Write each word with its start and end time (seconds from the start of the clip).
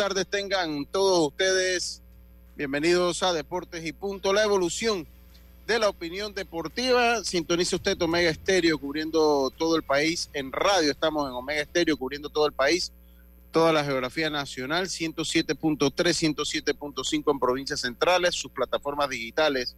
Tardes 0.00 0.26
tengan 0.26 0.86
todos 0.86 1.28
ustedes. 1.28 2.00
Bienvenidos 2.56 3.22
a 3.22 3.34
Deportes 3.34 3.84
y 3.84 3.92
Punto, 3.92 4.32
la 4.32 4.42
evolución 4.42 5.06
de 5.66 5.78
la 5.78 5.90
opinión 5.90 6.32
deportiva. 6.32 7.22
Sintonice 7.22 7.76
usted 7.76 8.00
Omega 8.00 8.30
Estéreo 8.30 8.78
cubriendo 8.78 9.52
todo 9.58 9.76
el 9.76 9.82
país. 9.82 10.30
En 10.32 10.52
radio 10.52 10.90
estamos 10.90 11.28
en 11.28 11.34
Omega 11.34 11.60
Estéreo 11.60 11.98
cubriendo 11.98 12.30
todo 12.30 12.46
el 12.46 12.54
país, 12.54 12.90
toda 13.52 13.74
la 13.74 13.84
geografía 13.84 14.30
nacional, 14.30 14.86
107.3, 14.86 15.92
107.5 15.92 17.30
en 17.30 17.38
provincias 17.38 17.80
centrales, 17.80 18.34
sus 18.34 18.50
plataformas 18.52 19.10
digitales 19.10 19.76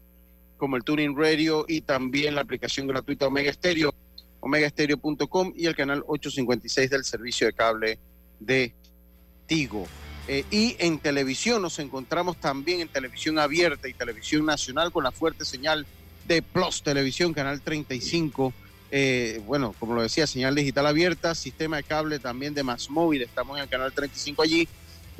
como 0.56 0.76
el 0.76 0.84
Tuning 0.84 1.18
Radio 1.18 1.64
y 1.66 1.80
también 1.80 2.36
la 2.36 2.42
aplicación 2.42 2.86
gratuita 2.86 3.26
Omega 3.26 3.50
Estéreo, 3.50 3.92
omegaestereo.com 4.38 5.52
y 5.56 5.66
el 5.66 5.74
canal 5.74 6.04
856 6.06 6.90
del 6.90 7.04
servicio 7.04 7.48
de 7.48 7.52
cable 7.54 7.98
de 8.38 8.72
eh, 10.28 10.44
y 10.50 10.76
en 10.78 10.98
televisión 10.98 11.62
nos 11.62 11.78
encontramos 11.78 12.36
también 12.38 12.80
en 12.80 12.88
televisión 12.88 13.38
abierta 13.38 13.88
y 13.88 13.92
televisión 13.92 14.46
nacional 14.46 14.92
con 14.92 15.04
la 15.04 15.10
fuerte 15.10 15.44
señal 15.44 15.86
de 16.26 16.42
Plus 16.42 16.82
Televisión, 16.82 17.32
Canal 17.32 17.60
35. 17.60 18.52
Eh, 18.92 19.40
bueno, 19.46 19.74
como 19.80 19.94
lo 19.94 20.02
decía, 20.02 20.26
señal 20.26 20.54
digital 20.54 20.86
abierta, 20.86 21.34
sistema 21.34 21.78
de 21.78 21.82
cable 21.82 22.18
también 22.18 22.54
de 22.54 22.62
Más 22.62 22.90
Móvil, 22.90 23.22
estamos 23.22 23.56
en 23.56 23.64
el 23.64 23.68
canal 23.68 23.92
35 23.92 24.42
allí, 24.42 24.68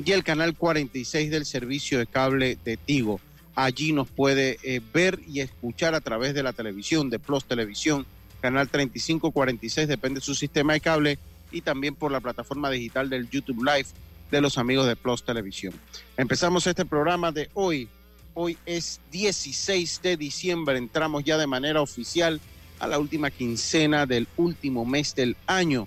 y 0.03 0.13
el 0.13 0.23
canal 0.23 0.55
46 0.55 1.31
del 1.31 1.47
servicio 1.47 1.99
de 1.99 2.07
cable 2.07 2.59
de 2.65 2.77
Tigo. 2.77 3.19
Allí 3.55 3.93
nos 3.93 4.09
puede 4.09 4.59
eh, 4.63 4.81
ver 4.93 5.21
y 5.27 5.41
escuchar 5.41 5.95
a 5.95 6.01
través 6.01 6.35
de 6.35 6.43
la 6.43 6.53
televisión, 6.53 7.11
de 7.11 7.19
Plus 7.19 7.45
Televisión, 7.45 8.07
canal 8.41 8.69
35, 8.69 9.31
46, 9.31 9.89
depende 9.89 10.21
de 10.21 10.27
su 10.27 10.35
sistema 10.35 10.75
de 10.75 10.81
cable, 10.81 11.19
y 11.51 11.63
también 11.63 11.95
por 11.95 12.13
la 12.13 12.21
plataforma 12.21 12.71
digital 12.71 13.11
del 13.11 13.29
YouTube 13.29 13.65
Live 13.65 13.89
de 14.33 14.41
los 14.41 14.59
amigos 14.59 14.87
de 14.87 14.97
Plus 14.97 15.23
Televisión. 15.23 15.75
Empezamos 16.17 16.67
este 16.67 16.85
programa 16.87 17.31
de 17.31 17.51
hoy. 17.55 17.89
Hoy 18.35 18.57
es 18.65 19.01
16 19.13 20.01
de 20.03 20.17
diciembre, 20.17 20.79
entramos 20.79 21.23
ya 21.23 21.37
de 21.37 21.47
manera 21.47 21.83
oficial 21.83 22.41
a 22.81 22.87
la 22.87 22.99
última 22.99 23.31
quincena 23.31 24.07
del 24.07 24.27
último 24.39 24.87
mes 24.87 25.15
del 25.15 25.37
año 25.47 25.87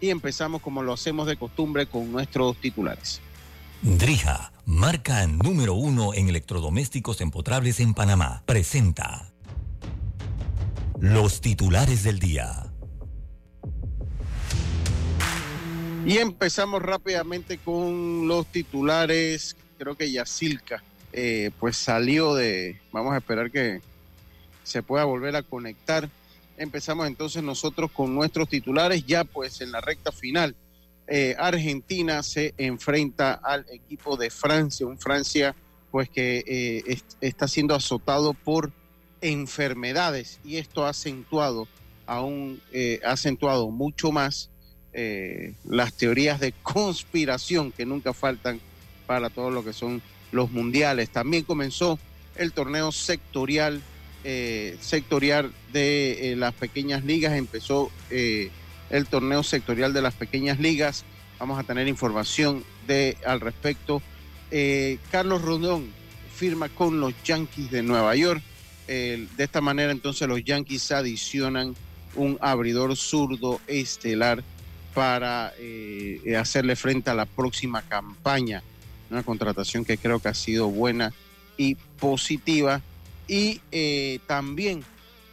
y 0.00 0.08
empezamos 0.08 0.62
como 0.62 0.82
lo 0.82 0.94
hacemos 0.94 1.26
de 1.26 1.36
costumbre 1.36 1.86
con 1.86 2.10
nuestros 2.10 2.56
titulares. 2.56 3.20
Drija, 3.82 4.50
marca 4.64 5.26
número 5.26 5.74
uno 5.74 6.14
en 6.14 6.30
electrodomésticos 6.30 7.20
empotrables 7.20 7.80
en 7.80 7.92
Panamá, 7.92 8.42
presenta 8.46 9.30
los 11.00 11.42
titulares 11.42 12.02
del 12.02 12.18
día. 12.18 12.63
Y 16.06 16.18
empezamos 16.18 16.82
rápidamente 16.82 17.56
con 17.56 18.28
los 18.28 18.46
titulares. 18.48 19.56
Creo 19.78 19.96
que 19.96 20.12
Yacilca 20.12 20.82
eh, 21.14 21.50
pues 21.58 21.78
salió 21.78 22.34
de, 22.34 22.78
vamos 22.92 23.14
a 23.14 23.18
esperar 23.18 23.50
que 23.50 23.80
se 24.62 24.82
pueda 24.82 25.04
volver 25.04 25.34
a 25.34 25.42
conectar. 25.42 26.10
Empezamos 26.58 27.06
entonces 27.06 27.42
nosotros 27.42 27.90
con 27.90 28.14
nuestros 28.14 28.50
titulares 28.50 29.06
ya 29.06 29.24
pues 29.24 29.62
en 29.62 29.72
la 29.72 29.80
recta 29.80 30.12
final. 30.12 30.54
Eh, 31.06 31.36
Argentina 31.38 32.22
se 32.22 32.52
enfrenta 32.58 33.32
al 33.34 33.64
equipo 33.70 34.18
de 34.18 34.28
Francia, 34.28 34.86
un 34.86 34.98
Francia 34.98 35.54
pues 35.90 36.10
que 36.10 36.44
eh, 36.46 36.98
está 37.22 37.48
siendo 37.48 37.74
azotado 37.74 38.34
por 38.34 38.72
enfermedades 39.22 40.38
y 40.44 40.58
esto 40.58 40.84
ha 40.84 40.90
acentuado 40.90 41.66
aún, 42.04 42.60
ha 43.04 43.12
acentuado 43.12 43.70
mucho 43.70 44.12
más 44.12 44.50
eh, 44.96 45.54
las 45.68 45.92
teorías 45.94 46.38
de 46.38 46.52
conspiración 46.52 47.72
que 47.72 47.84
nunca 47.84 48.14
faltan 48.14 48.60
para 49.08 49.28
todo 49.28 49.50
lo 49.50 49.64
que 49.64 49.72
son 49.72 50.00
los 50.30 50.52
mundiales. 50.52 51.10
También 51.10 51.42
comenzó 51.42 51.98
el 52.36 52.52
torneo 52.52 52.92
sectorial, 52.92 53.82
eh, 54.22 54.76
sectorial 54.80 55.52
de 55.72 56.30
eh, 56.30 56.36
las 56.36 56.54
pequeñas 56.54 57.04
ligas, 57.04 57.32
empezó 57.32 57.90
el 58.08 59.06
torneo 59.10 59.42
sectorial 59.42 59.92
de 59.92 60.02
las 60.02 60.14
pequeñas 60.14 60.60
ligas. 60.60 61.04
Vamos 61.40 61.58
a 61.58 61.64
tener 61.64 61.88
información 61.88 62.62
de 62.86 63.16
al 63.26 63.40
respecto. 63.40 64.00
Carlos 65.10 65.42
Rondón 65.42 65.88
firma 66.32 66.68
con 66.68 67.00
los 67.00 67.12
Yankees 67.24 67.72
de 67.72 67.82
Nueva 67.82 68.14
York. 68.14 68.40
de 68.86 69.26
esta 69.38 69.60
manera 69.60 69.90
entonces 69.90 70.28
los 70.28 70.44
Yankees 70.44 70.92
adicionan 70.92 71.74
un 72.14 72.38
abridor 72.40 72.94
zurdo 72.96 73.60
estelar 73.66 74.44
para 74.94 75.52
eh, 75.58 76.36
hacerle 76.38 76.76
frente 76.76 77.10
a 77.10 77.14
la 77.14 77.26
próxima 77.26 77.82
campaña. 77.82 78.62
Una 79.10 79.22
contratación 79.22 79.84
que 79.84 79.98
creo 79.98 80.20
que 80.20 80.28
ha 80.28 80.34
sido 80.34 80.68
buena 80.68 81.12
y 81.56 81.74
positiva. 81.74 82.80
Y 83.26 83.60
eh, 83.72 84.20
también 84.26 84.84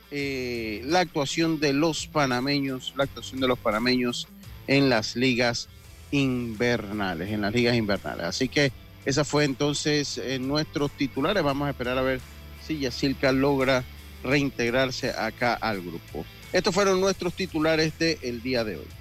eh, 0.09 0.81
la 0.85 1.01
actuación 1.01 1.59
de 1.59 1.73
los 1.73 2.07
panameños, 2.07 2.93
la 2.97 3.03
actuación 3.03 3.39
de 3.39 3.47
los 3.47 3.59
panameños 3.59 4.27
en 4.67 4.89
las 4.89 5.15
ligas 5.15 5.69
invernales, 6.09 7.29
en 7.29 7.41
las 7.41 7.53
ligas 7.53 7.75
invernales. 7.75 8.25
Así 8.25 8.49
que 8.49 8.71
esa 9.05 9.23
fue 9.23 9.45
entonces 9.45 10.19
nuestros 10.39 10.91
titulares. 10.91 11.43
Vamos 11.43 11.67
a 11.67 11.71
esperar 11.71 11.97
a 11.97 12.01
ver 12.01 12.19
si 12.65 12.79
Yacilca 12.79 13.31
logra 13.31 13.83
reintegrarse 14.23 15.09
acá 15.11 15.53
al 15.53 15.81
grupo. 15.81 16.25
Estos 16.53 16.73
fueron 16.73 16.99
nuestros 16.99 17.33
titulares 17.33 17.97
del 17.97 18.41
día 18.41 18.63
de 18.63 18.77
hoy 18.77 19.00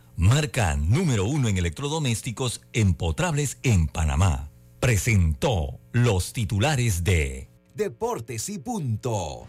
marca 0.15 0.75
número 0.75 1.25
uno 1.25 1.47
en 1.47 1.57
electrodomésticos 1.57 2.61
empotrables 2.73 3.57
en 3.63 3.87
Panamá. 3.87 4.49
Presentó 4.79 5.79
los 5.91 6.33
titulares 6.33 7.03
de 7.03 7.49
Deportes 7.75 8.49
y 8.49 8.59
Punto. 8.59 9.47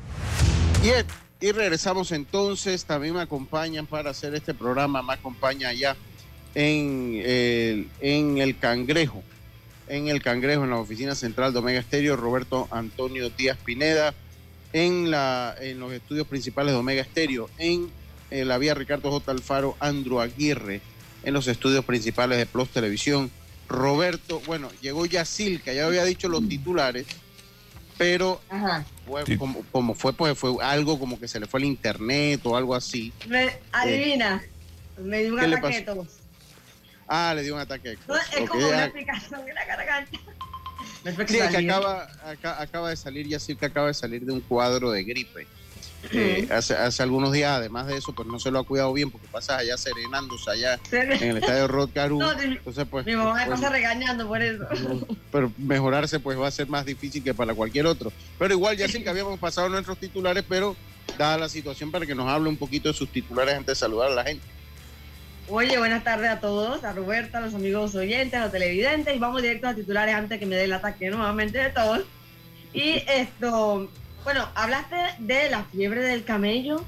Bien, 0.82 1.06
y 1.40 1.52
regresamos 1.52 2.12
entonces. 2.12 2.84
También 2.84 3.14
me 3.14 3.20
acompañan 3.22 3.86
para 3.86 4.10
hacer 4.10 4.34
este 4.34 4.54
programa. 4.54 5.02
Me 5.02 5.14
acompaña 5.14 5.72
ya 5.72 5.96
en 6.54 7.20
el, 7.24 7.88
en 8.00 8.38
el 8.38 8.58
Cangrejo. 8.58 9.22
en 9.88 10.08
el 10.08 10.22
Cangrejo, 10.22 10.64
en 10.64 10.70
la 10.70 10.78
oficina 10.78 11.14
central 11.14 11.52
de 11.52 11.58
Omega 11.58 11.80
Estéreo, 11.80 12.16
Roberto 12.16 12.68
Antonio 12.70 13.28
Díaz 13.30 13.58
Pineda, 13.64 14.14
en, 14.72 15.10
la, 15.10 15.54
en 15.60 15.80
los 15.80 15.92
estudios 15.92 16.26
principales 16.26 16.72
de 16.72 16.78
Omega 16.78 17.02
Estéreo, 17.02 17.50
en, 17.58 17.90
la 18.46 18.58
vía 18.58 18.74
Ricardo 18.74 19.10
J. 19.10 19.30
Alfaro, 19.30 19.76
Andrew 19.80 20.20
Aguirre, 20.20 20.80
en 21.24 21.34
los 21.34 21.46
estudios 21.48 21.84
principales 21.84 22.38
de 22.38 22.46
Plus 22.46 22.68
Televisión, 22.70 23.30
Roberto, 23.68 24.40
bueno, 24.46 24.68
llegó 24.80 25.06
Yacilca, 25.06 25.72
ya 25.72 25.86
había 25.86 26.04
dicho 26.04 26.28
los 26.28 26.46
titulares, 26.48 27.06
pero 27.96 28.40
como, 29.70 29.94
fue, 29.94 30.12
pues 30.12 30.36
fue 30.36 30.56
algo 30.62 30.98
como 30.98 31.18
que 31.18 31.28
se 31.28 31.40
le 31.40 31.46
fue 31.46 31.60
el 31.60 31.66
internet 31.66 32.40
o 32.44 32.56
algo 32.56 32.74
así. 32.74 33.12
adivina, 33.72 34.42
me 34.98 35.22
dio 35.22 35.34
un 35.34 35.40
ataque 35.40 35.86
Ah, 37.08 37.32
le 37.34 37.42
dio 37.42 37.54
un 37.54 37.60
ataque. 37.60 37.92
es 37.92 38.48
como 38.48 38.66
una 38.66 38.84
explicación 38.84 39.44
de 39.44 39.52
la 39.52 39.64
garganta. 39.66 40.18
Sí, 41.26 41.36
que 41.36 41.42
acaba, 41.42 42.08
acaba 42.58 42.90
de 42.90 42.96
salir, 42.96 43.26
ya 43.26 43.40
sí 43.40 43.56
que 43.56 43.66
acaba 43.66 43.88
de 43.88 43.94
salir 43.94 44.24
de 44.24 44.32
un 44.32 44.40
cuadro 44.40 44.90
de 44.90 45.02
gripe. 45.02 45.46
Eh, 46.10 46.48
hace, 46.50 46.74
hace, 46.74 47.02
algunos 47.02 47.32
días, 47.32 47.52
además 47.52 47.86
de 47.86 47.96
eso, 47.96 48.12
pues 48.12 48.26
no 48.26 48.38
se 48.40 48.50
lo 48.50 48.58
ha 48.58 48.64
cuidado 48.64 48.92
bien 48.92 49.10
porque 49.10 49.28
pasa 49.28 49.58
allá 49.58 49.76
serenándose 49.76 50.50
allá 50.50 50.80
en 50.90 51.30
el 51.30 51.36
estadio 51.38 51.68
Rod 51.68 51.90
Caru. 51.94 52.20
entonces, 52.40 52.86
pues, 52.90 53.06
mi 53.06 53.14
mamá 53.14 53.34
me 53.34 53.46
pasa 53.46 53.70
regañando 53.70 54.26
por 54.26 54.42
eso. 54.42 54.66
Pero 55.30 55.52
mejorarse 55.58 56.18
pues 56.20 56.38
va 56.38 56.48
a 56.48 56.50
ser 56.50 56.68
más 56.68 56.84
difícil 56.84 57.22
que 57.22 57.34
para 57.34 57.54
cualquier 57.54 57.86
otro. 57.86 58.12
Pero 58.38 58.52
igual 58.54 58.76
ya 58.76 58.88
sí 58.88 59.02
que 59.02 59.08
habíamos 59.08 59.38
pasado 59.38 59.68
nuestros 59.68 59.98
titulares, 59.98 60.44
pero 60.48 60.76
dada 61.16 61.38
la 61.38 61.48
situación 61.48 61.90
para 61.90 62.06
que 62.06 62.14
nos 62.14 62.28
hable 62.28 62.48
un 62.48 62.56
poquito 62.56 62.88
de 62.88 62.94
sus 62.94 63.10
titulares 63.10 63.54
antes 63.54 63.66
de 63.68 63.74
saludar 63.76 64.10
a 64.10 64.14
la 64.14 64.24
gente. 64.24 64.44
Oye, 65.48 65.76
buenas 65.76 66.04
tardes 66.04 66.30
a 66.30 66.40
todos, 66.40 66.84
a 66.84 66.92
Roberta, 66.92 67.38
a 67.38 67.40
los 67.40 67.54
amigos 67.54 67.94
oyentes, 67.94 68.38
a 68.38 68.44
los 68.44 68.52
televidentes, 68.52 69.14
y 69.14 69.18
vamos 69.18 69.42
directo 69.42 69.68
a 69.68 69.74
titulares 69.74 70.14
antes 70.14 70.38
que 70.38 70.46
me 70.46 70.56
dé 70.56 70.64
el 70.64 70.72
ataque 70.72 71.10
nuevamente 71.10 71.58
de 71.58 71.70
todos. 71.70 72.02
Y 72.72 73.02
esto, 73.08 73.90
bueno, 74.24 74.48
hablaste 74.54 74.96
de 75.18 75.50
la 75.50 75.64
fiebre 75.64 76.02
del 76.02 76.24
camello. 76.24 76.84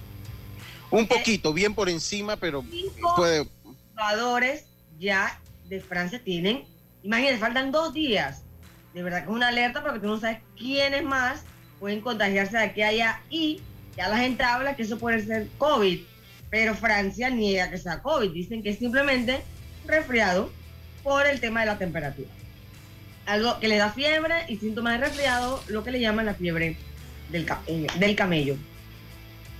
Un 0.90 1.06
poquito, 1.06 1.52
bien 1.52 1.74
por 1.74 1.88
encima, 1.88 2.36
pero 2.36 2.64
cinco 2.70 3.14
puede... 3.16 3.46
jugadores 3.90 4.66
ya 4.98 5.40
de 5.66 5.80
Francia 5.80 6.20
tienen, 6.22 6.64
imagínense, 7.02 7.38
faltan 7.38 7.72
dos 7.72 7.92
días. 7.92 8.42
De 8.92 9.02
verdad 9.02 9.24
que 9.24 9.30
es 9.30 9.34
una 9.34 9.48
alerta 9.48 9.82
porque 9.82 9.98
tú 9.98 10.06
no 10.06 10.20
sabes 10.20 10.38
quiénes 10.56 11.02
más 11.02 11.42
pueden 11.80 12.00
contagiarse 12.00 12.56
de 12.56 12.62
aquí 12.62 12.82
a 12.82 12.88
allá 12.88 13.22
y 13.28 13.60
ya 13.96 14.08
la 14.08 14.18
gente 14.18 14.44
habla 14.44 14.76
que 14.76 14.82
eso 14.82 14.98
puede 14.98 15.24
ser 15.24 15.48
COVID 15.58 16.00
pero 16.54 16.76
Francia 16.76 17.30
niega 17.30 17.68
que 17.68 17.78
sea 17.78 18.00
COVID. 18.00 18.30
Dicen 18.30 18.62
que 18.62 18.70
es 18.70 18.78
simplemente 18.78 19.42
resfriado 19.88 20.52
por 21.02 21.26
el 21.26 21.40
tema 21.40 21.58
de 21.58 21.66
la 21.66 21.78
temperatura. 21.78 22.28
Algo 23.26 23.58
que 23.58 23.66
le 23.66 23.76
da 23.76 23.90
fiebre 23.90 24.36
y 24.46 24.58
síntomas 24.58 25.00
de 25.00 25.06
resfriado, 25.08 25.60
lo 25.66 25.82
que 25.82 25.90
le 25.90 25.98
llaman 25.98 26.26
la 26.26 26.34
fiebre 26.34 26.76
del, 27.34 27.46
eh, 27.66 27.86
del 27.98 28.14
camello. 28.14 28.56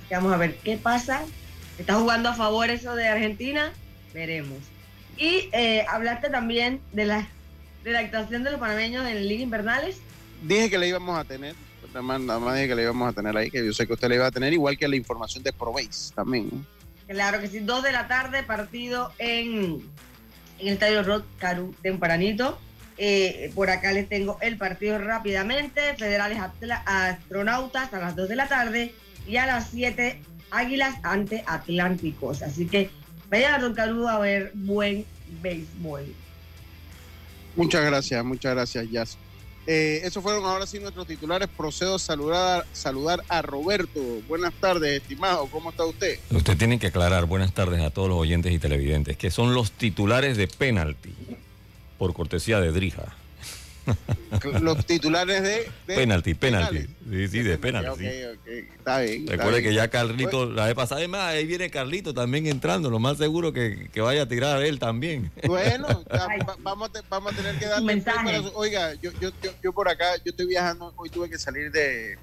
vamos 0.09 0.33
a 0.33 0.37
ver 0.37 0.55
qué 0.63 0.77
pasa. 0.77 1.23
¿Está 1.77 1.95
jugando 1.95 2.29
a 2.29 2.33
favor 2.33 2.69
eso 2.69 2.95
de 2.95 3.05
Argentina? 3.05 3.73
Veremos. 4.13 4.59
Y 5.17 5.49
eh, 5.51 5.85
hablaste 5.89 6.29
también 6.29 6.79
de 6.93 7.05
la, 7.05 7.27
de 7.83 7.91
la 7.91 7.99
actuación 7.99 8.43
de 8.43 8.51
los 8.51 8.59
panameños 8.61 9.05
en 9.05 9.27
Liga 9.27 9.43
Invernales. 9.43 9.97
Dije 10.41 10.69
que 10.69 10.77
la 10.77 10.87
íbamos 10.87 11.19
a 11.19 11.25
tener. 11.25 11.53
Nada 11.93 12.39
más, 12.39 12.55
dije 12.55 12.67
que 12.67 12.75
la 12.75 12.81
íbamos 12.81 13.09
a 13.09 13.13
tener 13.13 13.35
ahí, 13.37 13.49
que 13.49 13.65
yo 13.65 13.73
sé 13.73 13.87
que 13.87 13.93
usted 13.93 14.09
la 14.09 14.15
iba 14.15 14.27
a 14.27 14.31
tener, 14.31 14.51
igual 14.51 14.77
que 14.77 14.87
la 14.87 14.97
información 14.97 15.43
de 15.43 15.53
Probéis 15.53 16.11
también. 16.13 16.65
Claro 17.07 17.39
que 17.39 17.47
sí, 17.47 17.59
dos 17.59 17.83
de 17.83 17.93
la 17.93 18.07
tarde, 18.07 18.43
partido 18.43 19.13
en, 19.17 19.81
en 20.59 20.67
el 20.67 20.73
Estadio 20.73 21.03
Rod 21.03 21.23
Caru 21.39 21.73
tempranito. 21.81 22.59
Eh, 22.97 23.51
por 23.53 23.69
acá 23.69 23.91
les 23.91 24.07
tengo 24.07 24.37
el 24.41 24.57
partido 24.57 24.97
rápidamente. 24.97 25.95
Federales 25.97 26.39
Astronautas 26.85 27.93
a 27.93 27.99
las 27.99 28.15
2 28.15 28.29
de 28.29 28.35
la 28.35 28.47
tarde 28.47 28.93
y 29.27 29.37
a 29.37 29.45
las 29.45 29.69
7 29.71 30.21
Águilas 30.51 30.95
ante 31.03 31.43
Atlánticos. 31.47 32.41
Así 32.41 32.67
que 32.67 32.89
vayan 33.29 33.55
a 33.55 33.57
Rod 33.57 33.75
Caru 33.75 34.07
a 34.07 34.19
ver 34.19 34.51
buen 34.53 35.05
béisbol. 35.41 36.05
Muchas 37.55 37.85
gracias, 37.85 38.23
muchas 38.23 38.53
gracias, 38.53 38.89
Jazz. 38.89 39.17
Eh, 39.67 40.01
esos 40.03 40.21
fueron 40.21 40.45
ahora 40.45 40.67
sí 40.67 40.79
nuestros 40.79 41.07
titulares. 41.07 41.49
Procedo 41.49 41.95
a 41.95 41.99
saludar, 41.99 42.65
saludar 42.71 43.23
a 43.29 43.41
Roberto. 43.41 43.99
Buenas 44.27 44.53
tardes, 44.53 45.01
estimado. 45.01 45.47
¿Cómo 45.47 45.71
está 45.71 45.85
usted? 45.85 46.19
Usted 46.29 46.57
tiene 46.57 46.77
que 46.77 46.87
aclarar, 46.87 47.25
buenas 47.25 47.53
tardes 47.53 47.81
a 47.81 47.89
todos 47.89 48.09
los 48.09 48.17
oyentes 48.17 48.53
y 48.53 48.59
televidentes, 48.59 49.17
que 49.17 49.31
son 49.31 49.55
los 49.55 49.71
titulares 49.71 50.37
de 50.37 50.47
penalti, 50.47 51.15
por 51.97 52.13
cortesía 52.13 52.59
de 52.59 52.71
Drija. 52.71 53.15
Los 54.61 54.85
titulares 54.85 55.43
de, 55.43 55.71
penalti, 55.85 56.33
penalti. 56.33 56.79
Sí, 57.09 57.27
sí, 57.27 57.39
de 57.43 57.57
penalti. 57.57 58.05
Está 58.05 58.99
bien. 58.99 59.27
Recuerde 59.27 59.61
que 59.61 59.73
ya 59.73 59.89
Carlito, 59.89 60.45
la 60.45 60.65
vez 60.65 60.75
pasada, 60.75 60.99
además, 60.99 61.21
ahí 61.21 61.45
viene 61.45 61.69
Carlito 61.69 62.13
también 62.13 62.47
entrando. 62.47 62.89
Lo 62.89 62.99
más 62.99 63.17
seguro 63.17 63.53
que, 63.53 63.89
que 63.93 64.01
vaya 64.01 64.23
a 64.23 64.27
tirar 64.27 64.57
a 64.57 64.65
él 64.65 64.79
también. 64.79 65.31
Bueno, 65.45 65.87
vamos, 66.59 66.89
a 66.95 67.01
vamos 67.09 67.33
a 67.33 67.35
tener 67.35 67.57
que 67.57 67.65
darle. 67.65 68.03
Oiga, 68.55 68.93
yo, 68.95 69.11
yo, 69.19 69.29
yo, 69.61 69.73
por 69.73 69.87
acá, 69.87 70.15
yo 70.17 70.31
estoy 70.31 70.47
viajando, 70.47 70.93
hoy 70.97 71.09
tuve 71.09 71.29
que 71.29 71.37
salir 71.37 71.71
de. 71.71 72.17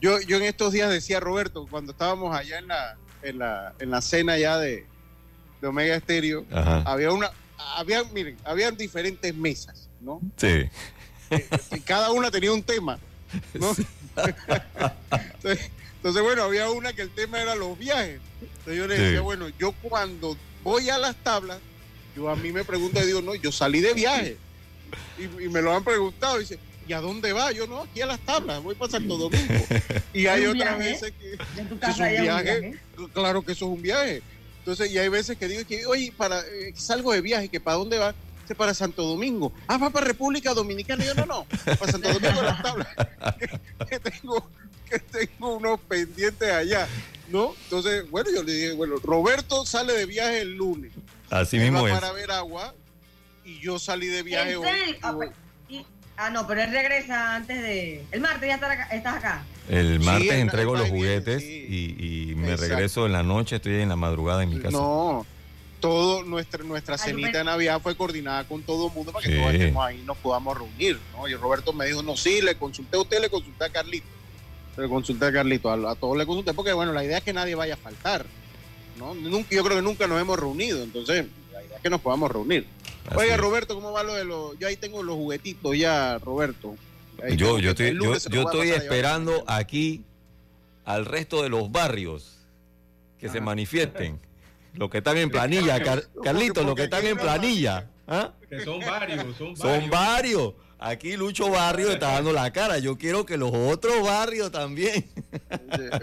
Yo, 0.00 0.20
yo 0.20 0.36
en 0.36 0.42
estos 0.42 0.72
días 0.72 0.90
decía 0.90 1.20
Roberto, 1.20 1.66
cuando 1.70 1.92
estábamos 1.92 2.36
allá 2.36 2.58
en 2.58 2.68
la, 2.68 2.96
en 3.22 3.38
la, 3.38 3.72
en 3.78 3.90
la 3.90 4.00
cena 4.00 4.36
ya 4.36 4.58
de, 4.58 4.84
de 5.60 5.68
Omega 5.68 5.94
Estéreo, 5.94 6.44
había 6.50 7.12
una, 7.12 7.30
había, 7.76 8.04
miren, 8.04 8.36
habían 8.44 8.76
diferentes 8.76 9.34
mesas 9.34 9.88
¿no? 10.02 10.20
Sí. 10.36 10.68
Eh, 11.30 11.48
cada 11.84 12.10
una 12.10 12.30
tenía 12.30 12.52
un 12.52 12.62
tema, 12.62 12.98
¿no? 13.54 13.74
entonces, 15.94 16.22
bueno, 16.22 16.42
había 16.42 16.68
una 16.70 16.92
que 16.92 17.02
el 17.02 17.10
tema 17.10 17.40
era 17.40 17.54
los 17.54 17.78
viajes. 17.78 18.20
Entonces 18.40 18.76
yo 18.76 18.86
le 18.86 18.98
decía, 18.98 19.20
bueno, 19.22 19.48
yo 19.58 19.72
cuando 19.80 20.36
voy 20.62 20.90
a 20.90 20.98
las 20.98 21.16
tablas, 21.16 21.58
yo 22.14 22.28
a 22.28 22.36
mí 22.36 22.52
me 22.52 22.64
pregunto, 22.64 23.04
digo, 23.04 23.22
no, 23.22 23.34
yo 23.34 23.50
salí 23.50 23.80
de 23.80 23.94
viaje. 23.94 24.36
Y, 25.18 25.48
me 25.48 25.62
lo 25.62 25.74
han 25.74 25.84
preguntado, 25.84 26.38
dice, 26.38 26.58
¿y 26.86 26.92
a 26.92 27.00
dónde 27.00 27.32
va? 27.32 27.50
Yo 27.52 27.66
no, 27.66 27.80
aquí 27.80 28.02
a 28.02 28.06
las 28.06 28.20
tablas, 28.20 28.62
voy 28.62 28.74
para 28.74 28.90
Santo 28.90 29.16
Domingo. 29.16 29.54
Y 30.12 30.26
hay 30.26 30.44
otras 30.44 30.78
veces 30.78 31.12
que, 31.18 31.32
es 31.32 31.98
un 31.98 32.22
viaje, 32.22 32.78
claro 33.14 33.42
que 33.42 33.52
eso 33.52 33.64
es 33.64 33.72
un 33.72 33.80
viaje. 33.80 34.22
Entonces, 34.62 34.92
y 34.92 34.98
hay 34.98 35.08
veces 35.08 35.36
que 35.36 35.48
digo 35.48 35.66
que, 35.66 35.86
oye, 35.86 36.12
para, 36.16 36.40
eh, 36.40 36.72
salgo 36.76 37.12
de 37.12 37.20
viaje, 37.20 37.48
que 37.48 37.58
para 37.58 37.76
dónde 37.76 37.98
va? 37.98 38.14
para 38.54 38.74
Santo 38.74 39.02
Domingo. 39.02 39.52
Ah, 39.66 39.78
va 39.78 39.90
para 39.90 40.06
República 40.06 40.54
Dominicana. 40.54 41.04
yo 41.04 41.14
no, 41.14 41.26
no, 41.26 41.46
para 41.64 41.92
Santo 41.92 42.12
Domingo 42.12 42.42
las 42.42 42.62
tablas. 42.62 42.88
que, 43.88 44.00
tengo, 44.00 44.50
que 44.88 44.98
tengo 44.98 45.56
unos 45.56 45.80
pendientes 45.80 46.50
allá. 46.50 46.88
¿No? 47.28 47.54
Entonces, 47.64 48.10
bueno, 48.10 48.30
yo 48.30 48.42
le 48.42 48.52
dije, 48.52 48.72
bueno, 48.72 48.96
Roberto 49.02 49.64
sale 49.64 49.94
de 49.94 50.04
viaje 50.04 50.42
el 50.42 50.54
lunes. 50.54 50.92
Así 51.30 51.58
mismo 51.58 51.82
va 51.82 51.88
para 51.88 52.12
ver 52.12 52.30
agua 52.30 52.74
y 53.42 53.58
yo 53.58 53.78
salí 53.78 54.06
de 54.06 54.22
viaje 54.22 54.56
hoy. 54.56 54.68
Ah, 55.00 55.14
pues, 55.14 55.30
ah, 56.18 56.28
no, 56.28 56.46
pero 56.46 56.62
él 56.62 56.70
regresa 56.70 57.34
antes 57.34 57.62
de... 57.62 58.04
El 58.10 58.20
martes 58.20 58.48
ya 58.48 58.56
estás 58.90 59.16
acá. 59.16 59.46
El 59.68 60.00
martes 60.00 60.32
entrego 60.32 60.76
los 60.76 60.88
juguetes 60.88 61.42
y, 61.42 62.34
me 62.36 62.56
regreso 62.56 63.06
en 63.06 63.12
la 63.12 63.22
noche, 63.22 63.56
estoy 63.56 63.80
en 63.80 63.88
la 63.88 63.96
madrugada 63.96 64.42
en 64.42 64.50
mi 64.50 64.58
casa. 64.58 64.76
No, 64.76 65.26
todo 65.80 66.22
nuestra 66.22 66.62
nuestra 66.64 66.96
cenita 66.96 67.38
de 67.38 67.44
Navidad 67.44 67.80
fue 67.82 67.96
coordinada 67.96 68.44
con 68.44 68.62
todo 68.62 68.88
el 68.88 68.92
mundo 68.92 69.12
para 69.12 69.26
que 69.26 69.36
todos 69.36 69.52
estemos 69.52 69.84
ahí 69.84 70.00
y 70.00 70.04
nos 70.04 70.16
podamos 70.18 70.56
reunir, 70.56 70.98
¿no? 71.12 71.28
Y 71.28 71.34
Roberto 71.34 71.72
me 71.72 71.86
dijo, 71.86 72.02
no, 72.02 72.16
sí, 72.16 72.40
le 72.40 72.56
consulté 72.56 72.96
a 72.96 73.00
usted, 73.00 73.20
le 73.20 73.30
consulté 73.30 73.64
a 73.64 73.68
Carlito. 73.68 74.06
Le 74.76 74.88
consulté 74.88 75.26
a 75.26 75.32
Carlito, 75.32 75.70
a, 75.70 75.94
todos 75.96 76.16
le 76.16 76.24
consulté, 76.24 76.54
porque 76.54 76.72
bueno, 76.72 76.92
la 76.92 77.04
idea 77.04 77.18
es 77.18 77.24
que 77.24 77.32
nadie 77.32 77.54
vaya 77.54 77.74
a 77.74 77.76
faltar, 77.76 78.24
¿no? 78.98 79.14
Nunca, 79.14 79.54
yo 79.54 79.62
creo 79.64 79.76
que 79.76 79.82
nunca 79.82 80.06
nos 80.06 80.20
hemos 80.20 80.38
reunido, 80.38 80.82
entonces 80.82 81.26
la 81.52 81.62
idea 81.62 81.76
es 81.76 81.82
que 81.82 81.90
nos 81.90 82.00
podamos 82.00 82.30
reunir. 82.30 82.66
Oiga, 83.16 83.36
Roberto, 83.36 83.74
¿cómo 83.74 83.92
va 83.92 84.02
lo 84.02 84.14
de 84.14 84.24
los...? 84.24 84.58
Yo 84.58 84.68
ahí 84.68 84.76
tengo 84.76 85.02
los 85.02 85.16
juguetitos 85.16 85.76
ya, 85.76 86.18
Roberto. 86.18 86.76
Yo, 87.36 87.58
yo 87.58 87.70
estoy, 87.70 87.98
yo, 87.98 88.14
estoy 88.14 88.70
esperando 88.70 89.44
aquí 89.46 90.04
al 90.84 91.04
resto 91.04 91.42
de 91.42 91.48
los 91.48 91.70
barrios 91.70 92.38
que 93.18 93.28
se 93.28 93.40
manifiesten. 93.40 94.20
Los 94.74 94.90
que 94.90 94.98
están 94.98 95.18
en 95.18 95.30
planilla, 95.30 95.80
Carlitos, 96.22 96.64
los 96.64 96.74
que 96.74 96.84
están 96.84 97.04
en 97.06 97.18
planilla. 97.18 97.88
¿ah? 98.08 98.32
Que 98.48 98.64
son 98.64 98.80
varios, 98.80 99.36
son 99.36 99.54
varios. 99.54 99.58
Son 99.58 99.90
varios. 99.90 100.54
Aquí 100.84 101.16
Lucho 101.16 101.48
Barrio 101.48 101.90
está 101.90 102.14
dando 102.14 102.32
la 102.32 102.52
cara. 102.52 102.78
Yo 102.78 102.98
quiero 102.98 103.24
que 103.24 103.36
los 103.36 103.52
otros 103.54 104.02
barrios 104.02 104.50
también. 104.50 105.04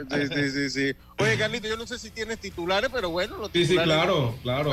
Sí, 0.10 0.28
sí, 0.34 0.52
sí, 0.52 0.70
sí. 0.70 0.96
Oye, 1.18 1.38
Carlito, 1.38 1.68
yo 1.68 1.76
no 1.76 1.86
sé 1.86 2.00
si 2.00 2.12
tienes 2.12 2.40
titulares, 2.40 2.90
pero 2.94 3.10
bueno, 3.10 3.38
los 3.38 3.52
titulares. 3.52 3.68
Sí, 3.68 3.78
sí, 3.78 3.84
claro, 3.84 4.36
claro. 4.42 4.72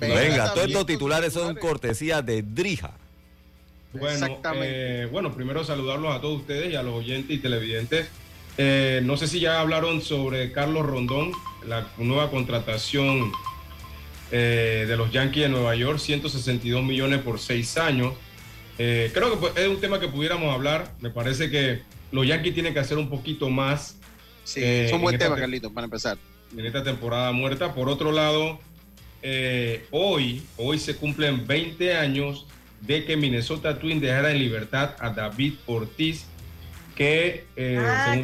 Venga, 0.00 0.52
todos 0.52 0.66
estos 0.66 0.84
titulares 0.84 1.32
son 1.32 1.56
cortesía 1.56 2.20
de 2.20 2.42
Drija. 2.42 2.92
Bueno, 3.92 4.40
eh, 4.62 5.08
bueno, 5.10 5.34
primero 5.34 5.64
saludarlos 5.64 6.14
a 6.14 6.20
todos 6.20 6.40
ustedes 6.40 6.72
y 6.72 6.76
a 6.76 6.82
los 6.82 6.94
oyentes 6.94 7.36
y 7.36 7.38
televidentes. 7.38 8.08
Eh, 8.60 9.00
no 9.04 9.16
sé 9.16 9.28
si 9.28 9.38
ya 9.38 9.60
hablaron 9.60 10.02
sobre 10.02 10.50
Carlos 10.50 10.84
Rondón, 10.84 11.30
la 11.64 11.86
nueva 11.96 12.28
contratación 12.28 13.30
eh, 14.32 14.84
de 14.88 14.96
los 14.96 15.12
Yankees 15.12 15.44
de 15.44 15.48
Nueva 15.48 15.76
York, 15.76 16.00
162 16.00 16.82
millones 16.82 17.20
por 17.20 17.38
seis 17.38 17.78
años. 17.78 18.14
Eh, 18.76 19.12
creo 19.14 19.40
que 19.40 19.62
es 19.62 19.68
un 19.68 19.80
tema 19.80 20.00
que 20.00 20.08
pudiéramos 20.08 20.52
hablar. 20.52 20.92
Me 21.00 21.10
parece 21.10 21.50
que 21.50 21.82
los 22.10 22.26
Yankees 22.26 22.52
tienen 22.52 22.74
que 22.74 22.80
hacer 22.80 22.98
un 22.98 23.08
poquito 23.08 23.48
más. 23.48 23.96
Sí, 24.42 24.60
es 24.64 24.92
un 24.92 25.02
buen 25.02 25.16
tema, 25.16 25.36
Carlito, 25.36 25.72
para 25.72 25.84
empezar. 25.84 26.18
En 26.56 26.66
esta 26.66 26.82
temporada 26.82 27.30
muerta. 27.30 27.74
Por 27.74 27.88
otro 27.88 28.10
lado, 28.10 28.58
hoy, 29.92 30.42
hoy 30.56 30.78
se 30.80 30.96
cumplen 30.96 31.46
20 31.46 31.96
años 31.96 32.46
de 32.80 33.04
que 33.04 33.16
Minnesota 33.16 33.78
Twins 33.78 34.00
dejara 34.00 34.30
en 34.30 34.38
libertad 34.38 34.94
a 34.98 35.10
David 35.10 35.54
Ortiz, 35.66 36.26
que, 36.94 37.46
eh, 37.56 37.78
ah, 37.80 38.16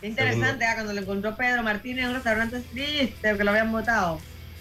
que 0.00 0.06
interesante, 0.06 0.64
ah, 0.64 0.74
cuando 0.74 0.92
le 0.92 1.00
encontró 1.00 1.36
Pedro 1.36 1.62
Martínez 1.62 2.04
en 2.04 2.10
un 2.10 2.14
restaurante 2.14 2.60
triste, 2.60 3.36
que 3.36 3.44
lo 3.44 3.50
habían 3.50 3.72
votado. 3.72 4.20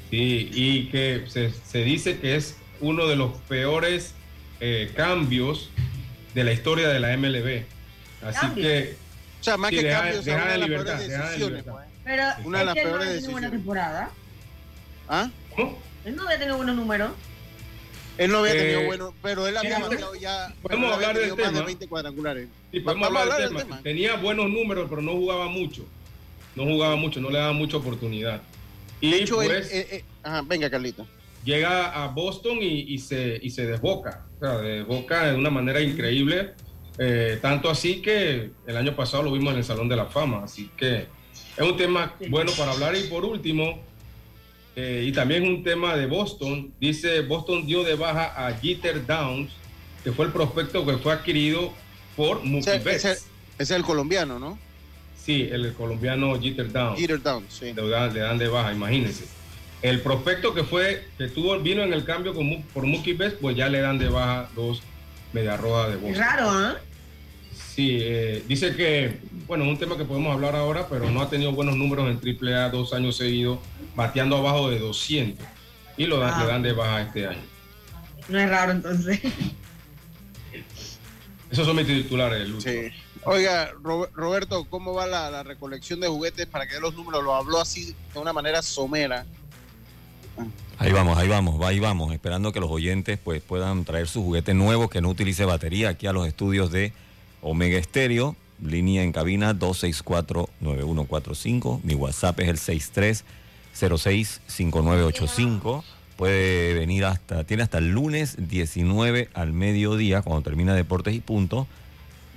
Sí, 0.09 0.49
y 0.53 0.87
que 0.89 1.25
se, 1.27 1.83
dice 1.83 2.19
que 2.19 2.35
es 2.35 2.57
uno 2.79 3.07
de 3.07 3.15
los 3.15 3.33
peores 3.47 4.13
eh, 4.59 4.91
cambios 4.95 5.69
de 6.33 6.43
la 6.43 6.53
historia 6.53 6.87
de 6.87 6.99
la 6.99 7.15
MLB. 7.17 7.63
Así 8.23 8.47
que. 8.55 8.95
O 9.41 9.43
sea, 9.43 9.57
más 9.57 9.69
que 9.69 9.87
cambios, 9.87 10.25
deja, 10.25 10.47
de 10.47 10.57
libertad, 10.57 10.97
pues. 10.97 11.87
Pero 12.03 12.23
una 12.45 12.59
de 12.59 12.65
las 12.65 12.75
peores 12.75 12.93
no 12.93 12.99
decisiones. 12.99 13.31
buena 13.31 13.49
temporada. 13.51 14.09
¿Ah? 15.09 15.29
¿Cómo? 15.55 15.77
Él 16.05 16.15
no 16.15 16.23
había 16.23 16.37
tenido 16.39 16.57
buenos 16.57 16.75
números. 16.75 17.11
Él 18.17 18.31
no 18.31 18.39
había 18.39 18.53
tenido 18.53 18.79
eh, 18.81 18.85
bueno, 18.85 19.13
pero 19.21 19.47
él 19.47 19.57
había 19.57 19.79
bateado 19.79 20.15
ya. 20.15 20.53
Podemos 20.61 20.93
hablar 20.93 21.17
del 21.17 21.35
tema. 21.35 21.51
De 21.51 21.61
20 21.61 21.87
cuadrangulares. 21.87 22.49
Sí, 22.71 22.79
podemos 22.79 23.07
hablar, 23.07 23.41
del, 23.41 23.55
tema. 23.55 23.81
Tenía 23.81 24.15
buenos 24.15 24.49
números, 24.49 24.87
pero 24.89 25.01
no 25.01 25.13
jugaba 25.13 25.47
mucho. 25.47 25.85
No 26.55 26.63
jugaba 26.65 26.95
mucho, 26.95 27.21
no 27.21 27.29
le 27.29 27.37
daba 27.37 27.53
mucha 27.53 27.77
oportunidad. 27.77 28.41
Y 28.99 29.11
de 29.11 29.17
hecho, 29.17 29.35
pues, 29.35 29.71
eh, 29.71 29.87
eh, 29.91 30.03
ajá, 30.23 30.41
venga, 30.41 30.69
Carlito. 30.69 31.05
Llega 31.43 32.03
a 32.03 32.07
Boston 32.07 32.57
y, 32.61 32.93
y, 32.93 32.97
se, 32.97 33.39
y 33.41 33.51
se 33.51 33.67
desboca. 33.67 34.25
O 34.37 34.39
sea, 34.39 34.57
desboca 34.57 35.31
de 35.31 35.35
una 35.35 35.51
manera 35.51 35.79
increíble. 35.79 36.53
tanto 37.41 37.69
así 37.69 38.01
que 38.01 38.49
el 38.65 38.77
año 38.77 38.95
pasado 38.95 39.23
lo 39.23 39.31
vimos 39.31 39.53
en 39.53 39.59
el 39.59 39.63
Salón 39.63 39.87
de 39.87 39.95
la 39.95 40.07
Fama. 40.07 40.43
Así 40.43 40.71
que 40.75 41.05
es 41.55 41.63
un 41.63 41.77
tema 41.77 42.15
bueno 42.29 42.51
para 42.57 42.71
hablar. 42.71 42.95
Y 42.95 43.03
por 43.03 43.23
último, 43.23 43.79
eh, 44.79 45.05
y 45.07 45.11
también 45.11 45.41
un 45.41 45.63
tema 45.63 45.95
de 45.95 46.05
Boston. 46.05 46.71
Dice, 46.79 47.21
Boston 47.21 47.65
dio 47.65 47.83
de 47.83 47.95
baja 47.95 48.45
a 48.45 48.53
Jeter 48.53 49.03
Downs, 49.07 49.51
que 50.03 50.11
fue 50.11 50.27
el 50.27 50.31
prospecto 50.31 50.85
que 50.85 50.97
fue 50.97 51.13
adquirido 51.13 51.73
por 52.15 52.43
Mookie 52.43 52.77
Betts. 52.77 53.05
Ese, 53.05 53.23
es 53.57 53.71
el 53.71 53.81
colombiano, 53.81 54.37
¿no? 54.37 54.59
Sí, 55.19 55.49
el, 55.51 55.73
colombiano 55.73 56.39
Jeter 56.39 56.71
Downs. 56.71 56.99
Jeter 56.99 57.19
Downs, 57.19 57.51
sí. 57.51 57.73
Le 57.73 57.89
dan, 57.89 58.37
de 58.37 58.47
baja, 58.49 58.71
imagínense. 58.71 59.25
El 59.81 59.99
prospecto 60.01 60.53
que 60.53 60.63
fue, 60.63 61.07
que 61.17 61.27
tuvo, 61.27 61.57
vino 61.59 61.81
en 61.81 61.91
el 61.91 62.05
cambio 62.05 62.35
con, 62.35 62.61
por 62.71 62.85
Mookie 62.85 63.13
Betts, 63.13 63.37
pues 63.41 63.57
ya 63.57 63.69
le 63.69 63.79
dan 63.79 63.97
de 63.97 64.09
baja 64.09 64.47
dos 64.55 64.83
media 65.33 65.57
roja 65.57 65.89
de 65.89 65.95
Boston. 65.95 66.11
Es 66.11 66.17
raro, 66.19 66.49
¿ah? 66.51 66.77
Sí, 67.51 67.97
eh, 67.99 68.43
dice 68.47 68.75
que, 68.75 69.17
bueno, 69.47 69.63
es 69.63 69.71
un 69.71 69.77
tema 69.79 69.97
que 69.97 70.05
podemos 70.05 70.31
hablar 70.31 70.55
ahora, 70.55 70.87
pero 70.87 71.09
no 71.09 71.19
ha 71.21 71.29
tenido 71.31 71.51
buenos 71.51 71.75
números 71.75 72.07
en 72.07 72.47
AAA 72.47 72.69
dos 72.69 72.93
años 72.93 73.17
seguidos 73.17 73.57
bateando 73.97 74.37
abajo 74.37 74.69
de 74.69 74.79
200 74.79 75.45
y 75.97 76.05
lo 76.05 76.19
dan, 76.19 76.39
le 76.39 76.45
ah. 76.45 76.47
dan 76.47 76.61
de 76.61 76.71
baja 76.71 77.01
este 77.01 77.27
año. 77.27 77.41
No 78.29 78.39
es 78.39 78.49
raro 78.49 78.71
entonces. 78.71 79.19
Esos 81.51 81.65
son 81.65 81.75
mis 81.75 81.87
titulares, 81.87 82.47
Sí. 82.63 82.87
Oiga, 83.25 83.73
Roberto, 84.13 84.65
¿cómo 84.69 84.93
va 84.93 85.07
la, 85.07 85.41
recolección 85.43 85.99
de 85.99 86.07
juguetes 86.07 86.45
para 86.45 86.65
que 86.67 86.75
dé 86.75 86.79
los 86.79 86.93
números? 86.93 87.21
Lo 87.23 87.33
habló 87.35 87.59
así 87.59 87.93
de 88.13 88.19
una 88.19 88.31
manera 88.31 88.61
somera. 88.61 89.25
Ahí 90.77 90.93
vamos, 90.93 91.17
ahí 91.17 91.27
vamos, 91.27 91.59
ahí 91.65 91.79
vamos, 91.79 92.13
esperando 92.13 92.53
que 92.53 92.59
los 92.59 92.69
oyentes 92.69 93.17
pues 93.21 93.41
puedan 93.41 93.83
traer 93.83 94.07
sus 94.07 94.23
juguetes 94.23 94.55
nuevos 94.55 94.89
que 94.89 95.01
no 95.01 95.09
utilice 95.09 95.43
batería 95.43 95.89
aquí 95.89 96.07
a 96.07 96.13
los 96.13 96.25
estudios 96.27 96.71
de 96.71 96.93
Omega 97.41 97.77
Estéreo, 97.79 98.37
línea 98.61 99.03
en 99.03 99.11
cabina 99.11 99.53
264-9145, 99.55 101.81
mi 101.83 101.95
WhatsApp 101.95 102.39
es 102.41 102.49
el 102.49 102.59
63 102.59 103.25
065985. 103.79 105.83
Puede 106.15 106.73
venir 106.73 107.05
hasta, 107.05 107.43
tiene 107.43 107.63
hasta 107.63 107.77
el 107.77 107.91
lunes 107.91 108.49
19 108.49 109.29
al 109.33 109.53
mediodía, 109.53 110.23
cuando 110.23 110.41
termina 110.41 110.73
Deportes 110.73 111.13
y 111.13 111.19
Punto. 111.19 111.67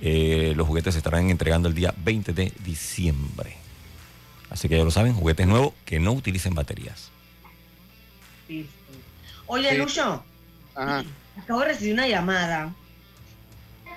Eh, 0.01 0.53
los 0.55 0.67
juguetes 0.67 0.93
se 0.93 0.99
estarán 0.99 1.29
entregando 1.29 1.67
el 1.67 1.75
día 1.75 1.93
20 2.03 2.33
de 2.33 2.51
diciembre. 2.63 3.55
Así 4.49 4.67
que 4.67 4.77
ya 4.77 4.83
lo 4.83 4.91
saben, 4.91 5.13
juguetes 5.13 5.47
nuevos 5.47 5.73
que 5.85 5.99
no 5.99 6.11
utilicen 6.11 6.53
baterías. 6.53 7.11
Oye, 9.47 9.77
Lucho, 9.77 10.23
acabo 10.75 11.61
de 11.61 11.67
recibir 11.67 11.93
una 11.93 12.07
llamada 12.07 12.73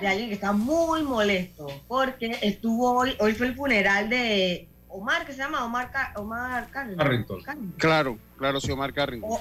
de 0.01 0.09
alguien 0.09 0.29
que 0.29 0.35
está 0.35 0.53
muy 0.53 1.03
molesto 1.03 1.69
porque 1.89 2.39
estuvo 2.43 2.93
hoy, 2.93 3.15
hoy 3.19 3.35
fue 3.35 3.49
el 3.49 3.55
funeral 3.55 4.09
de 4.09 4.69
Omar, 4.95 5.27
que 5.27 5.33
se 5.33 5.39
llama 5.39 5.65
Omar, 5.65 5.91
Omar 6.15 6.69
Carrington. 6.71 7.43
Claro, 7.79 8.17
claro, 8.39 8.61
sí, 8.61 8.71
Omar 8.71 8.93
Carrington. 8.93 9.39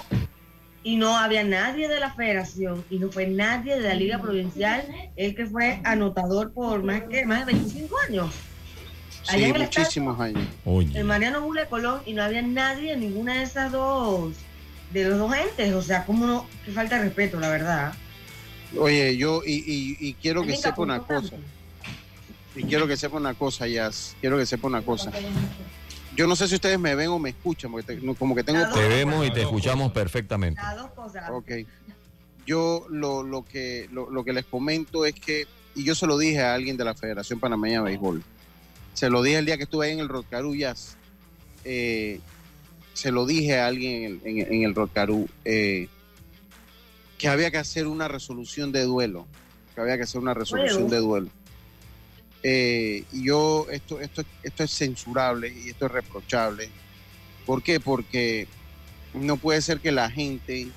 Y 0.81 0.97
no 0.97 1.15
había 1.15 1.43
nadie 1.43 1.87
de 1.87 1.99
la 1.99 2.11
federación 2.11 2.83
y 2.89 2.97
no 2.97 3.11
fue 3.11 3.27
nadie 3.27 3.79
de 3.79 3.87
la 3.87 3.93
liga 3.93 4.19
provincial, 4.19 4.83
el 5.15 5.35
que 5.35 5.45
fue 5.45 5.79
anotador 5.83 6.51
por 6.53 6.81
más, 6.83 7.03
que, 7.03 7.23
más 7.25 7.45
de 7.45 7.53
25 7.53 7.95
años. 8.09 8.31
Sí, 9.21 9.53
muchísimos 9.53 10.19
años. 10.19 10.43
El 10.65 11.05
Mariano 11.05 11.41
Jule 11.41 11.67
Colón 11.67 12.01
y 12.05 12.13
no 12.13 12.23
había 12.23 12.41
nadie 12.41 12.93
en 12.93 13.01
ninguna 13.01 13.35
de 13.35 13.43
esas 13.43 13.71
dos, 13.71 14.33
de 14.91 15.07
los 15.07 15.19
dos 15.19 15.33
entes. 15.35 15.73
O 15.75 15.83
sea, 15.83 16.03
como 16.03 16.25
no, 16.25 16.47
que 16.65 16.71
falta 16.71 16.97
de 16.97 17.03
respeto, 17.03 17.39
la 17.39 17.49
verdad. 17.49 17.93
Oye, 18.77 19.15
yo 19.17 19.43
y, 19.45 19.63
y 19.99 20.13
quiero 20.15 20.41
que 20.43 20.57
sepa 20.57 20.81
una 20.81 20.99
cosa. 20.99 21.35
Y 22.55 22.63
quiero 22.63 22.87
que 22.87 22.97
sepa 22.97 23.17
una 23.17 23.33
cosa, 23.33 23.67
Jazz. 23.67 24.15
Quiero 24.21 24.37
que 24.37 24.45
sepa 24.45 24.67
una 24.67 24.81
cosa. 24.81 25.11
Yo 26.15 26.27
no 26.27 26.35
sé 26.35 26.47
si 26.47 26.55
ustedes 26.55 26.79
me 26.79 26.93
ven 26.93 27.09
o 27.09 27.17
me 27.17 27.29
escuchan, 27.29 27.71
porque 27.71 27.99
como 28.19 28.35
que 28.35 28.43
tengo... 28.43 28.59
Te 28.71 28.87
vemos 28.87 29.25
y 29.25 29.31
te 29.31 29.41
escuchamos 29.41 29.91
perfectamente. 29.91 30.61
Ok. 31.31 31.51
Yo 32.45 32.85
lo, 32.89 33.23
lo 33.23 33.43
que, 33.43 33.89
lo, 33.91 34.23
que 34.23 34.33
les 34.33 34.45
comento 34.45 35.05
es 35.05 35.15
que, 35.15 35.47
y 35.75 35.83
yo 35.83 35.95
se 35.95 36.05
lo 36.05 36.17
dije 36.17 36.41
a 36.41 36.53
alguien 36.53 36.77
de 36.77 36.83
la 36.83 36.93
Federación 36.93 37.39
Panameña 37.39 37.79
de 37.79 37.85
Béisbol, 37.85 38.23
se 38.93 39.09
lo 39.09 39.23
dije 39.23 39.37
el 39.37 39.45
día 39.45 39.57
que 39.57 39.63
estuve 39.63 39.87
ahí 39.87 39.93
en 39.93 39.99
el 39.99 40.09
Rocarú 40.09 40.53
Jazz, 40.53 40.97
eh, 41.63 42.19
se 42.93 43.11
lo 43.11 43.25
dije 43.25 43.59
a 43.59 43.67
alguien 43.67 44.21
en 44.25 44.37
el, 44.37 44.53
en, 44.53 44.63
el 44.63 44.75
Rocarú, 44.75 45.27
eh, 45.45 45.87
que 47.17 47.29
había 47.29 47.49
que 47.49 47.57
hacer 47.57 47.87
una 47.87 48.09
resolución 48.09 48.73
de 48.73 48.83
duelo, 48.83 49.25
que 49.73 49.81
había 49.81 49.95
que 49.95 50.03
hacer 50.03 50.19
una 50.19 50.33
resolución 50.33 50.89
de 50.89 50.97
duelo. 50.97 51.29
Eh, 52.43 53.05
y 53.13 53.23
yo, 53.23 53.67
esto, 53.71 54.01
esto, 54.01 54.23
esto 54.43 54.63
es 54.63 54.71
censurable 54.71 55.47
y 55.47 55.69
esto 55.69 55.85
es 55.85 55.91
reprochable. 55.91 56.69
¿Por 57.45 57.63
qué? 57.63 57.79
Porque 57.79 58.47
no 59.13 59.37
puede 59.37 59.61
ser 59.61 59.79
que 59.79 59.93
la 59.93 60.11
gente, 60.11 60.67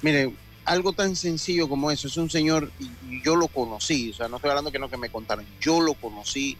mire, 0.00 0.32
algo 0.64 0.92
tan 0.92 1.16
sencillo 1.16 1.68
como 1.68 1.90
eso, 1.90 2.06
es 2.06 2.16
un 2.16 2.30
señor, 2.30 2.70
y 2.78 3.22
yo 3.22 3.34
lo 3.34 3.48
conocí, 3.48 4.10
o 4.10 4.14
sea, 4.14 4.28
no 4.28 4.36
estoy 4.36 4.50
hablando 4.50 4.70
que 4.70 4.78
no 4.78 4.90
que 4.90 4.96
me 4.96 5.08
contaron, 5.08 5.44
yo 5.60 5.80
lo 5.80 5.94
conocí, 5.94 6.56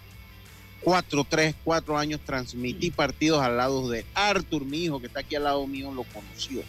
cuatro, 0.80 1.25
tres, 1.28 1.54
cuatro 1.62 1.99
años 1.99 2.20
transmití 2.25 2.90
partidos 2.90 3.42
al 3.42 3.58
lado 3.58 3.88
de 3.88 4.06
Arthur, 4.14 4.64
mi 4.64 4.85
hijo, 4.85 5.00
que 5.00 5.08
está 5.08 5.20
aquí 5.20 5.37
al 5.37 5.44
lado 5.44 5.66
mío, 5.66 5.92
lo 5.92 6.04
conoció. 6.04 6.62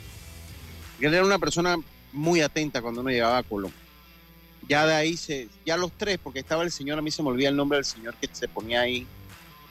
Él 1.00 1.13
era 1.13 1.24
una 1.24 1.39
persona 1.39 1.78
muy 2.12 2.42
atenta 2.42 2.82
cuando 2.82 3.01
uno 3.01 3.10
llegaba 3.10 3.38
a 3.38 3.44
Colombia 3.44 3.78
ya 4.70 4.86
de 4.86 4.94
ahí 4.94 5.18
se, 5.18 5.50
ya 5.66 5.76
los 5.76 5.92
tres, 5.92 6.20
porque 6.24 6.40
estaba 6.40 6.62
el 6.64 6.72
señor, 6.72 7.00
a 7.00 7.02
mí 7.02 7.10
se 7.10 7.24
me 7.24 7.30
olvida 7.30 7.50
el 7.50 7.56
nombre 7.56 7.78
del 7.78 7.86
señor 7.86 8.14
que 8.16 8.30
se 8.32 8.48
ponía 8.48 8.82
ahí, 8.82 9.08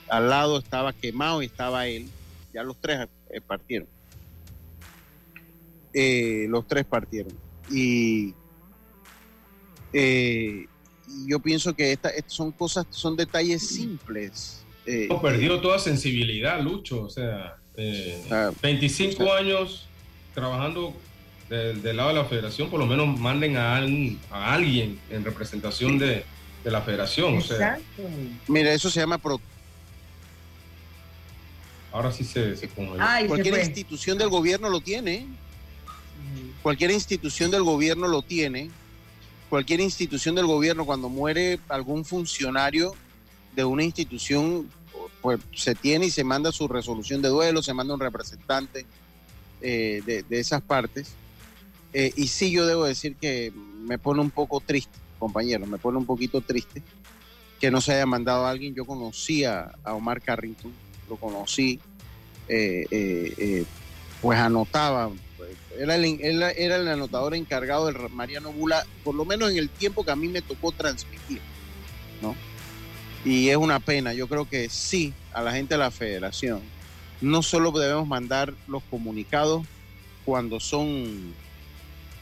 al 0.09 0.29
lado 0.29 0.59
estaba 0.59 0.93
quemado 0.93 1.41
y 1.41 1.47
estaba 1.47 1.87
él, 1.87 2.09
ya 2.53 2.65
los 2.65 2.77
tres 2.81 3.09
eh, 3.31 3.41
partieron. 3.41 3.87
Eh, 5.95 6.47
los 6.49 6.67
tres 6.67 6.85
partieron. 6.85 7.33
Y 7.71 8.35
eh, 9.93 10.67
yo 11.27 11.39
pienso 11.39 11.75
que 11.75 11.93
esta, 11.93 12.11
son 12.27 12.51
cosas, 12.51 12.85
son 12.91 13.15
detalles 13.15 13.69
simples. 13.69 14.65
perdió 15.23 15.61
toda 15.61 15.79
sensibilidad, 15.79 16.61
Lucho, 16.61 17.05
o 17.05 17.11
sea, 17.11 17.57
25 18.63 19.23
ah, 19.23 19.39
años 19.39 19.87
trabajando 20.35 20.93
del, 21.49 21.97
lado 21.97 22.11
de 22.11 22.15
la 22.15 22.25
federación 22.25 22.69
por 22.69 22.79
lo 22.79 22.87
menos 22.87 23.19
manden 23.19 23.57
a, 23.57 23.77
a 24.31 24.53
alguien 24.53 24.99
en 25.11 25.25
representación 25.25 25.99
de, 25.99 26.25
la 26.65 26.83
federación. 26.83 27.39
O 27.39 27.41
sea, 27.41 27.79
Mira, 28.47 28.73
eso 28.73 28.91
se 28.91 29.01
llama... 29.01 29.17
Pro... 29.17 29.41
Ahora 31.93 32.13
sí 32.13 32.25
se, 32.25 32.57
se 32.57 32.69
Cualquier 32.69 33.59
institución 33.59 34.19
del 34.19 34.29
gobierno 34.29 34.69
lo 34.69 34.81
tiene. 34.81 35.27
Cualquier 36.63 36.91
institución 36.91 37.51
del 37.51 37.63
gobierno 37.63 38.07
lo 38.07 38.21
tiene. 38.21 38.71
Cualquier 39.49 39.81
institución 39.81 40.35
del 40.35 40.45
gobierno, 40.45 40.85
cuando 40.85 41.09
muere 41.09 41.59
algún 41.69 42.05
funcionario 42.05 42.95
de 43.57 43.65
una 43.65 43.83
institución, 43.83 44.69
pues 45.23 45.41
se 45.55 45.75
tiene 45.75 46.07
y 46.07 46.11
se 46.11 46.25
manda 46.25 46.53
su 46.53 46.69
resolución 46.69 47.23
de 47.23 47.29
duelo, 47.29 47.63
se 47.63 47.73
manda 47.73 47.95
un 47.95 48.01
representante 48.01 48.85
eh, 49.63 50.03
de, 50.05 50.23
de, 50.23 50.39
esas 50.39 50.61
partes. 50.61 51.15
Eh, 51.93 52.13
y 52.17 52.29
sí, 52.29 52.51
yo 52.51 52.67
debo 52.67 52.85
decir 52.85 53.17
que 53.17 53.53
me 53.83 53.99
pone 53.99 54.21
un 54.21 54.31
poco 54.31 54.61
triste, 54.61 54.99
compañero, 55.19 55.67
me 55.67 55.79
pone 55.79 55.99
un 55.99 56.07
poquito 56.07 56.41
triste 56.41 56.83
que 57.61 57.71
no 57.71 57.81
se 57.81 57.95
haya 57.95 58.07
mandado 58.07 58.47
a 58.47 58.51
alguien. 58.51 58.75
Yo 58.75 58.85
conocía 58.85 59.73
a 59.83 59.95
Omar 59.95 60.21
Carrington, 60.21 60.73
lo 61.09 61.17
conocí, 61.17 61.81
eh, 62.49 62.87
eh, 62.91 63.65
pues 64.21 64.39
anotaba, 64.39 65.11
era 65.79 65.97
el, 65.97 66.21
era 66.23 66.77
el 66.77 66.89
anotador 66.89 67.35
encargado 67.35 67.87
del 67.87 68.09
Mariano 68.11 68.53
Bula, 68.53 68.85
por 69.05 69.15
lo 69.15 69.25
menos 69.25 69.51
en 69.51 69.59
el 69.59 69.69
tiempo 69.69 70.05
que 70.05 70.11
a 70.11 70.17
mí 70.17 70.29
me 70.29 70.43
tocó 70.43 70.73
transmitir, 70.73 71.41
¿no? 72.21 72.35
Y 73.25 73.49
es 73.49 73.57
una 73.57 73.81
pena, 73.81 74.13
yo 74.13 74.29
creo 74.29 74.49
que 74.49 74.69
sí, 74.69 75.13
a 75.33 75.43
la 75.43 75.53
gente 75.53 75.75
de 75.75 75.79
la 75.79 75.91
federación, 75.91 76.61
no 77.21 77.43
solo 77.43 77.73
debemos 77.73 78.07
mandar 78.07 78.55
los 78.69 78.83
comunicados 78.85 79.67
cuando 80.25 80.61
son 80.61 81.35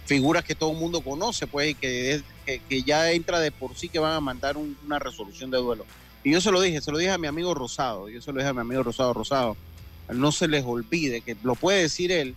figuras 0.06 0.44
que 0.44 0.54
todo 0.54 0.72
el 0.72 0.78
mundo 0.78 1.00
conoce, 1.00 1.46
pues, 1.46 1.70
y 1.70 1.74
que, 1.74 2.22
que, 2.68 2.82
ya 2.82 3.12
entra 3.12 3.40
de 3.40 3.50
por 3.50 3.76
sí 3.76 3.88
que 3.88 3.98
van 3.98 4.14
a 4.14 4.20
mandar 4.20 4.56
una 4.56 4.98
resolución 4.98 5.50
de 5.50 5.58
duelo. 5.58 5.84
Y 6.24 6.32
yo 6.32 6.40
se 6.40 6.50
lo 6.50 6.60
dije, 6.60 6.80
se 6.80 6.90
lo 6.90 6.98
dije 6.98 7.10
a 7.10 7.18
mi 7.18 7.26
amigo 7.26 7.54
Rosado, 7.54 8.08
yo 8.08 8.22
se 8.22 8.32
lo 8.32 8.38
dije 8.38 8.48
a 8.48 8.54
mi 8.54 8.60
amigo 8.60 8.82
Rosado, 8.82 9.12
Rosado, 9.12 9.56
no 10.08 10.32
se 10.32 10.48
les 10.48 10.64
olvide, 10.64 11.20
que 11.20 11.36
lo 11.42 11.54
puede 11.54 11.82
decir 11.82 12.12
él, 12.12 12.34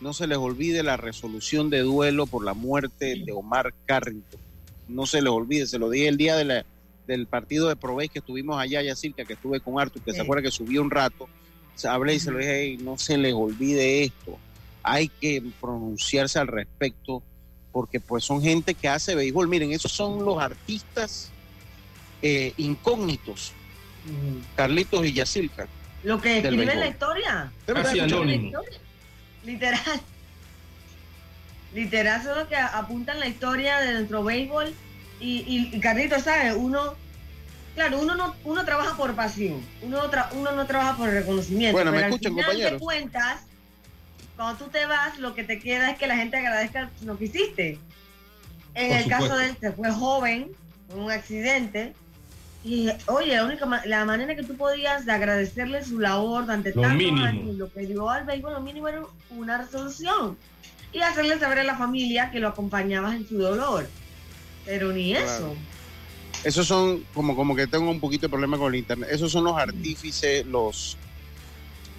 no 0.00 0.12
se 0.12 0.26
les 0.26 0.38
olvide 0.38 0.82
la 0.82 0.96
resolución 0.96 1.70
de 1.70 1.80
duelo 1.80 2.26
por 2.26 2.44
la 2.44 2.54
muerte 2.54 3.22
de 3.24 3.32
Omar 3.32 3.74
Carrington. 3.86 4.40
No 4.88 5.06
se 5.06 5.22
les 5.22 5.30
olvide, 5.30 5.66
se 5.66 5.78
lo 5.78 5.90
dije 5.90 6.08
el 6.08 6.16
día 6.16 6.36
de 6.36 6.44
la, 6.44 6.66
del 7.06 7.26
partido 7.26 7.68
de 7.68 7.76
Proveis 7.76 8.10
que 8.10 8.18
estuvimos 8.18 8.58
allá, 8.58 8.82
Yacirca, 8.82 9.24
que 9.24 9.34
estuve 9.34 9.60
con 9.60 9.78
Artur, 9.78 10.02
que 10.02 10.12
se 10.12 10.22
acuerda 10.22 10.42
que 10.42 10.50
subió 10.50 10.82
un 10.82 10.90
rato, 10.90 11.28
hablé 11.88 12.14
y 12.14 12.20
se 12.20 12.30
lo 12.30 12.38
dije, 12.38 12.76
no 12.80 12.98
se 12.98 13.16
les 13.16 13.34
olvide 13.34 14.04
esto 14.04 14.38
hay 14.82 15.08
que 15.08 15.42
pronunciarse 15.60 16.38
al 16.38 16.46
respecto 16.46 17.22
porque 17.72 18.00
pues 18.00 18.24
son 18.24 18.42
gente 18.42 18.74
que 18.74 18.88
hace 18.88 19.14
béisbol. 19.14 19.48
Miren, 19.48 19.72
esos 19.72 19.92
son 19.92 20.24
los 20.24 20.38
artistas 20.42 21.30
eh, 22.22 22.52
incógnitos, 22.56 23.52
Carlitos 24.56 25.06
y 25.06 25.12
Yacilca. 25.12 25.68
Lo 26.02 26.20
que 26.20 26.38
escriben 26.38 26.80
la 26.80 26.88
historia. 26.88 27.52
Literal. 29.44 29.80
Literal 31.74 32.22
son 32.22 32.38
los 32.38 32.48
que 32.48 32.56
apuntan 32.56 33.20
la 33.20 33.28
historia 33.28 33.78
de 33.78 33.92
nuestro 33.92 34.24
béisbol. 34.24 34.74
Y, 35.20 35.70
y, 35.72 35.80
Carlitos, 35.80 36.22
¿sabes? 36.22 36.54
Uno, 36.56 36.94
claro, 37.74 38.00
uno 38.00 38.14
no, 38.14 38.34
uno 38.44 38.64
trabaja 38.64 38.96
por 38.96 39.14
pasión, 39.14 39.62
uno, 39.82 40.10
uno 40.32 40.52
no 40.52 40.66
trabaja 40.66 40.96
por 40.96 41.10
reconocimiento. 41.10 41.76
Bueno, 41.76 41.92
me 41.92 42.00
escuchan, 42.00 42.34
compañeros. 42.34 42.80
cuentas, 42.80 43.42
cuando 44.40 44.64
tú 44.64 44.70
te 44.70 44.86
vas, 44.86 45.18
lo 45.18 45.34
que 45.34 45.44
te 45.44 45.58
queda 45.58 45.90
es 45.90 45.98
que 45.98 46.06
la 46.06 46.16
gente 46.16 46.38
agradezca 46.38 46.90
lo 47.04 47.18
que 47.18 47.26
hiciste. 47.26 47.78
En 48.74 48.90
el 48.90 49.06
caso 49.06 49.36
de 49.36 49.50
él, 49.50 49.56
se 49.60 49.70
fue 49.72 49.90
joven, 49.90 50.50
con 50.88 51.00
un 51.00 51.10
accidente. 51.10 51.92
Y 52.64 52.88
oye, 53.08 53.36
la 53.36 53.44
única 53.44 53.66
la 53.84 54.06
manera 54.06 54.34
que 54.34 54.42
tú 54.42 54.56
podías 54.56 55.04
de 55.04 55.12
agradecerle 55.12 55.84
su 55.84 55.98
labor 55.98 56.44
durante 56.44 56.72
tantos 56.72 57.20
años, 57.22 57.54
lo 57.54 57.70
que 57.70 57.80
dio 57.80 58.08
al 58.08 58.24
béisbol, 58.24 58.54
lo 58.54 58.62
mínimo 58.62 58.88
era 58.88 59.02
una 59.28 59.58
resolución. 59.58 60.38
Y 60.90 61.00
hacerle 61.00 61.38
saber 61.38 61.58
a 61.58 61.64
la 61.64 61.76
familia 61.76 62.30
que 62.30 62.40
lo 62.40 62.48
acompañabas 62.48 63.16
en 63.16 63.28
su 63.28 63.36
dolor. 63.36 63.90
Pero 64.64 64.90
ni 64.90 65.14
eso. 65.14 65.54
Esos 66.44 66.66
son, 66.66 67.04
como, 67.12 67.36
como 67.36 67.54
que 67.54 67.66
tengo 67.66 67.90
un 67.90 68.00
poquito 68.00 68.22
de 68.22 68.30
problema 68.30 68.56
con 68.56 68.72
el 68.72 68.78
internet, 68.78 69.10
esos 69.12 69.30
son 69.30 69.44
los 69.44 69.58
artífices, 69.58 70.46
los 70.46 70.96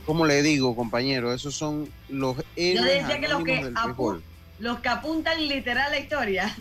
¿cómo 0.06 0.26
le 0.26 0.42
digo, 0.42 0.76
compañero? 0.76 1.34
Esos 1.34 1.56
son 1.56 1.90
los 2.10 2.38
Yo 2.38 2.84
decía 2.84 3.20
que 3.20 3.28
los 3.28 3.44
que, 3.44 3.74
los 4.60 4.80
que 4.80 4.90
apuntan 4.90 5.48
literal 5.48 5.92
la 5.92 6.00
historia. 6.00 6.56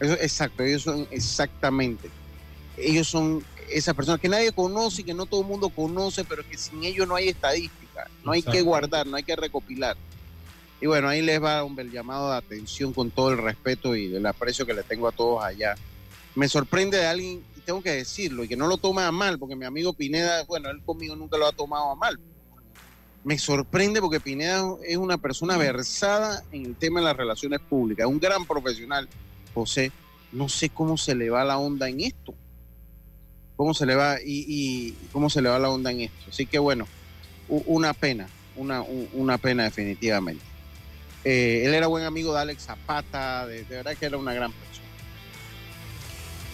Eso, 0.00 0.14
exacto, 0.14 0.62
ellos 0.62 0.82
son 0.82 1.06
exactamente. 1.10 2.10
Ellos 2.76 3.08
son 3.08 3.44
esas 3.70 3.94
personas 3.94 4.20
que 4.20 4.28
nadie 4.28 4.52
conoce 4.52 5.02
y 5.02 5.04
que 5.04 5.14
no 5.14 5.26
todo 5.26 5.40
el 5.42 5.46
mundo 5.46 5.68
conoce, 5.68 6.24
pero 6.24 6.46
que 6.48 6.58
sin 6.58 6.84
ellos 6.84 7.06
no 7.06 7.14
hay 7.14 7.28
estadística, 7.28 8.08
no 8.24 8.32
hay 8.32 8.42
que 8.42 8.62
guardar, 8.62 9.06
no 9.06 9.16
hay 9.16 9.22
que 9.22 9.36
recopilar. 9.36 9.96
Y 10.80 10.86
bueno, 10.86 11.08
ahí 11.08 11.22
les 11.22 11.42
va 11.42 11.64
un 11.64 11.76
llamado 11.90 12.30
de 12.30 12.36
atención 12.36 12.92
con 12.92 13.10
todo 13.10 13.30
el 13.30 13.38
respeto 13.38 13.96
y 13.96 14.14
el 14.14 14.26
aprecio 14.26 14.66
que 14.66 14.74
le 14.74 14.82
tengo 14.82 15.08
a 15.08 15.12
todos 15.12 15.42
allá. 15.42 15.76
Me 16.34 16.48
sorprende 16.48 16.98
de 16.98 17.06
alguien, 17.06 17.44
y 17.56 17.60
tengo 17.60 17.80
que 17.80 17.92
decirlo, 17.92 18.44
y 18.44 18.48
que 18.48 18.56
no 18.56 18.66
lo 18.66 18.76
tome 18.76 19.02
a 19.02 19.12
mal, 19.12 19.38
porque 19.38 19.56
mi 19.56 19.64
amigo 19.64 19.92
Pineda, 19.92 20.44
bueno, 20.44 20.68
él 20.70 20.82
conmigo 20.84 21.14
nunca 21.14 21.38
lo 21.38 21.46
ha 21.46 21.52
tomado 21.52 21.92
a 21.92 21.94
mal, 21.94 22.18
me 23.24 23.38
sorprende 23.38 24.00
porque 24.00 24.20
Pineda 24.20 24.62
es 24.86 24.98
una 24.98 25.16
persona 25.16 25.56
versada 25.56 26.44
en 26.52 26.66
el 26.66 26.76
tema 26.76 27.00
de 27.00 27.06
las 27.06 27.16
relaciones 27.16 27.60
públicas, 27.60 28.06
un 28.06 28.20
gran 28.20 28.44
profesional. 28.44 29.08
José, 29.54 29.92
no 30.32 30.48
sé 30.48 30.68
cómo 30.68 30.98
se 30.98 31.14
le 31.14 31.30
va 31.30 31.42
la 31.44 31.58
onda 31.58 31.88
en 31.88 32.00
esto. 32.00 32.34
¿Cómo 33.56 33.72
se 33.72 33.86
le 33.86 33.94
va 33.94 34.18
y, 34.22 34.94
cómo 35.12 35.30
se 35.30 35.40
le 35.40 35.48
va 35.48 35.58
la 35.58 35.70
onda 35.70 35.90
en 35.90 36.02
esto? 36.02 36.26
Así 36.28 36.44
que 36.44 36.58
bueno, 36.58 36.86
una 37.48 37.94
pena, 37.94 38.28
una, 38.56 38.82
una 39.14 39.38
pena 39.38 39.64
definitivamente. 39.64 40.44
Eh, 41.24 41.62
él 41.64 41.72
era 41.72 41.86
buen 41.86 42.04
amigo 42.04 42.34
de 42.34 42.40
Alex 42.40 42.64
Zapata, 42.64 43.46
de, 43.46 43.62
verdad 43.64 43.96
que 43.96 44.04
era 44.04 44.18
una 44.18 44.34
gran 44.34 44.52
persona. 44.52 44.84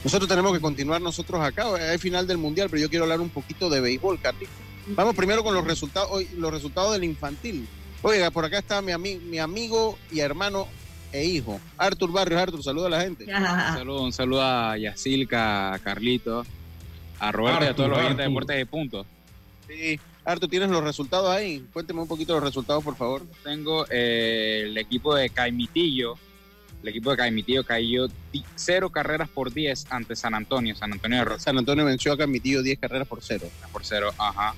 Nosotros 0.04 0.28
tenemos 0.28 0.52
que 0.52 0.60
continuar 0.60 1.00
nosotros 1.00 1.40
acá, 1.40 1.92
es 1.92 2.00
final 2.00 2.26
del 2.26 2.38
mundial, 2.38 2.68
pero 2.70 2.82
yo 2.82 2.88
quiero 2.88 3.06
hablar 3.06 3.20
un 3.20 3.30
poquito 3.30 3.68
de 3.68 3.80
béisbol, 3.80 4.20
Carlitos. 4.20 4.69
Vamos 4.94 5.14
primero 5.14 5.42
con 5.42 5.54
los 5.54 5.64
resultados, 5.64 6.10
los 6.32 6.52
resultados 6.52 6.92
del 6.92 7.04
infantil. 7.04 7.66
Oiga, 8.02 8.30
por 8.30 8.44
acá 8.44 8.58
está 8.58 8.80
mi, 8.82 9.16
mi 9.18 9.38
amigo 9.38 9.98
y 10.10 10.20
hermano 10.20 10.66
e 11.12 11.24
hijo, 11.24 11.60
Artur 11.76 12.12
Barrios. 12.12 12.40
Artur, 12.40 12.62
saluda 12.62 12.86
a 12.86 12.90
la 12.90 13.00
gente. 13.00 13.24
Un 13.24 13.44
saludo, 13.44 14.02
un 14.02 14.12
saludo 14.12 14.42
a 14.42 14.76
Yacilca, 14.78 15.74
a 15.74 15.78
Carlito, 15.80 16.44
a 17.18 17.32
Roberto 17.32 17.64
y 17.64 17.68
a 17.68 17.74
todos 17.74 17.90
los 17.90 17.98
oyentes 17.98 18.18
de 18.18 18.24
Deportes 18.24 18.56
de 18.56 18.66
Punto. 18.66 19.06
Sí, 19.66 20.00
Artur, 20.24 20.48
¿tienes 20.48 20.70
los 20.70 20.82
resultados 20.82 21.30
ahí? 21.30 21.66
Cuénteme 21.72 22.00
un 22.00 22.08
poquito 22.08 22.34
los 22.34 22.42
resultados, 22.42 22.84
por 22.84 22.96
favor. 22.96 23.26
Tengo 23.42 23.86
eh, 23.90 24.62
el 24.66 24.78
equipo 24.78 25.14
de 25.14 25.30
Caimitillo. 25.30 26.14
El 26.82 26.88
equipo 26.88 27.10
de 27.10 27.16
Caimitillo 27.18 27.64
cayó 27.64 28.06
cero 28.54 28.90
carreras 28.90 29.28
por 29.28 29.52
10 29.52 29.86
ante 29.90 30.16
San 30.16 30.34
Antonio. 30.34 30.74
San 30.74 30.92
Antonio 30.92 31.24
de 31.24 31.38
San 31.40 31.58
Antonio 31.58 31.84
venció 31.84 32.12
a 32.12 32.16
Caimitillo 32.16 32.62
10 32.62 32.78
carreras 32.78 33.06
por 33.06 33.22
cero. 33.22 33.48
Por 33.72 33.84
cero, 33.84 34.14
ajá. 34.16 34.54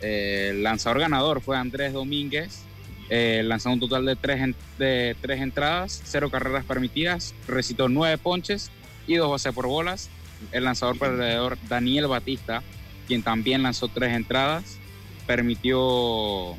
El 0.00 0.62
lanzador 0.62 1.00
ganador 1.00 1.40
fue 1.40 1.56
Andrés 1.56 1.92
Domínguez, 1.92 2.62
eh, 3.08 3.42
lanzó 3.44 3.70
un 3.70 3.80
total 3.80 4.04
de 4.04 4.16
tres, 4.16 4.54
de 4.78 5.16
tres 5.20 5.40
entradas, 5.40 6.02
cero 6.04 6.30
carreras 6.30 6.64
permitidas, 6.64 7.34
recitó 7.46 7.88
nueve 7.88 8.18
ponches 8.18 8.70
y 9.06 9.14
dos 9.14 9.30
bases 9.30 9.52
por 9.54 9.66
bolas. 9.66 10.10
El 10.52 10.64
lanzador 10.64 10.98
perdedor 10.98 11.56
Daniel 11.68 12.08
Batista, 12.08 12.62
quien 13.06 13.22
también 13.22 13.62
lanzó 13.62 13.88
tres 13.88 14.14
entradas, 14.14 14.78
permitió, 15.26 16.56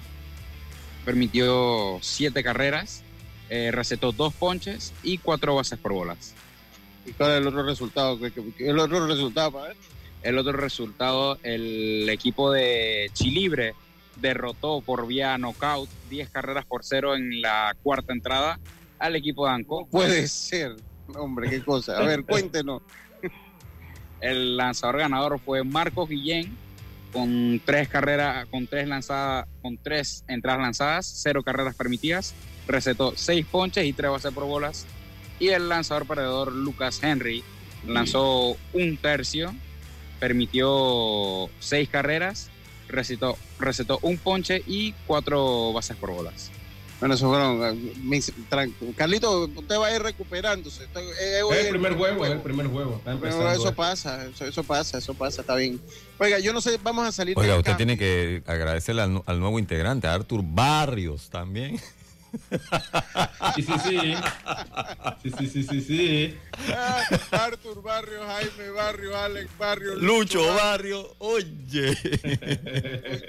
permitió 1.05 1.99
siete 2.01 2.43
carreras, 2.43 3.03
eh, 3.49 3.71
recetó 3.71 4.11
dos 4.11 4.33
ponches 4.33 4.93
y 5.03 5.19
cuatro 5.19 5.55
bases 5.55 5.77
por 5.77 5.93
bolas. 5.93 6.33
¿Y 7.05 7.11
cuál 7.11 7.31
es 7.31 7.37
el 7.37 7.47
otro 7.47 7.63
resultado? 7.63 8.19
¿El 8.57 8.79
otro 8.79 9.05
resultado 9.05 9.51
para 9.51 9.67
ver? 9.67 9.77
El 10.23 10.37
otro 10.37 10.53
resultado, 10.53 11.37
el 11.43 12.07
equipo 12.09 12.51
de 12.51 13.09
Chilibre 13.13 13.73
derrotó 14.15 14.81
por 14.81 15.07
vía 15.07 15.37
knockout 15.37 15.89
10 16.09 16.29
carreras 16.29 16.65
por 16.65 16.83
cero 16.83 17.15
en 17.15 17.41
la 17.41 17.75
cuarta 17.83 18.13
entrada 18.13 18.59
al 18.99 19.15
equipo 19.15 19.45
de 19.45 19.53
Anco. 19.53 19.87
puede 19.87 20.27
ser, 20.27 20.75
hombre, 21.15 21.49
qué 21.49 21.63
cosa. 21.63 21.97
A 21.97 22.03
ver, 22.03 22.23
cuéntenos. 22.23 22.81
El 24.21 24.57
lanzador 24.57 24.97
ganador 24.97 25.39
fue 25.39 25.63
Marcos 25.63 26.09
Guillén 26.09 26.57
con 27.13 27.61
tres 27.63 27.87
carreras, 27.87 28.47
con 28.47 28.67
tres 28.67 28.87
lanzadas, 28.87 29.47
con 29.61 29.77
tres 29.77 30.23
entradas 30.27 30.61
lanzadas, 30.61 31.05
cero 31.05 31.43
carreras 31.43 31.75
permitidas, 31.75 32.33
recetó 32.67 33.13
seis 33.15 33.45
ponches 33.45 33.85
y 33.85 33.93
tres 33.93 34.11
bases 34.11 34.33
por 34.33 34.45
bolas. 34.45 34.85
Y 35.39 35.49
el 35.49 35.69
lanzador 35.69 36.07
perdedor 36.07 36.51
Lucas 36.51 37.01
Henry 37.01 37.43
lanzó 37.85 38.57
un 38.73 38.97
tercio, 38.97 39.53
permitió 40.19 41.49
seis 41.59 41.89
carreras, 41.89 42.49
recetó, 42.87 43.37
recetó 43.59 43.99
un 44.01 44.17
ponche 44.17 44.63
y 44.65 44.93
cuatro 45.05 45.73
bases 45.73 45.97
por 45.97 46.11
bolas. 46.11 46.51
Bueno, 46.99 47.13
eso 47.13 47.29
fueron. 47.29 47.61
Eh, 48.11 48.93
Carlito, 48.95 49.43
usted 49.55 49.77
va 49.77 49.87
a 49.87 49.95
ir 49.95 50.01
recuperándose. 50.01 50.85
Eh, 51.19 51.41
es 51.51 51.65
el 51.65 51.69
primer 51.69 51.93
juego, 51.93 52.25
es 52.25 52.31
el 52.31 52.41
primer 52.41 52.67
juego. 52.67 52.99
Pero 53.05 53.51
eso 53.51 53.75
pasa, 53.75 54.25
eso, 54.25 54.63
pasa, 54.63 54.97
eso 54.97 55.13
pasa, 55.13 55.41
está 55.41 55.55
bien. 55.55 55.79
Oiga, 56.17 56.39
yo 56.39 56.53
no 56.53 56.61
sé, 56.61 56.79
vamos 56.81 57.07
a 57.07 57.11
salir. 57.11 57.37
Oiga, 57.37 57.55
usted 57.55 57.75
tiene 57.75 57.99
que 57.99 58.41
agradecerle 58.47 59.03
al, 59.03 59.21
al, 59.27 59.39
nuevo 59.39 59.59
integrante, 59.59 60.07
a 60.07 60.15
Artur 60.15 60.41
Barrios 60.43 61.29
también. 61.29 61.79
Sí, 63.55 63.61
sí, 63.61 63.73
sí. 63.83 64.15
Sí, 65.23 65.31
sí, 65.37 65.47
sí, 65.47 65.63
sí, 65.63 65.81
sí. 65.81 66.37
Ah, 66.73 67.03
Artur 67.31 67.81
Barrio, 67.81 68.19
Jaime 68.25 68.69
Barrio, 68.71 69.17
Alex 69.17 69.49
Barrio. 69.57 69.95
Lucho, 69.95 70.45
Barrio. 70.55 71.15
Oye. 71.19 71.97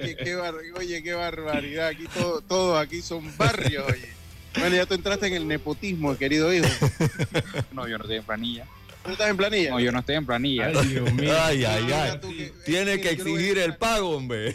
Oye 0.00 0.16
qué, 0.16 0.36
oye, 0.76 1.02
qué 1.02 1.14
barbaridad. 1.14 1.88
Aquí 1.88 2.06
todo, 2.12 2.40
todo 2.40 2.78
aquí 2.78 3.02
son 3.02 3.36
barrios, 3.36 3.84
oye. 3.88 4.12
Bueno, 4.58 4.76
ya 4.76 4.86
tú 4.86 4.94
entraste 4.94 5.26
en 5.26 5.34
el 5.34 5.46
nepotismo, 5.48 6.16
querido 6.16 6.52
hijo. 6.52 6.66
No, 7.72 7.86
yo 7.86 7.98
no 7.98 8.06
en 8.06 8.24
planilla. 8.24 8.66
¿Tú 9.08 9.12
estás 9.12 9.30
en 9.30 9.36
planilla? 9.36 9.70
No, 9.70 9.80
yo 9.80 9.90
no 9.92 9.98
estoy 10.00 10.14
en 10.16 10.26
planilla. 10.26 10.66
Ay, 10.74 10.86
Dios 10.88 11.12
mío. 11.14 11.34
Ay, 11.40 11.64
ay, 11.64 11.92
ay. 11.92 12.18
que- 12.20 12.52
Tiene 12.64 12.94
eh, 12.94 13.00
que 13.00 13.10
exigir 13.10 13.58
el 13.58 13.76
pago, 13.76 14.10
hombre. 14.10 14.54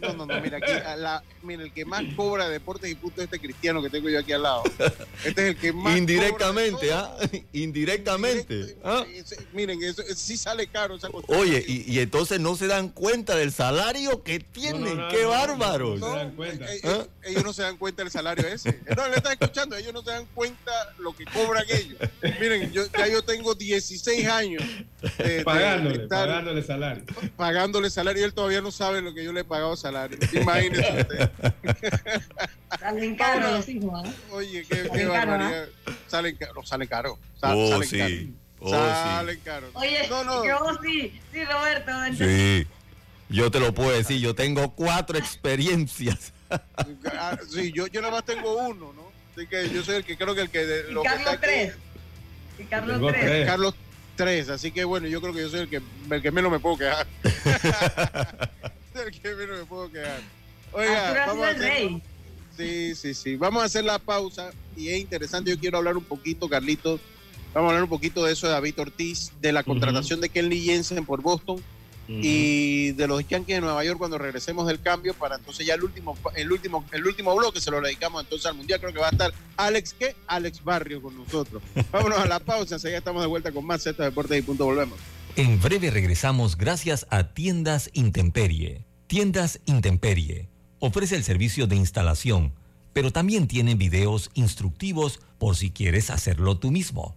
No, 0.00 0.14
no, 0.14 0.26
no, 0.26 0.40
mira, 0.40 0.58
aquí, 0.58 0.72
a 0.72 0.96
la- 0.96 1.22
mira, 1.42 1.62
el 1.62 1.72
que 1.72 1.84
más 1.84 2.02
cobra 2.16 2.48
deportes 2.48 2.90
y 2.90 2.94
punto 2.94 3.20
es 3.20 3.24
este 3.26 3.38
cristiano 3.38 3.82
que 3.82 3.90
tengo 3.90 4.08
yo 4.08 4.18
aquí 4.18 4.32
al 4.32 4.42
lado. 4.42 4.62
Este 5.24 5.42
es 5.42 5.48
el 5.50 5.56
que 5.56 5.72
más 5.72 5.96
Indirectamente, 5.96 6.88
cobra 6.88 6.98
¿ah? 7.20 7.28
Indirectamente. 7.52 8.54
Indirecto, 8.54 8.80
¿ah? 8.88 9.04
ese- 9.12 9.38
Miren, 9.52 9.82
eso, 9.82 10.02
eso 10.02 10.14
sí 10.14 10.36
sale 10.36 10.66
caro 10.66 10.96
esa. 10.96 11.08
Oye, 11.28 11.64
y, 11.66 11.92
y 11.92 12.00
entonces 12.00 12.40
no 12.40 12.56
se 12.56 12.66
dan 12.66 12.88
cuenta 12.88 13.36
del 13.36 13.52
salario 13.52 14.22
que 14.22 14.40
tienen. 14.40 14.82
No, 14.82 14.94
no, 14.94 15.02
no, 15.02 15.08
¡Qué 15.08 15.22
no, 15.22 15.28
bárbaros! 15.30 16.00
no, 16.00 16.06
No, 16.08 16.12
se 16.14 16.18
dan 16.18 16.30
cuenta. 16.36 16.72
eh, 16.74 16.76
eh, 16.76 16.80
¿Ah? 16.84 17.06
Ellos 17.24 17.44
no 17.44 17.52
se 17.52 17.62
dan 17.62 17.76
cuenta 17.76 18.02
del 18.02 18.10
salario 18.12 18.46
ese. 18.46 18.80
No, 18.96 19.08
le 19.08 19.16
están 19.16 19.32
escuchando, 19.32 19.76
ellos 19.76 19.92
no 19.92 20.02
se 20.02 20.10
dan 20.10 20.26
cuenta 20.34 20.72
lo 20.98 21.14
que 21.14 21.24
cobran 21.26 21.64
ellos. 21.68 21.98
Miren, 22.40 22.72
yo, 22.72 22.84
ya 22.96 23.06
yo 23.08 23.22
tengo 23.22 23.54
16 23.76 24.26
años 24.28 24.62
de, 25.18 25.24
de- 25.24 25.36
de 25.38 25.44
Pagándole, 25.44 26.02
estar 26.02 26.26
pagándole 26.28 26.62
salario. 26.62 27.04
pagándole 27.36 27.90
salario 27.90 28.22
y 28.22 28.24
él 28.24 28.34
todavía 28.34 28.60
no 28.60 28.70
sabe 28.70 29.00
lo 29.02 29.14
que 29.14 29.24
yo 29.24 29.32
le 29.32 29.40
he 29.40 29.44
pagado 29.44 29.74
salario. 29.76 30.18
Imagínense 30.32 30.92
usted. 31.00 31.30
Salen 32.78 33.16
caros 33.16 33.52
los 33.52 33.68
hijos, 33.68 34.02
¿ah? 34.04 34.12
Oye, 34.30 34.62
qué, 34.68 34.76
qué 34.82 34.88
Salen 34.88 35.08
caro, 35.08 35.30
barbaridad. 35.30 35.68
Salen 36.08 36.36
caros, 36.36 36.68
salen 36.68 36.88
caros. 36.88 37.18
Sa- 37.40 37.54
Oh, 37.56 37.68
salen 37.70 37.88
sí. 37.88 37.98
caros. 37.98 38.18
Oh, 38.60 38.70
salen 38.70 39.40
caros. 39.40 39.70
Oye, 39.74 40.06
no, 40.08 40.24
no. 40.24 40.44
yo 40.44 40.58
sí, 40.82 41.20
sí, 41.32 41.44
Roberto. 41.44 41.92
sí. 42.18 42.66
Yo 43.28 43.50
te 43.50 43.60
lo 43.60 43.72
puedo 43.72 43.90
decir, 43.90 44.20
yo 44.20 44.34
tengo 44.34 44.74
cuatro 44.74 45.16
experiencias. 45.18 46.32
Ah, 46.50 47.38
Sí, 47.48 47.72
yo, 47.72 47.86
yo 47.86 48.00
nada 48.02 48.12
más 48.12 48.24
tengo 48.26 48.58
uno, 48.68 48.92
¿no? 48.92 49.10
Así 49.34 49.46
que 49.46 49.70
yo 49.70 49.82
soy 49.82 49.96
el 49.96 50.04
que 50.04 50.18
creo 50.18 50.34
que 50.34 50.42
el 50.42 50.50
que... 50.50 50.66
de- 50.66 50.90
Y 50.90 50.92
lo 50.92 51.02
que 51.02 51.08
Carlos 51.08 51.20
está 51.32 51.32
aquí- 51.32 51.40
3. 51.46 51.74
Y 52.62 52.66
Carlos 52.66 52.96
Tengo 52.96 53.08
3. 53.08 53.20
tres. 53.24 53.46
Carlos 53.46 53.74
3, 54.16 54.48
así 54.50 54.70
que 54.70 54.84
bueno, 54.84 55.08
yo 55.08 55.20
creo 55.20 55.32
que 55.32 55.40
yo 55.40 55.48
soy 55.48 55.60
el 55.60 55.68
que, 55.68 55.80
el 56.10 56.22
que 56.22 56.30
menos 56.30 56.50
me 56.50 56.58
puedo 56.58 56.78
quejar. 56.78 57.06
el 58.94 59.20
que 59.20 59.34
menos 59.34 59.58
me 59.58 59.64
puedo 59.64 59.90
quejar. 59.90 60.20
Oiga, 60.72 61.26
vamos 61.26 61.46
a 61.46 61.50
el 61.50 61.56
hacer... 61.56 61.68
rey. 61.68 62.02
Sí, 62.56 62.94
sí, 62.94 63.14
sí. 63.14 63.36
Vamos 63.36 63.62
a 63.62 63.66
hacer 63.66 63.84
la 63.84 63.98
pausa 63.98 64.50
y 64.76 64.88
es 64.88 65.00
interesante. 65.00 65.50
Yo 65.50 65.58
quiero 65.58 65.78
hablar 65.78 65.96
un 65.96 66.04
poquito, 66.04 66.48
Carlitos. 66.48 67.00
Vamos 67.54 67.68
a 67.68 67.70
hablar 67.70 67.84
un 67.84 67.90
poquito 67.90 68.24
de 68.24 68.32
eso 68.32 68.46
de 68.46 68.52
David 68.52 68.78
Ortiz, 68.78 69.32
de 69.40 69.52
la 69.52 69.62
contratación 69.62 70.20
de 70.20 70.28
Kenley 70.28 70.60
Jensen 70.60 71.04
por 71.04 71.20
Boston 71.20 71.62
y 72.08 72.92
de 72.92 73.06
los 73.06 73.26
Yankees 73.26 73.56
de 73.56 73.60
Nueva 73.60 73.84
York 73.84 73.98
cuando 73.98 74.18
regresemos 74.18 74.66
del 74.66 74.80
cambio 74.80 75.14
para 75.14 75.36
entonces 75.36 75.66
ya 75.66 75.74
el 75.74 75.84
último 75.84 76.16
el 76.34 76.50
último 76.50 76.84
el 76.92 77.06
último 77.06 77.34
bloque 77.34 77.60
se 77.60 77.70
lo 77.70 77.80
dedicamos 77.80 78.22
entonces 78.22 78.46
al 78.46 78.54
mundial. 78.54 78.80
Creo 78.80 78.92
que 78.92 78.98
va 78.98 79.08
a 79.08 79.10
estar 79.10 79.32
Alex 79.56 79.94
qué 79.98 80.16
Alex 80.26 80.62
Barrio 80.64 81.00
con 81.00 81.16
nosotros. 81.16 81.62
Vámonos 81.92 82.18
a 82.18 82.26
la 82.26 82.40
pausa 82.40 82.74
enseguida 82.74 82.98
estamos 82.98 83.22
de 83.22 83.28
vuelta 83.28 83.52
con 83.52 83.64
más 83.64 83.82
Z 83.82 84.02
Deportes 84.02 84.38
y 84.38 84.42
punto 84.42 84.64
volvemos. 84.64 84.98
En 85.36 85.60
breve 85.60 85.90
regresamos 85.90 86.56
gracias 86.56 87.06
a 87.10 87.32
Tiendas 87.32 87.90
Intemperie. 87.94 88.84
Tiendas 89.06 89.60
Intemperie 89.64 90.48
ofrece 90.78 91.16
el 91.16 91.24
servicio 91.24 91.66
de 91.66 91.76
instalación, 91.76 92.52
pero 92.92 93.12
también 93.12 93.46
tiene 93.46 93.74
videos 93.74 94.30
instructivos 94.34 95.20
por 95.38 95.56
si 95.56 95.70
quieres 95.70 96.10
hacerlo 96.10 96.58
tú 96.58 96.70
mismo. 96.70 97.16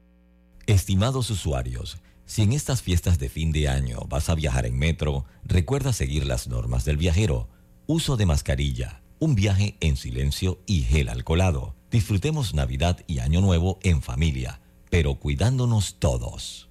Estimados 0.67 1.29
usuarios, 1.31 1.97
si 2.25 2.43
en 2.43 2.53
estas 2.53 2.81
fiestas 2.81 3.17
de 3.17 3.29
fin 3.29 3.51
de 3.51 3.67
año 3.67 4.01
vas 4.07 4.29
a 4.29 4.35
viajar 4.35 4.65
en 4.65 4.77
metro, 4.77 5.25
recuerda 5.43 5.91
seguir 5.91 6.25
las 6.25 6.47
normas 6.47 6.85
del 6.85 6.97
viajero. 6.97 7.49
Uso 7.87 8.15
de 8.15 8.25
mascarilla, 8.27 9.01
un 9.19 9.35
viaje 9.35 9.75
en 9.79 9.97
silencio 9.97 10.59
y 10.67 10.83
gel 10.83 11.09
alcoholado. 11.09 11.75
Disfrutemos 11.89 12.53
Navidad 12.53 12.99
y 13.07 13.19
Año 13.19 13.41
Nuevo 13.41 13.79
en 13.81 14.01
familia, 14.01 14.61
pero 14.89 15.15
cuidándonos 15.15 15.95
todos. 15.99 16.70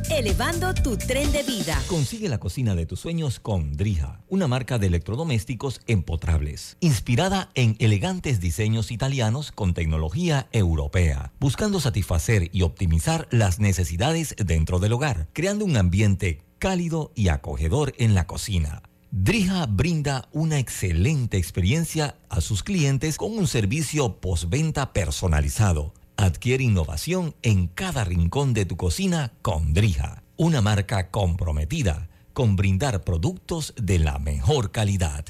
elevando 0.11 0.73
tu 0.73 0.97
tren 0.97 1.31
de 1.31 1.43
vida. 1.43 1.81
Consigue 1.87 2.27
la 2.27 2.39
cocina 2.39 2.75
de 2.75 2.85
tus 2.85 2.99
sueños 2.99 3.39
con 3.39 3.73
Drija, 3.77 4.21
una 4.27 4.47
marca 4.47 4.77
de 4.77 4.87
electrodomésticos 4.87 5.81
empotrables, 5.87 6.77
inspirada 6.81 7.49
en 7.55 7.75
elegantes 7.79 8.39
diseños 8.39 8.91
italianos 8.91 9.51
con 9.51 9.73
tecnología 9.73 10.47
europea, 10.51 11.31
buscando 11.39 11.79
satisfacer 11.79 12.49
y 12.51 12.63
optimizar 12.63 13.27
las 13.31 13.59
necesidades 13.59 14.35
dentro 14.37 14.79
del 14.79 14.93
hogar, 14.93 15.27
creando 15.33 15.65
un 15.65 15.77
ambiente 15.77 16.41
cálido 16.59 17.11
y 17.15 17.29
acogedor 17.29 17.93
en 17.97 18.13
la 18.13 18.27
cocina. 18.27 18.83
Drija 19.13 19.65
brinda 19.65 20.29
una 20.31 20.57
excelente 20.59 21.37
experiencia 21.37 22.15
a 22.29 22.39
sus 22.39 22.63
clientes 22.63 23.17
con 23.17 23.37
un 23.37 23.45
servicio 23.45 24.21
postventa 24.21 24.93
personalizado. 24.93 25.93
Adquiere 26.21 26.63
innovación 26.63 27.33
en 27.41 27.65
cada 27.65 28.03
rincón 28.03 28.53
de 28.53 28.65
tu 28.65 28.77
cocina 28.77 29.33
con 29.41 29.73
Drija, 29.73 30.21
una 30.37 30.61
marca 30.61 31.09
comprometida 31.09 32.09
con 32.33 32.55
brindar 32.55 33.03
productos 33.03 33.73
de 33.75 33.97
la 33.97 34.19
mejor 34.19 34.69
calidad. 34.69 35.25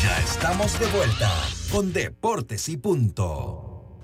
Ya 0.00 0.16
estamos 0.20 0.78
de 0.78 0.86
vuelta 0.86 1.28
con 1.72 1.92
Deportes 1.92 2.68
y 2.68 2.76
Punto. 2.76 3.98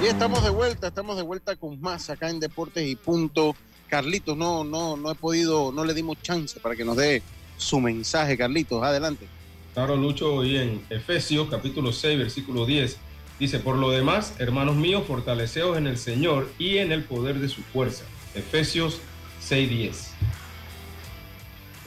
Y 0.00 0.06
estamos 0.06 0.44
de 0.44 0.50
vuelta, 0.50 0.86
estamos 0.86 1.16
de 1.16 1.22
vuelta 1.24 1.56
con 1.56 1.80
más 1.80 2.10
acá 2.10 2.30
en 2.30 2.38
Deportes 2.38 2.86
y 2.86 2.94
Punto. 2.94 3.56
Carlitos, 3.88 4.36
no, 4.36 4.62
no, 4.62 4.96
no 4.96 5.10
he 5.10 5.16
podido, 5.16 5.72
no 5.72 5.84
le 5.84 5.94
dimos 5.94 6.22
chance 6.22 6.60
para 6.60 6.76
que 6.76 6.84
nos 6.84 6.96
dé 6.96 7.24
su 7.56 7.80
mensaje, 7.80 8.38
Carlitos, 8.38 8.84
adelante. 8.84 9.26
Claro, 9.74 9.96
Lucho, 9.96 10.44
y 10.44 10.56
en 10.56 10.86
Efesios 10.88 11.48
capítulo 11.50 11.92
6, 11.92 12.16
versículo 12.16 12.64
10, 12.64 12.96
dice, 13.40 13.58
por 13.58 13.76
lo 13.76 13.90
demás, 13.90 14.34
hermanos 14.38 14.76
míos, 14.76 15.02
fortaleceos 15.04 15.76
en 15.76 15.88
el 15.88 15.98
Señor 15.98 16.48
y 16.60 16.78
en 16.78 16.92
el 16.92 17.02
poder 17.02 17.40
de 17.40 17.48
su 17.48 17.60
fuerza. 17.62 18.04
Efesios 18.36 19.00
6, 19.40 19.68
10. 19.68 20.10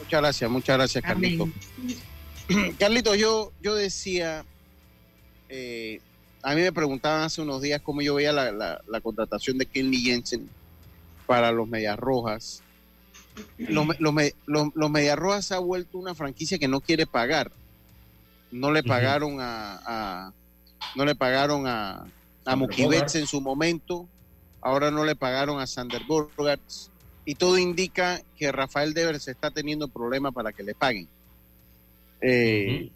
Muchas 0.00 0.20
gracias, 0.20 0.50
muchas 0.50 0.76
gracias, 0.76 1.02
Carlito. 1.02 1.48
Carlito, 2.78 3.14
yo, 3.14 3.52
yo 3.62 3.74
decía, 3.74 4.44
eh, 5.48 6.00
a 6.42 6.54
mí 6.54 6.60
me 6.60 6.72
preguntaban 6.72 7.22
hace 7.22 7.40
unos 7.40 7.62
días 7.62 7.80
cómo 7.82 8.02
yo 8.02 8.16
veía 8.16 8.32
la, 8.32 8.52
la, 8.86 9.00
contratación 9.00 9.56
de 9.56 9.64
Kenny 9.64 9.98
Jensen 10.02 10.46
para 11.26 11.52
los 11.52 11.66
Medias 11.66 11.98
Rojas. 11.98 12.62
Los, 13.56 13.98
los, 13.98 14.14
los, 14.46 14.90
Medias 14.90 15.18
Rojas 15.18 15.46
se 15.46 15.54
ha 15.54 15.58
vuelto 15.58 15.96
una 15.96 16.14
franquicia 16.14 16.58
que 16.58 16.68
no 16.68 16.80
quiere 16.80 17.06
pagar. 17.06 17.50
No 18.50 18.72
le 18.72 18.82
pagaron 18.82 19.38
a, 19.40 20.32
no 20.94 21.04
le 21.04 21.14
pagaron 21.14 21.66
a, 21.66 22.06
a 22.44 22.54
en 23.14 23.26
su 23.26 23.40
momento, 23.40 24.08
ahora 24.60 24.90
no 24.90 25.04
le 25.04 25.14
pagaron 25.14 25.60
a 25.60 25.66
Sander 25.66 26.02
Borgarts 26.04 26.90
y 27.24 27.34
todo 27.34 27.58
indica 27.58 28.22
que 28.38 28.50
Rafael 28.50 28.94
Devers 28.94 29.28
está 29.28 29.50
teniendo 29.50 29.88
problemas 29.88 30.32
para 30.32 30.50
que 30.52 30.62
le 30.62 30.74
paguen. 30.74 31.06
Eh, 32.22 32.90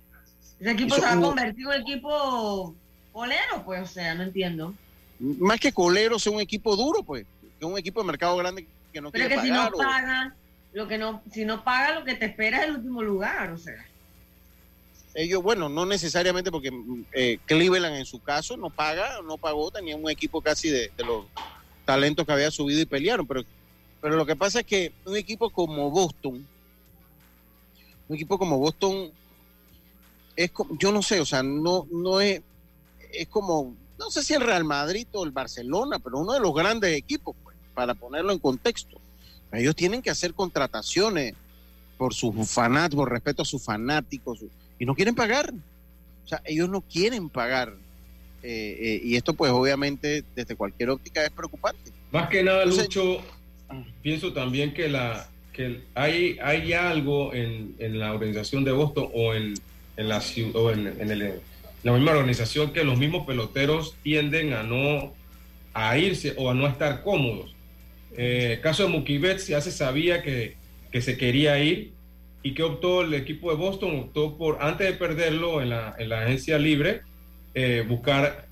Ese 0.58 0.70
equipo 0.70 0.94
se 0.94 1.04
ha 1.04 1.20
convertido 1.20 1.72
en 1.72 1.82
equipo 1.82 2.74
colero, 3.12 3.62
pues, 3.64 3.82
o 3.82 3.86
sea, 3.86 4.14
no 4.14 4.22
entiendo. 4.22 4.74
Más 5.18 5.60
que 5.60 5.72
colero, 5.72 6.16
es 6.16 6.26
un 6.26 6.40
equipo 6.40 6.76
duro, 6.76 7.02
pues, 7.02 7.26
es 7.60 7.66
un 7.66 7.76
equipo 7.76 8.00
de 8.00 8.06
mercado 8.06 8.36
grande 8.38 8.66
que 8.92 9.00
no 9.00 9.10
Pero 9.10 9.26
quiere 9.26 9.42
que 9.42 9.46
si 9.48 9.52
no 9.52 9.70
paga, 9.70 10.34
lo 10.72 10.88
que 10.88 10.96
no, 10.98 11.22
si 11.30 11.44
no 11.44 11.62
paga, 11.62 11.94
lo 11.98 12.04
que 12.04 12.14
te 12.14 12.24
espera 12.24 12.62
es 12.62 12.68
el 12.68 12.76
último 12.76 13.02
lugar, 13.02 13.50
o 13.50 13.58
sea. 13.58 13.84
Ellos, 15.14 15.42
bueno, 15.42 15.68
no 15.68 15.84
necesariamente 15.84 16.50
porque 16.50 16.70
eh, 17.12 17.38
Cleveland 17.46 17.96
en 17.96 18.06
su 18.06 18.20
caso 18.20 18.56
no 18.56 18.70
paga, 18.70 19.20
no 19.22 19.36
pagó, 19.36 19.70
tenía 19.70 19.96
un 19.96 20.10
equipo 20.10 20.40
casi 20.40 20.70
de, 20.70 20.90
de 20.96 21.04
los 21.04 21.26
talentos 21.84 22.24
que 22.24 22.32
había 22.32 22.50
subido 22.50 22.80
y 22.80 22.86
pelearon, 22.86 23.26
pero 23.26 23.42
pero 24.02 24.16
lo 24.16 24.26
que 24.26 24.34
pasa 24.34 24.60
es 24.60 24.66
que 24.66 24.92
un 25.06 25.16
equipo 25.16 25.48
como 25.48 25.88
Boston, 25.88 26.44
un 28.08 28.16
equipo 28.16 28.36
como 28.36 28.58
Boston, 28.58 29.12
es 30.34 30.50
como, 30.50 30.76
yo 30.76 30.90
no 30.90 31.02
sé, 31.02 31.20
o 31.20 31.24
sea, 31.24 31.44
no, 31.44 31.86
no 31.88 32.20
es, 32.20 32.42
es 33.12 33.28
como, 33.28 33.76
no 33.96 34.10
sé 34.10 34.24
si 34.24 34.34
el 34.34 34.40
Real 34.40 34.64
Madrid 34.64 35.06
o 35.12 35.24
el 35.24 35.30
Barcelona, 35.30 36.00
pero 36.00 36.18
uno 36.18 36.32
de 36.32 36.40
los 36.40 36.52
grandes 36.52 36.96
equipos, 36.96 37.36
pues, 37.44 37.56
para 37.74 37.94
ponerlo 37.94 38.32
en 38.32 38.40
contexto. 38.40 39.00
Ellos 39.52 39.76
tienen 39.76 40.02
que 40.02 40.10
hacer 40.10 40.34
contrataciones 40.34 41.34
por 41.96 42.12
sus 42.12 42.34
fanáticos, 42.50 43.04
por 43.04 43.12
respeto 43.12 43.42
a 43.42 43.44
sus 43.44 43.62
fanáticos, 43.62 44.40
y 44.82 44.84
no 44.84 44.96
quieren 44.96 45.14
pagar. 45.14 45.54
O 46.24 46.28
sea, 46.28 46.42
ellos 46.44 46.68
no 46.68 46.80
quieren 46.80 47.28
pagar. 47.28 47.72
Eh, 48.42 48.78
eh, 48.80 49.00
y 49.04 49.14
esto, 49.14 49.32
pues, 49.32 49.52
obviamente, 49.52 50.24
desde 50.34 50.56
cualquier 50.56 50.90
óptica 50.90 51.24
es 51.24 51.30
preocupante. 51.30 51.92
Más 52.10 52.28
que 52.28 52.42
nada, 52.42 52.64
Lucho, 52.64 53.20
pienso 54.02 54.32
también 54.32 54.74
que, 54.74 54.88
la, 54.88 55.28
que 55.52 55.82
hay, 55.94 56.36
hay 56.42 56.72
algo 56.72 57.32
en, 57.32 57.76
en 57.78 58.00
la 58.00 58.12
organización 58.12 58.64
de 58.64 58.72
Boston 58.72 59.08
o 59.14 59.34
en, 59.34 59.54
en 59.96 60.08
la, 60.08 60.20
o 60.54 60.72
en, 60.72 60.88
en, 60.98 61.10
el, 61.12 61.34
la 61.84 61.92
misma 61.92 62.10
organización 62.10 62.72
que 62.72 62.82
los 62.82 62.98
mismos 62.98 63.24
peloteros 63.24 63.94
tienden 64.02 64.52
a 64.52 64.64
no 64.64 65.14
a 65.74 65.96
irse 65.96 66.34
o 66.36 66.50
a 66.50 66.54
no 66.54 66.66
estar 66.66 67.04
cómodos. 67.04 67.54
Eh, 68.16 68.58
caso 68.60 68.82
de 68.82 68.88
Mookie 68.88 69.18
Betts 69.18 69.46
ya 69.46 69.60
se 69.60 69.70
sabía 69.70 70.24
que, 70.24 70.56
que 70.90 71.00
se 71.00 71.16
quería 71.16 71.56
ir 71.62 71.92
y 72.42 72.54
que 72.54 72.62
optó 72.62 73.02
el 73.02 73.14
equipo 73.14 73.50
de 73.50 73.56
Boston, 73.56 74.00
optó 74.00 74.36
por, 74.36 74.58
antes 74.60 74.86
de 74.86 74.94
perderlo 74.94 75.62
en 75.62 75.70
la, 75.70 75.94
en 75.98 76.08
la 76.08 76.22
agencia 76.22 76.58
libre, 76.58 77.02
eh, 77.54 77.84
buscar 77.86 78.46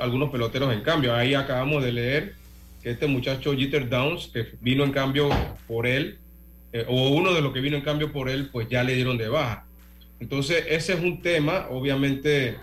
algunos 0.00 0.30
peloteros 0.30 0.72
en 0.72 0.82
cambio. 0.82 1.14
Ahí 1.14 1.34
acabamos 1.34 1.82
de 1.84 1.92
leer 1.92 2.34
que 2.82 2.90
este 2.90 3.06
muchacho 3.06 3.54
Jeter 3.54 3.88
Downs, 3.88 4.30
que 4.32 4.46
vino 4.60 4.84
en 4.84 4.92
cambio 4.92 5.28
por 5.66 5.86
él, 5.86 6.18
eh, 6.72 6.84
o 6.88 7.10
uno 7.10 7.32
de 7.34 7.42
los 7.42 7.52
que 7.52 7.60
vino 7.60 7.76
en 7.76 7.82
cambio 7.82 8.12
por 8.12 8.28
él, 8.28 8.48
pues 8.50 8.68
ya 8.68 8.82
le 8.82 8.94
dieron 8.94 9.18
de 9.18 9.28
baja. 9.28 9.66
Entonces, 10.18 10.64
ese 10.68 10.94
es 10.94 11.00
un 11.00 11.22
tema, 11.22 11.66
obviamente, 11.70 12.56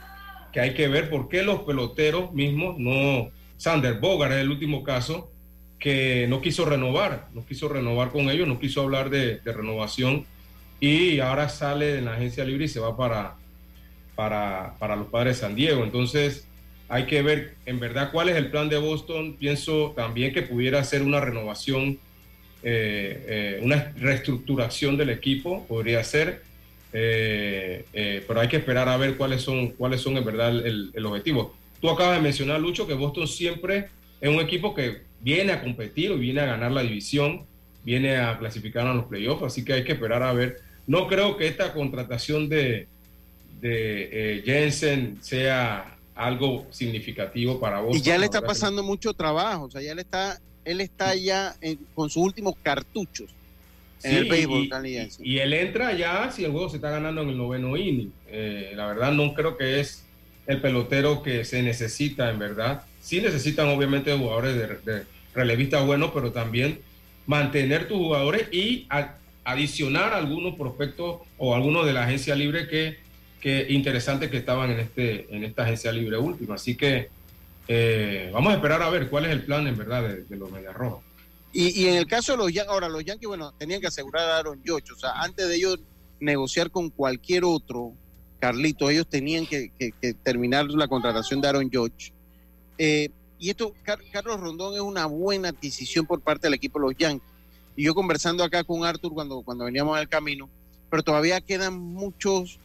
que 0.53 0.59
hay 0.59 0.73
que 0.73 0.87
ver 0.87 1.09
por 1.09 1.27
qué 1.27 1.43
los 1.43 1.61
peloteros 1.61 2.33
mismos, 2.33 2.77
no, 2.77 3.31
Sander 3.57 3.99
Bogart 3.99 4.33
es 4.33 4.39
el 4.39 4.51
último 4.51 4.83
caso, 4.83 5.31
que 5.79 6.25
no 6.29 6.41
quiso 6.41 6.65
renovar, 6.65 7.27
no 7.33 7.45
quiso 7.45 7.67
renovar 7.67 8.11
con 8.11 8.29
ellos, 8.29 8.47
no 8.47 8.59
quiso 8.59 8.81
hablar 8.81 9.09
de, 9.09 9.39
renovación 9.43 10.25
y 10.79 11.19
ahora 11.19 11.49
sale 11.49 11.87
de 11.93 12.01
la 12.01 12.13
agencia 12.13 12.45
libre 12.45 12.65
y 12.65 12.67
se 12.67 12.79
va 12.79 12.95
para, 12.95 13.35
para, 14.15 14.75
para 14.79 14.95
los 14.95 15.07
padres 15.07 15.37
de 15.37 15.41
San 15.41 15.55
Diego. 15.55 15.83
Entonces, 15.83 16.47
hay 16.89 17.05
que 17.05 17.21
ver 17.21 17.55
en 17.65 17.79
verdad 17.79 18.11
cuál 18.11 18.29
es 18.29 18.35
el 18.35 18.49
plan 18.49 18.69
de 18.69 18.77
Boston. 18.77 19.35
Pienso 19.37 19.93
también 19.95 20.33
que 20.33 20.41
pudiera 20.41 20.83
ser 20.83 21.01
una 21.01 21.19
renovación, 21.19 21.99
eh, 22.63 23.25
eh, 23.27 23.59
una 23.61 23.91
reestructuración 23.97 24.97
del 24.97 25.09
equipo, 25.09 25.65
podría 25.67 26.03
ser, 26.03 26.43
eh, 26.93 27.83
pero 28.27 28.39
hay 28.39 28.47
que 28.47 28.57
esperar 28.57 28.87
a 28.87 28.97
ver 28.97 29.17
cuáles 29.17 29.41
son, 29.41 29.69
cuáles 29.71 30.01
son 30.01 30.17
en 30.17 30.25
verdad 30.25 30.49
el, 30.65 31.05
objetivo. 31.05 31.55
Tú 31.81 31.89
acabas 31.89 32.17
de 32.17 32.23
mencionar, 32.23 32.59
Lucho, 32.59 32.87
que 32.87 32.93
Boston 32.93 33.27
siempre 33.27 33.89
es 34.21 34.29
un 34.29 34.39
equipo 34.39 34.73
que 34.73 35.01
viene 35.19 35.51
a 35.51 35.61
competir 35.61 36.11
o 36.11 36.17
viene 36.17 36.41
a 36.41 36.45
ganar 36.45 36.71
la 36.71 36.81
división, 36.81 37.45
viene 37.87 38.17
a 38.17 38.37
clasificar 38.37 38.85
a 38.85 38.93
los 38.93 39.05
playoffs, 39.05 39.43
así 39.43 39.63
que 39.63 39.71
hay 39.71 39.85
que 39.85 39.93
esperar 39.93 40.21
a 40.21 40.33
ver. 40.33 40.57
No 40.87 41.07
creo 41.07 41.37
que 41.37 41.47
esta 41.47 41.71
contratación 41.71 42.49
de, 42.49 42.85
de 43.61 44.41
Jensen 44.43 45.19
sea 45.21 45.95
algo 46.13 46.67
significativo 46.69 47.61
para 47.61 47.79
vos. 47.79 47.95
Y 47.95 48.01
ya 48.01 48.17
le 48.17 48.25
está 48.25 48.41
pasando 48.41 48.83
mucho 48.83 49.13
trabajo, 49.13 49.63
o 49.63 49.71
sea, 49.71 49.81
ya 49.81 49.95
le 49.95 50.01
está, 50.01 50.37
él 50.65 50.81
está 50.81 51.15
ya 51.15 51.55
con 51.95 52.09
sus 52.09 52.23
últimos 52.23 52.55
cartuchos 52.61 53.29
en 54.03 54.17
el 54.17 54.25
béisbol 54.25 54.69
y, 54.83 55.09
y, 55.21 55.39
él 55.39 55.53
entra 55.53 55.93
ya 55.93 56.29
si 56.29 56.43
el 56.43 56.51
juego 56.51 56.69
se 56.69 56.75
está 56.75 56.91
ganando 56.91 57.21
en 57.21 57.29
el 57.29 57.37
noveno 57.37 57.77
inning. 57.77 58.11
Eh, 58.27 58.73
la 58.75 58.85
verdad 58.87 59.13
no 59.13 59.33
creo 59.33 59.55
que 59.55 59.79
es 59.79 60.03
el 60.45 60.59
pelotero 60.59 61.23
que 61.23 61.45
se 61.45 61.63
necesita 61.63 62.29
en 62.29 62.37
verdad. 62.37 62.83
Sí 63.01 63.21
necesitan 63.21 63.69
obviamente 63.69 64.15
jugadores 64.17 64.83
de, 64.83 65.05
relevistas 65.33 65.85
buenos, 65.85 66.11
pero 66.13 66.33
también 66.33 66.79
mantener 67.27 67.87
tus 67.87 67.97
jugadores 67.97 68.51
y 68.51 68.87
adicionar 69.43 70.13
algunos 70.13 70.55
prospectos 70.55 71.19
o 71.37 71.53
algunos 71.53 71.85
de 71.85 71.93
la 71.93 72.05
agencia 72.05 72.33
libre 72.33 72.67
que 72.67 73.07
que 73.39 73.67
interesantes 73.69 74.29
que 74.29 74.37
estaban 74.37 74.71
en, 74.71 74.79
este, 74.79 75.33
en 75.35 75.43
esta 75.43 75.63
agencia 75.63 75.91
libre 75.91 76.17
última. 76.17 76.55
Así 76.55 76.75
que 76.75 77.09
eh, 77.67 78.29
vamos 78.33 78.51
a 78.51 78.55
esperar 78.55 78.81
a 78.81 78.89
ver 78.89 79.09
cuál 79.09 79.25
es 79.25 79.31
el 79.31 79.43
plan 79.43 79.67
en 79.67 79.77
verdad 79.77 80.03
de, 80.27 80.35
los 80.35 80.51
Medias 80.51 80.73
Rojas. 80.73 81.03
Y, 81.53 81.81
y, 81.81 81.87
en 81.87 81.95
el 81.95 82.07
caso 82.07 82.33
de 82.33 82.39
los 82.39 82.51
Yankees, 82.51 82.71
ahora 82.71 82.89
los 82.89 83.03
Yankees, 83.03 83.27
bueno, 83.27 83.53
tenían 83.57 83.81
que 83.81 83.87
asegurar 83.87 84.29
a 84.29 84.37
Aaron 84.37 84.61
George, 84.63 84.91
o 84.93 84.97
sea, 84.97 85.11
antes 85.21 85.47
de 85.47 85.55
ellos 85.55 85.79
negociar 86.19 86.71
con 86.71 86.89
cualquier 86.89 87.45
otro, 87.45 87.93
Carlito, 88.39 88.89
ellos 88.89 89.07
tenían 89.07 89.45
que, 89.45 89.71
terminar 90.23 90.65
la 90.67 90.87
contratación 90.87 91.41
de 91.41 91.47
Aaron 91.47 91.69
George. 91.71 92.11
Eh, 92.77 93.09
y 93.39 93.49
esto, 93.49 93.73
Carlos 94.11 94.39
Rondón 94.39 94.75
es 94.75 94.81
una 94.81 95.05
buena 95.05 95.49
adquisición 95.49 96.05
por 96.05 96.21
parte 96.21 96.47
del 96.47 96.55
equipo 96.55 96.79
de 96.79 96.85
los 96.87 96.97
Yankees. 96.97 97.27
Y 97.75 97.83
yo 97.83 97.93
conversando 97.93 98.43
acá 98.43 98.63
con 98.63 98.83
Arthur 98.83 99.13
cuando, 99.13 99.41
cuando 99.41 99.65
veníamos 99.65 99.97
al 99.97 100.09
camino, 100.09 100.49
pero 100.89 101.03
todavía 101.03 101.41
quedan 101.41 101.77
muchos 101.77 102.59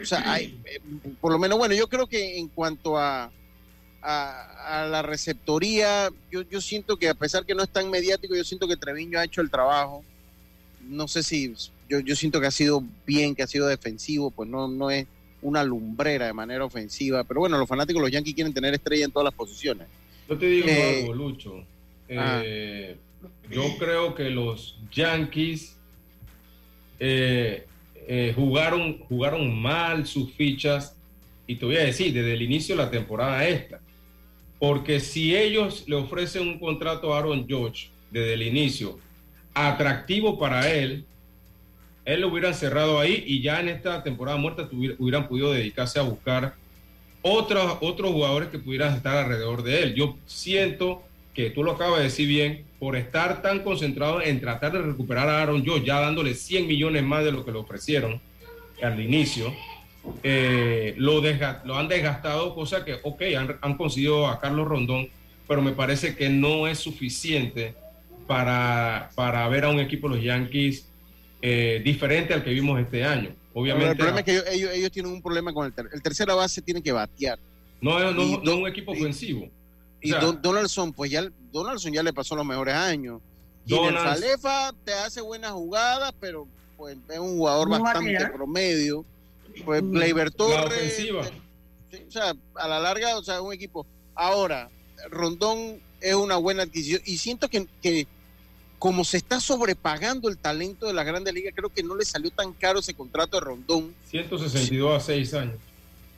o 0.00 0.04
sea, 0.04 0.32
hay, 0.32 0.58
eh, 0.64 0.80
por 1.20 1.32
lo 1.32 1.38
menos, 1.38 1.58
bueno, 1.58 1.74
yo 1.74 1.88
creo 1.88 2.06
que 2.06 2.38
en 2.38 2.48
cuanto 2.48 2.98
a, 2.98 3.30
a, 4.00 4.86
la 4.90 5.02
receptoría, 5.02 6.10
yo, 6.30 6.42
yo 6.42 6.60
siento 6.60 6.96
que 6.96 7.08
a 7.08 7.14
pesar 7.14 7.44
que 7.44 7.54
no 7.54 7.62
es 7.62 7.68
tan 7.68 7.90
mediático, 7.90 8.34
yo 8.34 8.44
siento 8.44 8.66
que 8.66 8.76
Treviño 8.76 9.18
ha 9.18 9.24
hecho 9.24 9.40
el 9.40 9.50
trabajo. 9.50 10.02
No 10.88 11.08
sé 11.08 11.22
si, 11.22 11.54
yo, 11.88 12.00
yo 12.00 12.16
siento 12.16 12.40
que 12.40 12.46
ha 12.46 12.52
sido 12.52 12.82
bien, 13.06 13.34
que 13.34 13.42
ha 13.42 13.46
sido 13.46 13.66
defensivo, 13.66 14.30
pues 14.30 14.48
no, 14.48 14.66
no 14.66 14.90
es 14.90 15.06
una 15.42 15.62
lumbrera 15.62 16.26
de 16.26 16.32
manera 16.32 16.64
ofensiva. 16.64 17.24
Pero 17.24 17.40
bueno, 17.40 17.58
los 17.58 17.68
fanáticos 17.68 18.00
los 18.00 18.10
Yankees 18.10 18.34
quieren 18.34 18.54
tener 18.54 18.74
estrella 18.74 19.04
en 19.04 19.12
todas 19.12 19.24
las 19.24 19.34
posiciones. 19.34 19.88
Yo 20.28 20.38
te 20.38 20.46
digo 20.46 20.68
eh, 20.68 21.00
algo, 21.00 21.14
Lucho. 21.14 21.64
Eh, 22.08 22.96
yo 23.50 23.64
creo 23.78 24.14
que 24.14 24.30
los 24.30 24.78
Yankees 24.90 25.78
eh, 26.98 27.66
jugaron, 28.34 28.98
jugaron 29.00 29.60
mal 29.60 30.06
sus 30.06 30.32
fichas, 30.32 30.96
y 31.46 31.56
te 31.56 31.66
voy 31.66 31.76
a 31.76 31.84
decir, 31.84 32.12
desde 32.12 32.34
el 32.34 32.42
inicio 32.42 32.76
de 32.76 32.84
la 32.84 32.90
temporada 32.90 33.46
esta. 33.46 33.80
Porque 34.58 35.00
si 35.00 35.36
ellos 35.36 35.84
le 35.88 35.96
ofrecen 35.96 36.46
un 36.46 36.58
contrato 36.58 37.12
a 37.12 37.18
Aaron 37.18 37.46
George 37.48 37.88
desde 38.10 38.34
el 38.34 38.42
inicio, 38.42 38.98
atractivo 39.54 40.38
para 40.38 40.70
él, 40.72 41.04
él 42.04 42.20
lo 42.20 42.28
hubieran 42.28 42.54
cerrado 42.54 42.98
ahí 42.98 43.22
y 43.26 43.42
ya 43.42 43.60
en 43.60 43.68
esta 43.68 44.02
temporada 44.02 44.36
muerta 44.36 44.68
hubieran 44.72 45.28
podido 45.28 45.52
dedicarse 45.52 45.98
a 45.98 46.02
buscar 46.02 46.54
otros, 47.22 47.78
otros 47.80 48.10
jugadores 48.10 48.48
que 48.48 48.58
pudieran 48.58 48.94
estar 48.94 49.16
alrededor 49.16 49.62
de 49.62 49.82
él. 49.82 49.94
Yo 49.94 50.16
siento 50.26 51.02
que 51.34 51.50
tú 51.50 51.62
lo 51.62 51.72
acabas 51.72 51.98
de 51.98 52.04
decir 52.04 52.28
bien, 52.28 52.64
por 52.78 52.96
estar 52.96 53.42
tan 53.42 53.60
concentrado 53.60 54.20
en 54.20 54.40
tratar 54.40 54.72
de 54.72 54.82
recuperar 54.82 55.28
a 55.28 55.40
Aaron 55.40 55.64
Josh, 55.64 55.84
ya 55.84 56.00
dándole 56.00 56.34
100 56.34 56.66
millones 56.66 57.02
más 57.02 57.24
de 57.24 57.32
lo 57.32 57.44
que 57.44 57.52
le 57.52 57.58
ofrecieron 57.58 58.20
al 58.82 59.00
inicio, 59.00 59.54
eh, 60.22 60.94
lo, 60.98 61.22
lo, 61.64 61.78
han 61.78 61.88
desgastado, 61.88 62.54
cosa 62.54 62.84
que, 62.84 62.98
ok, 63.02 63.22
han, 63.60 63.76
conseguido 63.76 64.26
a 64.26 64.40
Carlos 64.40 64.66
Rondón, 64.66 65.08
pero 65.46 65.62
me 65.62 65.72
parece 65.72 66.16
que 66.16 66.28
no 66.28 66.66
es 66.66 66.78
suficiente 66.78 67.74
para, 68.26 69.10
para 69.14 69.46
ver 69.48 69.64
a 69.64 69.68
un 69.68 69.78
equipo 69.78 70.08
de 70.08 70.16
los 70.16 70.24
Yankees 70.24 70.88
eh, 71.40 71.80
diferente 71.84 72.34
al 72.34 72.42
que 72.42 72.50
vimos 72.50 72.80
este 72.80 73.04
año. 73.04 73.30
Obviamente. 73.54 73.90
el 73.90 73.96
problema 73.96 74.20
es 74.20 74.24
que 74.24 74.54
ellos, 74.54 74.70
ellos, 74.72 74.90
tienen 74.90 75.12
un 75.12 75.22
problema 75.22 75.52
con 75.52 75.66
el, 75.66 75.72
ter 75.72 75.88
el 75.92 76.02
tercera 76.02 76.34
base, 76.34 76.62
tiene 76.62 76.82
que 76.82 76.92
batear. 76.92 77.38
No, 77.80 77.98
no, 77.98 78.12
no, 78.12 78.40
no 78.42 78.52
es 78.52 78.58
un 78.58 78.66
equipo 78.66 78.92
ofensivo. 78.92 79.48
Y, 80.00 80.10
Donaldson, 80.10 80.92
pues 80.92 81.10
ya 81.10 81.28
Donaldson 81.52 81.92
ya 81.92 82.02
le 82.02 82.12
pasó 82.12 82.34
los 82.34 82.46
mejores 82.46 82.74
años. 82.74 83.20
Y 83.64 83.74
el 83.74 83.96
Falefa 83.96 84.72
te 84.84 84.92
hace 84.92 85.20
buenas 85.20 85.52
jugadas, 85.52 86.12
pero 86.18 86.48
pues 86.76 86.96
es 87.08 87.18
un 87.18 87.36
jugador 87.36 87.68
bastante 87.68 88.26
promedio. 88.26 89.04
Pues 89.64 89.82
Gleyber 89.82 90.30
Torres. 90.30 90.98
o 91.10 92.10
sea, 92.10 92.34
a 92.54 92.68
la 92.68 92.80
larga, 92.80 93.16
o 93.18 93.22
sea, 93.22 93.40
un 93.40 93.52
equipo. 93.52 93.86
Ahora, 94.14 94.70
Rondón 95.10 95.80
es 96.00 96.14
una 96.14 96.36
buena 96.36 96.64
adquisición 96.64 97.02
y 97.04 97.18
siento 97.18 97.48
que, 97.48 97.66
que 97.80 98.06
como 98.82 99.04
se 99.04 99.16
está 99.16 99.38
sobrepagando 99.38 100.28
el 100.28 100.38
talento 100.38 100.88
de 100.88 100.92
la 100.92 101.04
Grandes 101.04 101.32
Ligas, 101.32 101.52
creo 101.54 101.68
que 101.68 101.84
no 101.84 101.94
le 101.94 102.04
salió 102.04 102.32
tan 102.32 102.52
caro 102.52 102.80
ese 102.80 102.94
contrato 102.94 103.36
de 103.36 103.44
Rondón. 103.44 103.94
162 104.10 104.96
a 104.96 104.98
6 104.98 105.34
años. 105.34 105.54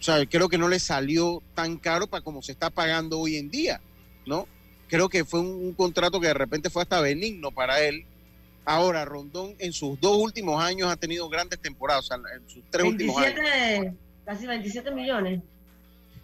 O 0.00 0.03
sea, 0.03 0.24
creo 0.24 0.48
que 0.48 0.57
no 0.57 0.66
le 0.66 0.81
salió 0.81 1.42
tan 1.55 1.77
caro 1.77 2.07
para 2.07 2.24
como 2.24 2.40
se 2.40 2.53
está 2.53 2.70
pagando 2.70 3.20
hoy 3.20 3.37
en 3.37 3.50
día, 3.50 3.83
¿no? 4.24 4.48
Creo 4.88 5.11
que 5.11 5.27
fue 5.27 5.40
un, 5.40 5.74
contrato 5.74 6.18
que 6.18 6.29
de 6.29 6.33
repente 6.33 6.70
fue 6.70 6.81
hasta 6.81 7.03
benigno 7.03 7.50
para 7.50 7.83
él. 7.83 8.07
Ahora, 8.64 9.05
Rondón 9.05 9.55
en 9.59 9.74
sus 9.74 10.00
dos 10.00 10.16
últimos 10.16 10.64
años 10.64 10.90
ha 10.90 10.96
tenido 10.96 11.29
grandes 11.29 11.59
temporadas, 11.59 12.07
o 12.07 12.09
sea, 12.09 12.16
en 12.35 12.48
sus 12.48 12.62
tres 12.70 12.87
últimos 12.87 13.18
años. 13.18 13.92
Casi 14.24 14.46
27 14.46 14.90
millones. 14.90 15.42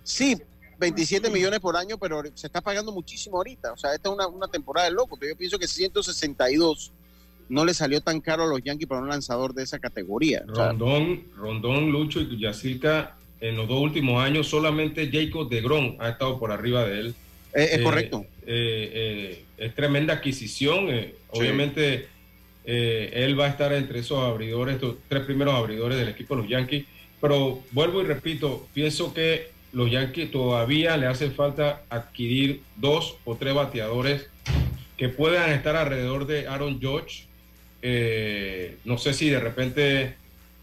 Sí, 0.04 0.40
27 0.80 1.30
millones 1.30 1.60
por 1.60 1.76
año, 1.76 1.98
pero 1.98 2.22
se 2.34 2.46
está 2.46 2.60
pagando 2.60 2.90
muchísimo 2.90 3.36
ahorita. 3.36 3.72
O 3.72 3.76
sea, 3.76 3.94
esta 3.94 4.08
es 4.08 4.16
una, 4.16 4.48
temporada 4.48 4.88
de 4.88 4.94
loco. 4.94 5.18
Yo 5.20 5.36
pienso 5.36 5.58
que 5.58 5.68
162 5.68 6.92
no 7.50 7.64
le 7.64 7.74
salió 7.74 8.00
tan 8.00 8.20
caro 8.20 8.44
a 8.44 8.46
los 8.46 8.62
Yankees 8.62 8.88
para 8.88 9.02
un 9.02 9.08
lanzador 9.08 9.52
de 9.52 9.62
esa 9.62 9.78
categoría. 9.78 10.42
Rondón, 10.46 11.24
Rondón, 11.36 11.92
Lucho 11.92 12.20
y 12.20 12.40
Yacirca, 12.40 13.16
en 13.40 13.56
los 13.56 13.68
dos 13.68 13.80
últimos 13.80 14.22
años 14.22 14.48
solamente 14.48 15.10
Jacob 15.12 15.48
de 15.48 15.60
Gron 15.60 15.96
ha 16.00 16.10
estado 16.10 16.38
por 16.38 16.50
arriba 16.50 16.84
de 16.84 17.00
él. 17.00 17.14
Eh, 17.54 17.68
es 17.72 17.80
correcto. 17.82 18.24
Eh, 18.46 18.90
eh, 18.92 19.44
es 19.58 19.74
tremenda 19.74 20.14
adquisición. 20.14 20.88
Obviamente 21.28 22.08
él 22.64 23.38
va 23.38 23.46
a 23.46 23.48
estar 23.48 23.72
entre 23.72 23.98
esos 23.98 24.18
abridores, 24.18 24.76
estos 24.76 24.96
tres 25.08 25.24
primeros 25.24 25.54
abridores 25.54 25.98
del 25.98 26.08
equipo 26.08 26.36
de 26.36 26.42
los 26.42 26.50
Yankees. 26.50 26.86
Pero 27.20 27.60
vuelvo 27.72 28.00
y 28.00 28.04
repito, 28.04 28.66
pienso 28.72 29.12
que 29.12 29.50
los 29.72 29.90
Yankees 29.90 30.30
todavía 30.30 30.96
le 30.96 31.06
hace 31.06 31.30
falta 31.30 31.82
adquirir 31.88 32.62
dos 32.76 33.16
o 33.24 33.36
tres 33.36 33.54
bateadores 33.54 34.26
que 34.96 35.08
puedan 35.08 35.50
estar 35.50 35.76
alrededor 35.76 36.26
de 36.26 36.48
Aaron 36.48 36.80
George. 36.80 37.24
Eh, 37.82 38.76
no 38.84 38.98
sé 38.98 39.14
si 39.14 39.30
de 39.30 39.40
repente 39.40 40.14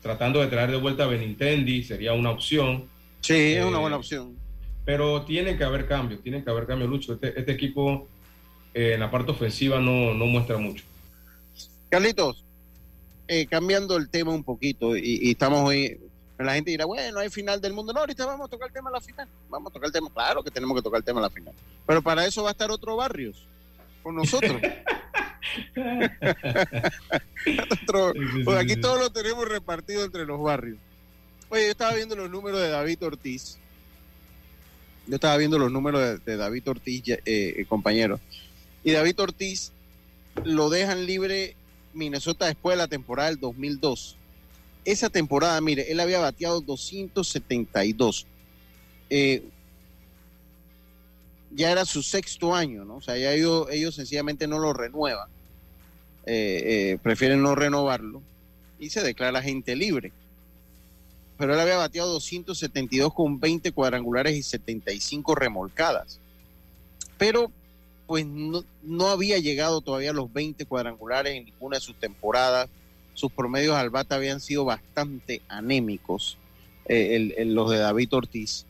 tratando 0.02 0.40
de 0.40 0.48
traer 0.48 0.72
de 0.72 0.78
vuelta 0.78 1.06
a 1.06 1.08
Benintendi 1.08 1.84
sería 1.84 2.14
una 2.14 2.32
opción. 2.32 2.86
Sí, 3.22 3.54
es 3.54 3.66
una 3.66 3.78
eh, 3.78 3.82
buena 3.82 3.98
opción. 3.98 4.36
Pero 4.86 5.24
tienen 5.24 5.58
que 5.58 5.64
haber 5.64 5.88
cambios, 5.88 6.22
tienen 6.22 6.44
que 6.44 6.50
haber 6.50 6.66
cambios, 6.66 6.90
Lucho. 6.90 7.14
Este, 7.14 7.38
este 7.38 7.52
equipo 7.52 8.08
eh, 8.74 8.94
en 8.94 9.00
la 9.00 9.10
parte 9.10 9.32
ofensiva 9.32 9.80
no, 9.80 10.14
muestra 10.14 10.58
mucho. 10.58 10.84
Carlitos, 11.90 12.46
cambiando 13.50 13.98
el 13.98 14.10
tema 14.10 14.32
un 14.32 14.44
poquito, 14.44 14.96
y, 14.96 15.20
y 15.22 15.32
estamos 15.32 15.68
hoy 15.68 15.98
la 16.46 16.54
gente 16.54 16.72
dirá, 16.72 16.86
bueno, 16.86 17.20
hay 17.20 17.30
final 17.30 17.60
del 17.60 17.74
mundo. 17.74 17.94
No, 17.94 18.02
ahorita 18.02 18.26
vamos 18.26 18.46
a 18.46 18.50
tocar 18.50 18.68
el 18.68 18.74
tema 18.74 18.90
a 18.90 18.94
la 18.94 19.02
final. 19.02 19.28
Vamos 19.50 19.72
a 19.72 19.74
tocar 19.74 19.88
el 19.88 19.94
tema. 19.94 20.10
Claro 20.14 20.44
que 20.44 20.52
tenemos 20.52 20.76
que 20.78 20.84
tocar 20.84 21.00
el 21.00 21.04
tema 21.04 21.20
a 21.20 21.24
la 21.24 21.30
final. 21.30 21.54
Pero 21.86 22.02
para 22.02 22.26
eso 22.26 22.44
va 22.44 22.50
a 22.50 22.52
estar 22.52 22.70
otro 22.70 22.96
Barrios 22.96 23.48
con 24.04 24.16
nosotros. 24.16 24.62
pues 28.46 28.58
aquí 28.58 28.76
todos 28.78 29.00
lo 29.00 29.10
tenemos 29.12 29.48
repartido 29.48 30.04
entre 30.04 30.26
los 30.26 30.42
barrios. 30.42 30.78
Oye, 31.50 31.66
yo 31.66 31.72
estaba 31.72 31.94
viendo 31.94 32.16
los 32.16 32.30
números 32.30 32.62
de 32.62 32.70
David 32.70 33.04
Ortiz. 33.04 33.58
Yo 35.08 35.16
estaba 35.16 35.38
viendo 35.38 35.58
los 35.58 35.72
números 35.72 36.24
de, 36.26 36.38
David 36.38 36.70
Ortiz, 36.70 37.08
eh, 37.08 37.22
eh, 37.26 37.66
compañero. 37.68 38.20
Y 38.84 38.92
David 38.92 39.20
Ortiz 39.22 39.72
lo 40.44 40.70
dejan 40.70 41.06
libre 41.06 41.56
Minnesota 41.94 42.48
después 42.48 42.74
de 42.74 42.84
la 42.84 42.88
temporada 42.88 43.30
del 43.30 43.40
2002 43.40 44.17
esa 44.88 45.10
temporada, 45.10 45.60
mire, 45.60 45.92
él 45.92 46.00
había 46.00 46.20
bateado 46.20 46.62
272. 46.62 48.26
Eh, 49.10 49.44
ya 51.52 51.72
era 51.72 51.84
su 51.84 52.02
sexto 52.02 52.56
año, 52.56 52.86
¿no? 52.86 52.96
O 52.96 53.02
sea, 53.02 53.18
ya 53.18 53.34
ellos, 53.34 53.68
ellos 53.70 53.96
sencillamente 53.96 54.48
no 54.48 54.60
lo 54.60 54.72
renuevan. 54.72 55.28
Eh, 56.26 56.94
eh, 56.94 57.00
prefieren 57.04 57.42
no 57.42 57.54
renovarlo 57.54 58.22
y 58.80 58.90
se 58.90 59.04
declara 59.04 59.42
gente 59.42 59.76
libre. 59.76 60.14
Pero 61.38 61.54
él 61.54 61.60
había 61.60 61.76
bateado 61.76 62.14
272 62.14 63.14
con 63.14 63.42
20 63.42 63.74
cuadrangulares 63.74 64.38
y 64.38 64.44
75 64.44 65.36
remolcadas. 65.36 66.22
Pero 67.18 67.52
pues 68.06 68.26
no, 68.26 68.64
no 68.84 69.08
había 69.08 69.38
llegado 69.40 69.82
todavía 69.82 70.12
a 70.12 70.14
los 70.14 70.32
20 70.32 70.66
cuadrangulares 70.66 71.36
en 71.36 71.44
ninguna 71.44 71.76
de 71.76 71.82
sus 71.82 71.96
temporadas 71.98 72.70
sus 73.18 73.32
promedios 73.32 73.76
al 73.76 73.90
bata 73.90 74.16
habían 74.16 74.40
sido 74.40 74.64
bastante 74.64 75.42
anémicos, 75.48 76.38
eh, 76.86 77.34
los 77.48 77.72
de 77.72 77.80
David 77.80 78.14
Ortiz. 78.14 78.68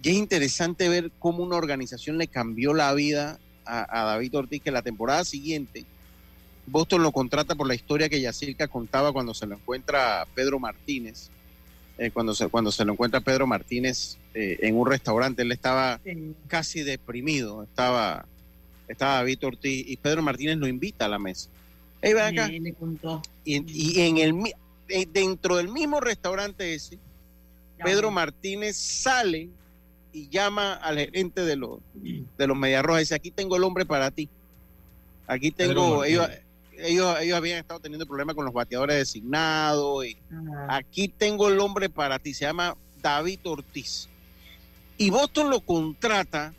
Y 0.00 0.10
es 0.10 0.14
interesante 0.14 0.88
ver 0.88 1.10
cómo 1.18 1.42
una 1.42 1.56
organización 1.56 2.16
le 2.16 2.28
cambió 2.28 2.72
la 2.72 2.94
vida 2.94 3.40
a, 3.66 4.04
David 4.04 4.36
Ortiz, 4.36 4.62
que 4.62 4.70
la 4.70 4.82
temporada 4.82 5.24
siguiente 5.24 5.84
Boston 6.68 7.02
lo 7.02 7.10
contrata 7.10 7.56
por 7.56 7.66
la 7.66 7.74
historia 7.74 8.08
que 8.08 8.20
Yacirca 8.20 8.68
contaba 8.68 9.12
cuando 9.12 9.34
se 9.34 9.46
lo 9.46 9.56
encuentra 9.56 10.24
Pedro 10.36 10.60
Martínez. 10.60 11.30
Eh, 11.98 12.12
cuando, 12.12 12.34
se, 12.34 12.48
cuando 12.48 12.70
se 12.70 12.84
lo 12.84 12.92
encuentra 12.92 13.20
Pedro 13.20 13.46
Martínez 13.46 14.18
eh, 14.34 14.58
en 14.62 14.76
un 14.76 14.86
restaurante, 14.86 15.42
él 15.42 15.50
estaba 15.50 16.00
casi 16.46 16.82
deprimido, 16.82 17.64
estaba, 17.64 18.24
estaba 18.86 19.16
David 19.16 19.44
Ortiz 19.44 19.84
y 19.88 19.96
Pedro 19.96 20.22
Martínez 20.22 20.58
lo 20.58 20.68
invita 20.68 21.06
a 21.06 21.08
la 21.08 21.18
mesa. 21.18 21.50
Y, 23.44 24.00
en 24.00 24.18
el 24.18 24.54
eh, 24.88 25.06
dentro 25.10 25.56
del 25.56 25.68
mismo 25.68 26.00
restaurante 26.00 26.74
ese, 26.74 26.98
Pedro 27.82 28.10
Martínez 28.10 28.76
sale 28.76 29.48
y 30.12 30.28
llama 30.28 30.74
al 30.74 30.98
gerente 30.98 31.42
de 31.42 31.56
los 31.56 31.80
de 31.94 32.46
los 32.46 32.56
Mediarrojas 32.56 33.00
y 33.00 33.04
dice, 33.04 33.14
aquí 33.14 33.30
tengo 33.30 33.56
el 33.56 33.64
hombre 33.64 33.84
para 33.84 34.10
ti. 34.10 34.28
Aquí 35.26 35.50
tengo, 35.50 36.04
ellos, 36.04 36.28
ellos, 36.78 37.18
ellos 37.20 37.36
habían 37.36 37.58
estado 37.58 37.80
teniendo 37.80 38.06
problemas 38.06 38.36
con 38.36 38.44
los 38.44 38.52
bateadores 38.52 38.96
designados 38.96 40.04
y 40.04 40.18
aquí 40.68 41.08
tengo 41.08 41.48
el 41.48 41.58
hombre 41.60 41.88
para 41.88 42.18
ti, 42.18 42.34
se 42.34 42.44
llama 42.44 42.76
David 43.00 43.40
Ortiz. 43.44 44.08
Y 44.96 45.10
Boston 45.10 45.50
lo 45.50 45.60
contrata, 45.60 46.54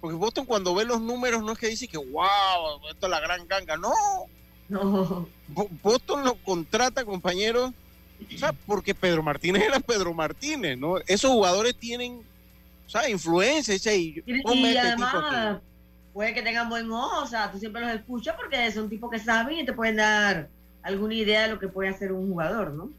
porque 0.00 0.16
Boston 0.16 0.44
cuando 0.44 0.74
ve 0.74 0.84
los 0.84 1.00
números 1.00 1.42
no 1.42 1.52
es 1.52 1.58
que 1.58 1.68
dice 1.68 1.88
que 1.88 1.98
wow, 1.98 2.88
esto 2.90 3.06
es 3.06 3.10
la 3.10 3.20
gran 3.20 3.48
ganga, 3.48 3.76
no, 3.76 3.92
no. 4.70 5.28
Boston 5.82 6.24
lo 6.24 6.36
contrata, 6.36 7.04
compañero, 7.04 7.74
o 8.34 8.38
sea, 8.38 8.52
porque 8.66 8.94
Pedro 8.94 9.22
Martínez 9.22 9.64
era 9.64 9.80
Pedro 9.80 10.14
Martínez, 10.14 10.78
¿no? 10.78 10.98
Esos 11.06 11.30
jugadores 11.30 11.74
tienen, 11.74 12.20
o 12.86 12.88
sea, 12.88 13.08
influencia. 13.08 13.74
Y, 13.94 14.22
y, 14.26 14.34
este 14.36 14.78
además, 14.78 15.60
puede 16.12 16.34
que 16.34 16.42
tengan 16.42 16.68
buen 16.68 16.90
ojo, 16.90 17.22
o 17.22 17.26
sea, 17.26 17.50
tú 17.50 17.58
siempre 17.58 17.82
los 17.82 17.90
escuchas 17.92 18.36
porque 18.36 18.70
son 18.72 18.88
tipos 18.88 19.10
que 19.10 19.18
saben 19.18 19.58
y 19.58 19.66
te 19.66 19.72
pueden 19.72 19.96
dar 19.96 20.48
alguna 20.82 21.14
idea 21.14 21.42
de 21.42 21.48
lo 21.48 21.58
que 21.58 21.68
puede 21.68 21.88
hacer 21.88 22.12
un 22.12 22.28
jugador, 22.28 22.72
¿no? 22.72 22.90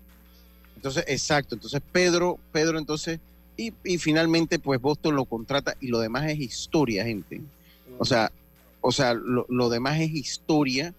Entonces, 0.76 1.04
exacto. 1.08 1.56
Entonces, 1.56 1.82
Pedro, 1.92 2.40
Pedro, 2.52 2.78
entonces, 2.78 3.20
y, 3.56 3.74
y 3.84 3.98
finalmente, 3.98 4.60
pues 4.60 4.82
Boston 4.82 5.16
lo 5.16 5.26
contrata 5.26 5.76
y 5.80 5.88
lo 5.88 6.00
demás 6.00 6.30
es 6.30 6.40
historia, 6.40 7.06
gente. 7.06 7.42
O 8.00 8.06
sea, 8.06 8.32
o 8.82 8.92
sea, 8.92 9.14
lo, 9.14 9.46
lo 9.48 9.70
demás 9.70 10.00
es 10.00 10.10
historia 10.10 10.94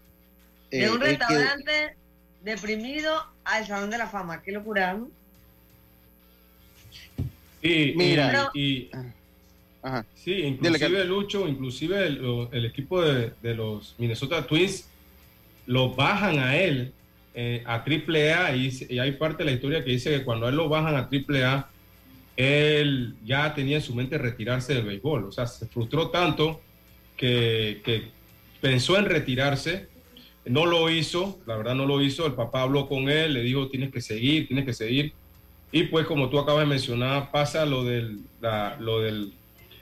de 0.79 0.91
un 0.91 1.03
eh, 1.03 1.07
restaurante 1.07 1.97
deprimido 2.43 3.14
al 3.45 3.66
Salón 3.66 3.91
de 3.91 3.99
la 3.99 4.09
Fama. 4.09 4.43
Qué 4.43 4.53
locura. 4.53 4.99
Sí, 7.62 7.95
mira. 7.97 8.51
Y, 8.55 8.91
Sí, 10.14 10.33
inclusive 10.33 11.05
Lucho, 11.05 11.49
inclusive 11.49 12.07
el, 12.07 12.64
equipo 12.64 13.03
de, 13.03 13.55
los 13.55 13.97
Minnesota 13.99 14.47
Twins 14.47 14.89
lo 15.66 15.95
bajan 15.95 16.39
a 16.39 16.57
él 16.57 16.93
eh, 17.35 17.64
a 17.66 17.83
Triple 17.83 18.33
A 18.33 18.55
y, 18.55 18.99
hay 18.99 19.12
parte 19.12 19.43
de 19.43 19.51
la 19.51 19.57
historia 19.57 19.83
que 19.83 19.91
dice 19.91 20.11
que 20.11 20.25
cuando 20.25 20.47
a 20.47 20.51
él 20.51 20.57
lo 20.57 20.68
bajan 20.68 20.95
a 20.95 21.09
Triple 21.09 21.45
A, 21.45 21.68
él 22.37 23.16
ya 23.25 23.53
tenía 23.55 23.79
en 23.79 23.83
su 23.83 23.95
mente 23.95 24.18
retirarse 24.18 24.75
del 24.75 24.85
béisbol. 24.85 25.25
O 25.25 25.33
sea, 25.33 25.47
se 25.47 25.66
frustró 25.66 26.11
tanto 26.11 26.61
que, 27.16 27.83
que 27.85 28.05
pensó 28.61 28.97
en 28.99 29.07
retirarse 29.07 29.89
no 30.45 30.66
lo 30.66 30.90
hizo, 30.90 31.38
la 31.47 31.57
verdad 31.57 31.74
no 31.74 31.86
lo 31.86 32.01
hizo. 32.01 32.26
El 32.26 32.34
papá 32.34 32.62
habló 32.62 32.88
con 32.88 33.09
él, 33.09 33.34
le 33.34 33.43
dijo, 33.43 33.68
tienes 33.68 33.93
que 33.93 34.01
seguir, 34.01 34.47
tienes 34.49 34.64
que 34.64 34.72
seguir. 34.72 35.12
Y 35.70 35.84
pues 35.84 36.07
como 36.07 36.28
tú 36.28 36.38
acabas 36.38 36.64
de 36.64 36.68
mencionar, 36.68 37.30
pasa 37.30 37.64
lo 37.64 37.84
del, 37.84 38.20
lo 38.80 39.01
del 39.01 39.32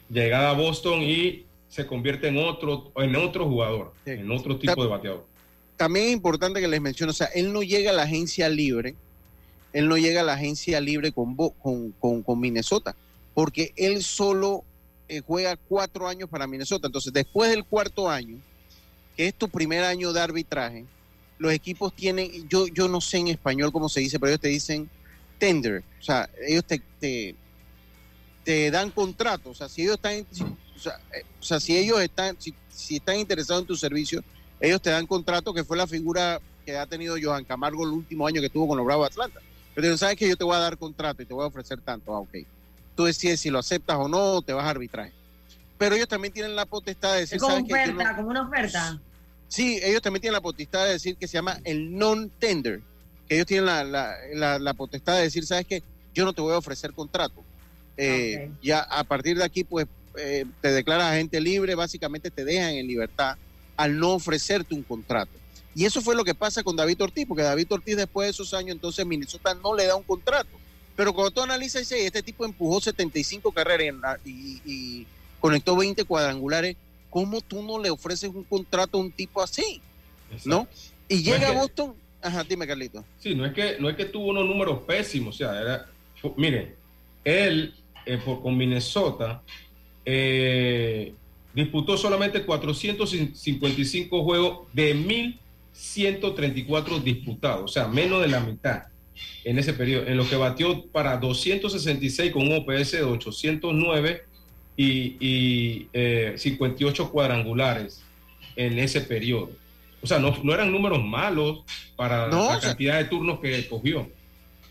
llegada 0.09 0.51
a 0.51 0.55
Boston 0.55 1.03
y 1.03 1.45
se 1.69 1.87
convierte 1.87 2.29
en 2.29 2.39
otro, 2.39 2.93
en 2.97 3.17
otro 3.17 3.47
jugador, 3.47 3.93
en 4.05 4.31
otro 4.31 4.59
tipo 4.59 4.83
de 4.83 4.89
bateador. 4.89 5.25
también 5.77 6.07
es 6.07 6.13
importante 6.13 6.61
que 6.61 6.69
les 6.69 6.81
mencione, 6.81 7.11
o 7.11 7.15
sea, 7.15 7.29
él 7.29 7.53
no 7.53 7.63
llega 7.63 7.91
a 7.91 7.95
la 7.95 8.03
agencia 8.03 8.49
libre, 8.49 8.97
él 9.73 9.89
no 9.89 9.97
llega 9.97 10.21
a 10.21 10.25
la 10.25 10.35
agencia 10.35 10.81
libre 10.81 11.13
con, 11.13 11.37
con, 11.37 12.23
con, 12.23 12.41
Minnesota, 12.41 12.97
porque 13.35 13.73
él 13.77 14.03
solo 14.03 14.65
eh, 15.09 15.23
juega 15.25 15.57
cuatro 15.57 16.09
años 16.09 16.29
para 16.29 16.47
Minnesota. 16.49 16.89
Entonces, 16.89 17.13
después 17.13 17.51
del 17.51 17.65
cuarto 17.65 18.11
año, 18.11 18.39
que 19.21 19.29
es 19.29 19.35
tu 19.35 19.51
primer 19.51 19.85
año 19.85 20.15
de 20.15 20.21
arbitraje, 20.23 20.87
los 21.37 21.53
equipos 21.53 21.95
tienen, 21.95 22.49
yo, 22.49 22.67
yo 22.69 22.89
no 22.89 23.03
sé 23.03 23.19
en 23.19 23.29
español 23.29 23.71
cómo 23.71 23.91
se 23.91 24.01
dice, 24.01 24.19
pero 24.19 24.31
ellos 24.31 24.41
te 24.41 24.49
dicen 24.49 24.89
tender, 25.39 25.85
o 26.01 26.03
sea, 26.03 26.31
ellos 26.49 26.65
te, 26.65 26.81
te, 28.43 28.71
dan 28.71 28.91
contrato, 28.91 29.51
o 29.51 29.55
sea, 29.55 29.69
si 29.69 29.83
ellos 29.83 29.97
están, 29.97 30.25
o 30.75 30.79
sea, 30.79 30.99
eh, 31.15 31.23
o 31.39 31.43
sea 31.43 31.61
si 31.61 31.77
ellos 31.77 32.01
están, 32.01 32.35
si, 32.39 32.55
si 32.71 32.97
están 32.97 33.19
interesados 33.19 33.65
en 33.65 33.67
tu 33.67 33.77
servicio, 33.77 34.25
ellos 34.59 34.81
te 34.81 34.89
dan 34.89 35.07
contrato, 35.07 35.53
que 35.53 35.65
fue 35.65 35.77
la 35.77 35.87
figura 35.87 36.41
que 36.65 36.79
ha 36.79 36.87
tenido 36.87 37.17
Johan 37.23 37.45
Camargo 37.45 37.85
el 37.85 37.91
último 37.91 38.27
año 38.27 38.41
que 38.41 38.49
tuvo 38.49 38.69
con 38.69 38.79
los 38.79 38.87
Bravos 38.87 39.09
Atlanta. 39.09 39.41
Pero 39.75 39.99
sabes 39.99 40.17
que 40.17 40.31
yo 40.31 40.37
te 40.39 40.45
voy 40.45 40.57
a 40.57 40.61
dar 40.61 40.79
contrato 40.79 41.21
y 41.21 41.27
te 41.27 41.35
voy 41.35 41.45
a 41.45 41.49
ofrecer 41.49 41.79
tanto, 41.83 42.15
ah, 42.15 42.21
ok. 42.21 42.39
Tú 42.97 43.05
decides 43.05 43.41
si 43.41 43.51
lo 43.51 43.59
aceptas 43.59 43.99
o 43.99 44.09
no, 44.09 44.41
te 44.41 44.55
vas 44.55 44.65
a 44.65 44.71
arbitraje. 44.71 45.13
Pero 45.81 45.95
ellos 45.95 46.09
también 46.09 46.33
tienen 46.35 46.55
la 46.55 46.67
potestad 46.67 47.15
de 47.15 47.21
decir, 47.21 47.39
como 47.39 47.57
oferta, 47.57 48.17
como 48.17 48.29
una 48.29 48.43
oferta. 48.43 49.01
Sí, 49.51 49.81
ellos 49.83 50.01
también 50.01 50.23
tienen 50.23 50.35
la 50.35 50.41
potestad 50.41 50.87
de 50.87 50.93
decir 50.93 51.17
que 51.17 51.27
se 51.27 51.35
llama 51.35 51.61
el 51.65 51.99
non-tender, 51.99 52.81
que 53.29 53.35
ellos 53.35 53.47
tienen 53.47 53.67
la, 53.67 54.75
potestad 54.77 55.17
de 55.17 55.23
decir, 55.23 55.45
sabes 55.45 55.67
que 55.67 55.83
yo 56.15 56.25
no 56.25 56.33
te 56.33 56.41
voy 56.41 56.55
a 56.55 56.59
ofrecer 56.59 56.93
contrato. 56.93 57.45
Eh, 57.97 58.49
ya 58.63 58.79
a 58.81 59.05
partir 59.05 59.37
de 59.37 59.45
aquí, 59.45 59.65
pues 59.65 59.87
eh, 60.17 60.47
te 60.61 60.73
declaras 60.73 61.13
agente 61.13 61.41
libre, 61.41 61.75
básicamente 61.75 62.31
te 62.31 62.45
dejan 62.45 62.75
en 62.75 62.87
libertad 62.87 63.37
al 63.77 63.99
no 63.99 64.13
ofrecerte 64.13 64.73
un 64.73 64.85
contrato. 64.85 65.33
Y 65.75 65.85
eso 65.85 66.01
fue 66.01 66.15
lo 66.15 66.25
que 66.25 66.35
pasa 66.35 66.63
con 66.63 66.77
David 66.77 67.03
Ortiz, 67.03 67.27
porque 67.27 67.43
David 67.43 67.73
Ortiz 67.73 67.97
después 67.97 68.27
de 68.27 68.31
esos 68.31 68.55
años, 68.55 68.73
entonces 68.73 69.05
Minnesota 69.05 69.53
no 69.55 69.75
le 69.75 69.87
da 69.87 69.97
un 69.97 70.05
contrato. 70.05 70.49
Pero 70.95 71.13
cuando 71.13 71.33
tú 71.33 71.41
analizas, 71.41 71.83
dices, 71.83 72.05
este 72.05 72.23
tipo 72.23 72.45
empujó 72.45 72.81
75 72.81 73.51
carreras 73.51 74.19
y, 74.25 75.07
conectó 75.41 75.75
20 75.75 76.05
cuadrangulares, 76.05 76.77
¿cómo 77.11 77.41
tú 77.41 77.63
no 77.63 77.79
le 77.79 77.91
ofreces 77.91 78.31
un 78.31 78.45
contrato 78.45 78.97
a 78.97 79.01
un 79.01 79.13
tipo 79.13 79.43
así? 79.43 79.83
¿No? 80.45 80.69
Y 81.09 81.23
llega 81.23 81.49
a 81.49 81.53
Boston, 81.53 81.95
ajá, 82.23 82.45
dime 82.45 82.67
Carlito. 82.67 83.05
Sí, 83.19 83.35
no 83.35 83.45
es 83.45 83.53
que, 83.53 83.77
no 83.81 83.91
es 83.91 83.97
que 83.97 84.07
tuvo 84.07 84.29
unos 84.29 84.47
números 84.47 84.81
pésimos, 84.87 85.35
o 85.35 85.39
sea, 85.39 85.61
era, 85.61 85.87
mire, 86.37 86.77
él 87.25 87.75
eh, 88.07 88.19
con 88.25 88.57
Minnesota 88.57 89.43
eh, 90.05 91.13
disputó 91.53 91.99
solamente 91.99 92.45
455 92.45 94.25
juegos 94.25 94.69
de 94.73 94.95
1.134 94.95 97.03
disputados, 97.03 97.65
o 97.65 97.69
sea, 97.69 97.89
menos 97.89 98.23
de 98.23 98.29
la 98.29 98.39
mitad 98.41 98.85
en 99.45 99.59
ese 99.59 99.73
periodo, 99.73 100.07
en 100.07 100.17
lo 100.17 100.29
que 100.29 100.37
batió 100.37 100.87
para 100.87 101.17
266 101.17 102.33
con 102.33 102.47
un 102.47 102.53
OPS 102.53 102.93
de 102.93 103.03
809 103.03 104.30
y, 104.83 105.89
58 106.37 107.03
eh, 107.03 107.09
cuadrangulares 107.11 108.03
en 108.57 108.79
ese 108.79 109.01
periodo. 109.01 109.51
O 110.03 110.07
sea, 110.07 110.19
no, 110.19 110.37
no 110.43 110.55
eran 110.55 110.73
números 110.73 111.05
malos 111.05 111.61
para 111.97 112.29
la 112.29 112.59
cantidad 112.61 112.99
de 112.99 113.05
turnos 113.05 113.41
que 113.41 113.69
cogió 113.69 114.09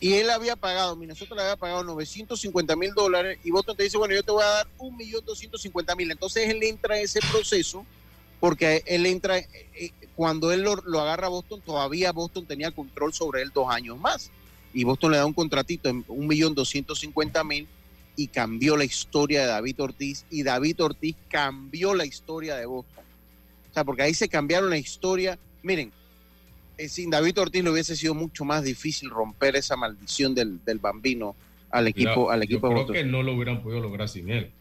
y 0.01 0.14
él 0.14 0.30
había 0.30 0.55
pagado, 0.55 0.95
Minnesota 0.95 1.36
le 1.36 1.41
había 1.41 1.57
pagado 1.57 1.84
950 1.84 2.76
mil 2.78 2.93
dólares 2.93 3.38
y 3.43 3.51
Boston 3.51 3.76
te 3.76 3.84
dice, 3.84 3.97
bueno, 3.97 4.16
yo 4.16 4.24
te 4.24 4.32
voy 4.32 4.43
a 4.43 4.47
dar 4.47 4.68
1.250.000. 4.78 6.12
Entonces 6.12 6.49
él 6.49 6.64
entra 6.64 6.97
en 6.97 7.03
ese 7.03 7.20
proceso 7.20 7.86
porque 8.39 8.82
él 8.86 9.05
entra, 9.05 9.39
eh, 9.39 9.47
eh, 9.76 9.91
cuando 10.16 10.53
él 10.53 10.62
lo, 10.64 11.01
agarra 11.01 11.28
a 11.28 11.30
Boston, 11.30 11.62
todavía 11.62 12.14
Boston 12.14 12.45
tenía 12.45 12.72
control 12.72 13.14
sobre 13.14 13.41
él 13.41 13.51
dos 13.53 13.70
años 13.70 13.99
más. 13.99 14.32
Y 14.74 14.86
Boston 14.86 15.12
le 15.12 15.18
da 15.18 15.26
un 15.26 15.34
contratito 15.34 15.89
en 15.89 16.05
1.250.000 16.05 17.68
y 18.20 18.28
cambió 18.28 18.76
la 18.76 18.84
historia 18.84 19.39
de 19.43 19.47
David 19.47 19.80
Ortiz 19.80 20.26
y 20.30 20.43
David 20.43 20.84
Ortiz 20.84 21.15
cambió 21.30 21.95
la 21.95 22.05
historia 22.05 22.57
de 22.57 22.65
Boston. 22.65 23.05
O 23.72 23.74
sea, 23.74 23.86
porque 23.86 24.01
ahí 24.01 24.13
se 24.13 24.28
cambiaron 24.28 24.70
la 24.70 24.78
historia. 24.78 25.39
Miren, 25.63 25.93
eh, 26.78 26.89
sin 26.89 27.09
David 27.09 27.39
Ortiz 27.39 27.63
le 27.63 27.70
hubiese 27.70 27.95
sido 27.95 28.13
mucho 28.13 28.43
más 28.43 28.61
difícil 28.61 29.09
romper 29.09 29.55
esa 29.55 29.78
maldición 29.78 30.36
del, 30.36 30.59
bambino 30.82 31.34
al 31.70 31.88
equipo, 31.88 32.30
al 32.30 32.43
equipo 32.43 32.67
yo 32.67 32.88
creo 32.88 32.88
que 32.88 33.05
no 33.05 33.24
lo 33.24 33.36
hubieran 33.36 33.63
podido 33.63 33.80
lograr 33.80 34.09
sin 34.09 34.30
él. 34.30 34.51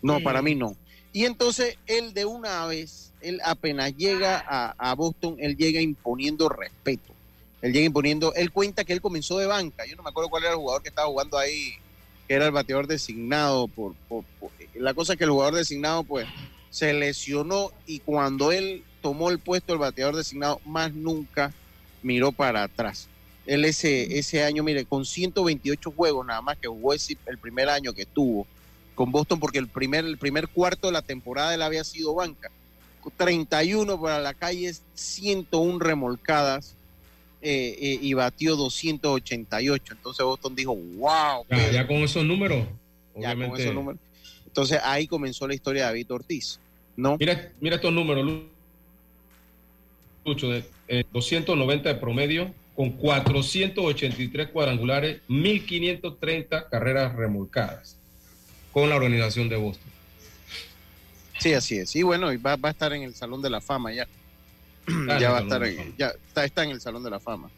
No, 0.00 0.20
para 0.20 0.40
mí 0.40 0.54
no. 0.54 0.74
Y 1.12 1.26
entonces 1.26 1.76
él 1.86 2.14
de 2.14 2.24
una 2.24 2.64
vez, 2.64 3.12
él 3.20 3.38
apenas 3.44 3.94
llega 3.98 4.38
a, 4.38 4.94
Boston, 4.94 5.36
él 5.40 5.58
llega 5.58 5.82
imponiendo 5.82 6.48
respeto. 6.48 7.12
Él 7.60 7.74
llega 7.74 7.84
imponiendo, 7.84 8.32
él 8.34 8.50
cuenta 8.50 8.84
que 8.84 8.94
él 8.94 9.02
comenzó 9.02 9.36
de 9.36 9.44
banca. 9.44 9.84
Yo 9.84 9.94
no 9.94 10.02
me 10.02 10.08
acuerdo 10.08 10.30
cuál 10.30 10.44
era 10.44 10.52
el 10.52 10.58
jugador 10.58 10.80
que 10.80 10.88
estaba 10.88 11.08
jugando 11.08 11.36
ahí, 11.36 11.74
que 12.28 12.34
era 12.34 12.46
el 12.46 12.52
bateador 12.52 12.86
designado. 12.86 13.66
por, 13.66 13.94
la 14.74 14.94
cosa 14.94 15.14
es 15.14 15.18
que 15.18 15.24
el 15.24 15.30
jugador 15.30 15.54
designado, 15.54 16.04
pues, 16.04 16.26
se 16.70 16.92
lesionó 16.92 17.72
y 17.86 18.00
cuando 18.00 18.52
él 18.52 18.84
tomó 19.00 19.30
el 19.30 19.38
puesto 19.38 19.72
del 19.72 19.80
bateador 19.80 20.14
designado, 20.14 20.60
más 20.66 20.92
nunca 20.92 21.52
miró 22.02 22.30
para 22.30 22.62
atrás. 22.62 23.08
Él 23.46 23.64
ese, 23.64 24.18
ese 24.18 24.44
año, 24.44 24.62
mire, 24.62 24.84
con 24.84 25.06
128 25.06 25.90
juegos 25.90 26.26
nada 26.26 26.42
más 26.42 26.58
que 26.58 26.68
jugó 26.68 26.92
ese, 26.92 27.16
el 27.26 27.38
primer 27.38 27.70
año 27.70 27.94
que 27.94 28.04
tuvo 28.04 28.46
con 28.94 29.10
Boston, 29.10 29.40
porque 29.40 29.58
el 29.58 29.68
primer, 29.68 30.04
el 30.04 30.18
primer 30.18 30.48
cuarto 30.48 30.88
de 30.88 30.92
la 30.92 31.02
temporada 31.02 31.54
él 31.54 31.62
había 31.62 31.84
sido 31.84 32.14
banca. 32.14 32.50
31 33.16 34.00
para 34.00 34.20
la 34.20 34.34
calle, 34.34 34.74
101 34.94 35.78
remolcadas 35.78 36.74
eh, 37.40 37.76
eh, 37.80 37.98
y 38.00 38.14
batió 38.14 38.56
288. 38.56 39.94
Entonces 39.94 40.24
Boston 40.24 40.54
dijo, 40.54 40.74
wow. 40.74 41.44
Ya, 41.72 41.86
con 41.86 41.96
esos 41.98 42.24
números. 42.24 42.66
Ya 43.16 43.34
con 43.34 43.58
esos 43.58 43.74
números. 43.74 44.00
Entonces 44.46 44.80
ahí 44.82 45.06
comenzó 45.06 45.46
la 45.46 45.54
historia 45.54 45.82
de 45.82 45.88
David 45.88 46.12
Ortiz. 46.12 46.58
¿no? 46.96 47.16
Mira, 47.16 47.52
mira 47.60 47.76
estos 47.76 47.92
números, 47.92 48.42
Lucho, 50.24 50.50
de 50.50 50.64
290 51.12 51.88
eh, 51.88 51.94
de 51.94 52.00
promedio, 52.00 52.52
con 52.74 52.90
483 52.90 54.48
cuadrangulares, 54.48 55.20
1530 55.28 56.68
carreras 56.68 57.14
remolcadas 57.14 57.96
con 58.72 58.88
la 58.90 58.96
organización 58.96 59.48
de 59.48 59.56
Boston. 59.56 59.88
Sí, 61.38 61.52
así 61.52 61.78
es. 61.78 61.94
Y 61.94 62.02
bueno, 62.02 62.28
va, 62.44 62.56
va 62.56 62.70
a 62.70 62.72
estar 62.72 62.92
en 62.92 63.02
el 63.02 63.14
Salón 63.14 63.40
de 63.42 63.50
la 63.50 63.60
Fama 63.60 63.92
ya. 63.92 64.08
Ya 65.20 65.30
va 65.30 65.38
a 65.38 65.42
estar, 65.42 65.62
ya 65.96 66.12
está, 66.26 66.44
está, 66.44 66.64
en 66.64 66.70
el 66.70 66.80
Salón 66.80 67.02
de 67.02 67.10
la 67.10 67.20
Fama. 67.20 67.50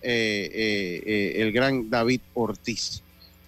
Eh, 0.00 1.02
eh, 1.04 1.42
el 1.42 1.52
gran 1.52 1.90
David 1.90 2.20
Ortiz. 2.34 3.02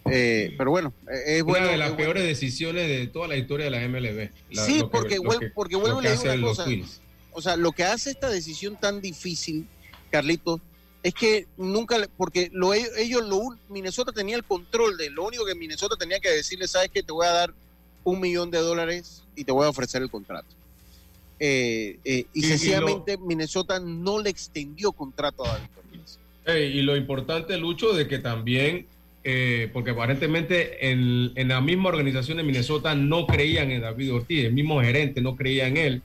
pero 0.04 0.70
bueno, 0.70 0.92
es 1.26 1.42
una 1.42 1.66
de 1.66 1.76
las 1.76 1.92
peores 1.92 2.24
decisiones 2.24 2.88
de 2.88 3.06
toda 3.06 3.28
la 3.28 3.36
historia 3.36 3.66
de 3.66 3.70
la 3.70 3.88
MLB. 3.88 4.30
sí, 4.52 4.82
porque, 4.90 5.18
porque 5.54 5.76
vuelvo 5.76 5.98
a 5.98 6.02
leer 6.02 6.18
una 6.18 6.40
cosa 6.40 6.64
o 7.32 7.42
sea, 7.42 7.56
lo 7.56 7.72
que 7.72 7.84
hace 7.84 8.10
esta 8.10 8.28
decisión 8.28 8.76
tan 8.78 9.00
difícil, 9.00 9.66
Carlito, 10.10 10.60
es 11.02 11.14
que 11.14 11.46
nunca, 11.56 11.96
porque 12.16 12.50
lo, 12.52 12.74
ellos, 12.74 13.26
lo, 13.26 13.56
Minnesota 13.68 14.12
tenía 14.12 14.36
el 14.36 14.44
control 14.44 14.96
de, 14.96 15.10
lo 15.10 15.24
único 15.24 15.46
que 15.46 15.54
Minnesota 15.54 15.96
tenía 15.96 16.20
que 16.20 16.30
decirle, 16.30 16.68
sabes 16.68 16.90
que 16.90 17.02
te 17.02 17.12
voy 17.12 17.26
a 17.26 17.30
dar 17.30 17.54
un 18.04 18.20
millón 18.20 18.50
de 18.50 18.58
dólares 18.58 19.22
y 19.36 19.44
te 19.44 19.52
voy 19.52 19.66
a 19.66 19.70
ofrecer 19.70 20.02
el 20.02 20.10
contrato. 20.10 20.48
Eh, 21.42 21.98
eh, 22.04 22.26
y, 22.34 22.42
sencillamente 22.42 23.16
Minnesota 23.16 23.80
no 23.80 24.20
le 24.20 24.28
extendió 24.28 24.92
contrato 24.92 25.46
a 25.46 25.52
David 25.52 25.70
Ortiz. 25.78 26.18
y 26.46 26.82
lo 26.82 26.98
importante, 26.98 27.56
Lucho, 27.56 27.94
de 27.94 28.06
que 28.06 28.18
también, 28.18 28.86
eh, 29.24 29.70
porque 29.72 29.92
aparentemente 29.92 30.90
en, 30.90 31.32
en, 31.36 31.48
la 31.48 31.62
misma 31.62 31.88
organización 31.88 32.36
de 32.36 32.42
Minnesota 32.42 32.94
no 32.94 33.26
creían 33.26 33.70
en 33.70 33.80
David 33.80 34.12
Ortiz, 34.12 34.44
el 34.44 34.52
mismo 34.52 34.82
gerente 34.82 35.22
no 35.22 35.34
creía 35.34 35.66
en 35.66 35.78
él. 35.78 36.02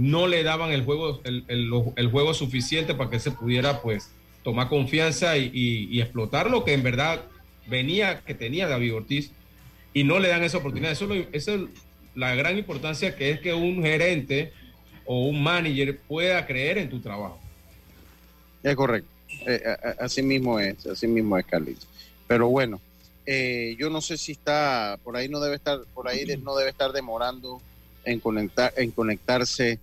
No 0.00 0.26
le 0.26 0.42
daban 0.42 0.72
el 0.72 0.84
juego, 0.84 1.20
el, 1.24 2.08
juego 2.10 2.32
suficiente 2.32 2.94
para 2.94 3.10
que 3.10 3.20
se 3.20 3.30
pudiera 3.30 3.82
pues 3.82 4.10
tomar 4.42 4.70
confianza 4.70 5.36
y, 5.36 6.00
explotar 6.00 6.50
lo 6.50 6.64
que 6.64 6.72
en 6.72 6.82
verdad 6.82 7.26
venía, 7.66 8.20
que 8.20 8.32
tenía 8.32 8.68
David 8.68 8.94
Ortiz, 8.94 9.32
y 9.92 10.04
no 10.04 10.18
le 10.18 10.28
dan 10.28 10.44
esa 10.44 10.56
oportunidad. 10.56 10.92
Eso, 10.92 11.12
es 11.30 11.50
la 12.18 12.34
gran 12.34 12.58
importancia 12.58 13.14
que 13.16 13.30
es 13.30 13.40
que 13.40 13.54
un 13.54 13.82
gerente 13.82 14.52
o 15.04 15.26
un 15.26 15.42
manager 15.42 15.98
pueda 15.98 16.44
creer 16.46 16.78
en 16.78 16.90
tu 16.90 17.00
trabajo. 17.00 17.38
Es 18.62 18.74
correcto. 18.74 19.08
Eh, 19.46 19.62
eh, 19.64 19.76
así 20.00 20.22
mismo 20.22 20.58
es, 20.58 20.84
así 20.86 21.06
mismo 21.06 21.38
es, 21.38 21.46
Carlitos. 21.46 21.86
Pero 22.26 22.48
bueno, 22.48 22.80
yo 23.76 23.90
no 23.90 24.00
sé 24.00 24.16
si 24.16 24.32
está, 24.32 24.98
por 25.04 25.16
ahí 25.16 25.28
no 25.28 25.38
debe 25.38 25.56
estar, 25.56 25.80
por 25.94 26.08
ahí 26.08 26.24
no 26.42 26.56
debe 26.56 26.70
estar 26.70 26.92
demorando 26.92 27.60
en, 28.04 28.20
conectar, 28.20 28.72
en 28.76 28.90
conectarse 28.90 29.78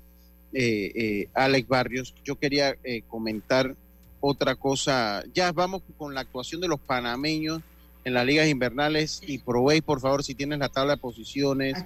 eh, 0.58 0.92
eh, 0.96 1.28
Alex 1.34 1.68
Barrios. 1.68 2.14
Yo 2.24 2.36
quería 2.38 2.78
eh, 2.84 3.02
comentar 3.08 3.76
otra 4.22 4.56
cosa. 4.56 5.24
Ya 5.34 5.52
vamos 5.52 5.82
con 5.98 6.14
la 6.14 6.22
actuación 6.22 6.62
de 6.62 6.68
los 6.68 6.80
panameños 6.80 7.62
en 8.06 8.14
las 8.14 8.26
ligas 8.26 8.48
invernales 8.48 9.22
y 9.26 9.40
probéis, 9.40 9.82
por 9.82 10.00
favor, 10.00 10.24
si 10.24 10.36
tienes 10.36 10.60
la 10.60 10.70
tabla 10.70 10.94
de 10.94 11.02
posiciones 11.02 11.84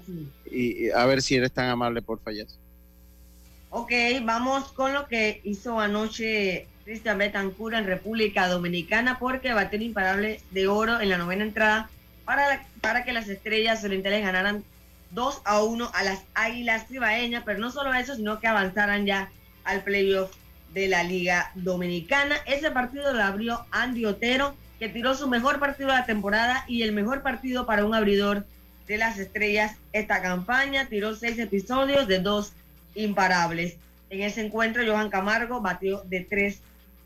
y, 0.51 0.91
a 0.91 1.05
ver 1.05 1.21
si 1.21 1.35
eres 1.35 1.51
tan 1.51 1.69
amable, 1.69 2.01
por 2.01 2.19
fallas. 2.19 2.59
Ok, 3.69 3.91
vamos 4.23 4.71
con 4.73 4.93
lo 4.93 5.07
que 5.07 5.39
hizo 5.45 5.79
anoche 5.79 6.67
Cristian 6.83 7.17
Betancur 7.17 7.73
en 7.73 7.85
República 7.85 8.49
Dominicana 8.49 9.17
porque 9.17 9.53
batió 9.53 9.77
un 9.77 9.85
imparable 9.85 10.41
de 10.51 10.67
oro 10.67 10.99
en 10.99 11.09
la 11.09 11.17
novena 11.17 11.45
entrada 11.45 11.89
para, 12.25 12.67
para 12.81 13.05
que 13.05 13.13
las 13.13 13.29
estrellas 13.29 13.83
orientales 13.83 14.21
ganaran 14.21 14.63
2 15.11 15.41
a 15.45 15.63
1 15.63 15.89
a 15.93 16.03
las 16.03 16.23
Águilas 16.33 16.87
Cibaeñas, 16.87 17.43
pero 17.45 17.59
no 17.59 17.71
solo 17.71 17.93
eso, 17.93 18.15
sino 18.15 18.39
que 18.39 18.47
avanzaran 18.47 19.05
ya 19.05 19.31
al 19.63 19.83
playoff 19.83 20.31
de 20.73 20.89
la 20.89 21.03
Liga 21.03 21.51
Dominicana. 21.55 22.35
Ese 22.45 22.71
partido 22.71 23.13
lo 23.13 23.23
abrió 23.23 23.65
Andy 23.71 24.05
Otero, 24.05 24.53
que 24.79 24.89
tiró 24.89 25.13
su 25.13 25.27
mejor 25.27 25.59
partido 25.59 25.89
de 25.89 25.95
la 25.95 26.05
temporada 26.05 26.63
y 26.67 26.83
el 26.83 26.93
mejor 26.93 27.21
partido 27.21 27.65
para 27.65 27.85
un 27.85 27.93
abridor 27.93 28.45
de 28.87 28.97
las 28.97 29.19
estrellas 29.19 29.75
esta 29.91 30.21
campaña. 30.21 30.87
Tiró 30.87 31.15
seis 31.15 31.37
episodios 31.37 32.07
de 32.07 32.19
dos 32.19 32.53
imparables. 32.95 33.75
En 34.09 34.21
ese 34.21 34.45
encuentro, 34.45 34.83
Johan 34.85 35.09
Camargo 35.09 35.61
batió 35.61 36.01
de 36.05 36.27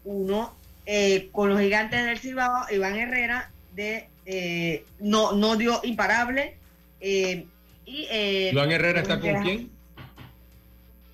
3-1 0.06 0.52
eh, 0.86 1.30
con 1.32 1.50
los 1.50 1.60
gigantes 1.60 2.06
del 2.06 2.20
Cibao. 2.20 2.66
Iván 2.72 2.96
Herrera 2.96 3.52
de, 3.76 4.08
eh, 4.26 4.86
no, 5.00 5.34
no 5.34 5.56
dio 5.58 5.82
imparable. 5.84 6.56
Eh, 7.02 7.46
y, 7.86 8.08
Iván 8.52 8.72
Herrera 8.72 9.02
está 9.02 9.20
con 9.20 9.42
quién? 9.42 9.72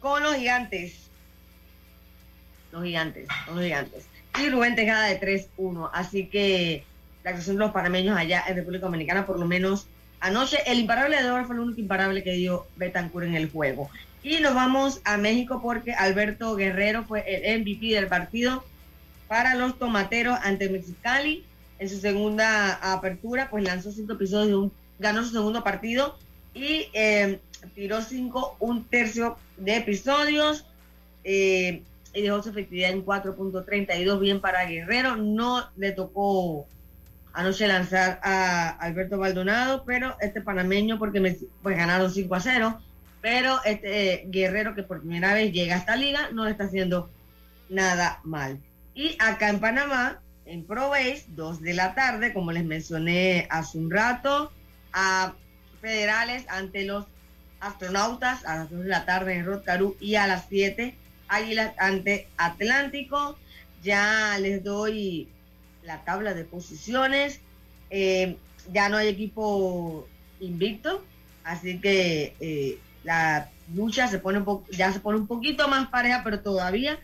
Con 0.01 0.21
los 0.21 0.35
gigantes. 0.35 1.09
Los 2.71 2.83
gigantes, 2.83 3.27
los 3.47 3.63
gigantes. 3.63 4.05
Y 4.37 4.49
Rubén 4.49 4.75
Tejada 4.75 5.07
de 5.07 5.19
3-1. 5.19 5.89
Así 5.93 6.27
que 6.27 6.83
la 7.23 7.31
actuación 7.31 7.57
de 7.57 7.61
los 7.61 7.71
panameños 7.71 8.17
allá 8.17 8.43
en 8.47 8.55
República 8.55 8.85
Dominicana, 8.85 9.25
por 9.25 9.39
lo 9.39 9.45
menos 9.45 9.87
anoche, 10.19 10.57
el 10.65 10.79
imparable 10.79 11.21
de 11.21 11.29
oro 11.29 11.45
fue 11.45 11.55
el 11.55 11.61
único 11.61 11.79
imparable 11.79 12.23
que 12.23 12.33
dio 12.33 12.67
Betancourt 12.75 13.25
en 13.25 13.35
el 13.35 13.49
juego. 13.49 13.89
Y 14.21 14.39
nos 14.39 14.53
vamos 14.53 15.01
a 15.05 15.17
México 15.17 15.61
porque 15.61 15.93
Alberto 15.93 16.55
Guerrero 16.55 17.05
fue 17.05 17.23
el 17.27 17.61
MVP 17.61 17.87
del 17.87 18.07
partido 18.07 18.63
para 19.27 19.55
los 19.55 19.77
tomateros 19.79 20.37
ante 20.43 20.69
Mexicali. 20.69 21.45
En 21.77 21.87
su 21.87 21.99
segunda 21.99 22.73
apertura, 22.73 23.49
pues 23.49 23.63
lanzó 23.63 23.93
cinco 23.93 24.13
episodios, 24.13 24.59
un, 24.59 24.71
ganó 24.99 25.23
su 25.23 25.31
segundo 25.31 25.63
partido 25.63 26.17
y 26.53 26.87
eh, 26.93 27.39
tiró 27.73 28.01
cinco, 28.01 28.57
un 28.59 28.83
tercio 28.83 29.37
de 29.55 29.77
episodios. 29.77 30.65
Eh, 31.23 31.83
y 32.13 32.21
dejó 32.21 32.41
su 32.41 32.49
efectividad 32.49 32.91
en 32.91 33.05
4.32 33.05 34.19
bien 34.19 34.41
para 34.41 34.65
Guerrero. 34.65 35.15
No 35.15 35.69
le 35.75 35.91
tocó 35.91 36.67
anoche 37.33 37.67
lanzar 37.67 38.19
a 38.23 38.69
Alberto 38.69 39.17
Maldonado, 39.17 39.83
pero 39.85 40.15
este 40.19 40.41
panameño, 40.41 40.99
porque 40.99 41.19
me, 41.19 41.37
pues 41.61 41.77
ganaron 41.77 42.11
5 42.11 42.35
a 42.35 42.39
0, 42.39 42.81
pero 43.21 43.59
este 43.65 44.25
Guerrero 44.27 44.75
que 44.75 44.83
por 44.83 45.01
primera 45.01 45.33
vez 45.33 45.51
llega 45.51 45.75
a 45.75 45.79
esta 45.79 45.95
liga 45.95 46.29
no 46.31 46.47
está 46.47 46.65
haciendo 46.65 47.09
nada 47.69 48.19
mal. 48.23 48.59
Y 48.93 49.15
acá 49.19 49.49
en 49.49 49.59
Panamá, 49.59 50.21
en 50.45 50.65
Pro 50.65 50.89
Base, 50.89 51.25
2 51.29 51.61
de 51.61 51.73
la 51.73 51.93
tarde, 51.93 52.33
como 52.33 52.51
les 52.51 52.65
mencioné 52.65 53.47
hace 53.49 53.77
un 53.77 53.91
rato, 53.91 54.51
a 54.91 55.33
federales 55.79 56.45
ante 56.49 56.83
los 56.83 57.05
astronautas 57.59 58.45
a 58.45 58.55
las 58.55 58.69
2 58.69 58.83
de 58.83 58.89
la 58.89 59.05
tarde 59.05 59.35
en 59.35 59.45
Rotcarú 59.45 59.95
y 59.99 60.15
a 60.15 60.27
las 60.27 60.47
7 60.49 60.95
Águilas 61.29 61.73
ante 61.77 62.27
Atlántico. 62.37 63.37
Ya 63.81 64.37
les 64.39 64.63
doy 64.63 65.29
la 65.83 66.03
tabla 66.03 66.33
de 66.33 66.43
posiciones. 66.43 67.39
Eh, 67.89 68.37
ya 68.71 68.89
no 68.89 68.97
hay 68.97 69.07
equipo 69.07 70.07
invicto, 70.39 71.03
así 71.43 71.79
que 71.79 72.35
eh, 72.39 72.77
la 73.03 73.49
lucha 73.73 74.07
se 74.07 74.19
pone 74.19 74.39
un 74.39 74.65
ya 74.71 74.91
se 74.91 74.99
pone 74.99 75.19
un 75.19 75.27
poquito 75.27 75.67
más 75.67 75.89
pareja, 75.89 76.21
pero 76.23 76.41
todavía 76.41 76.99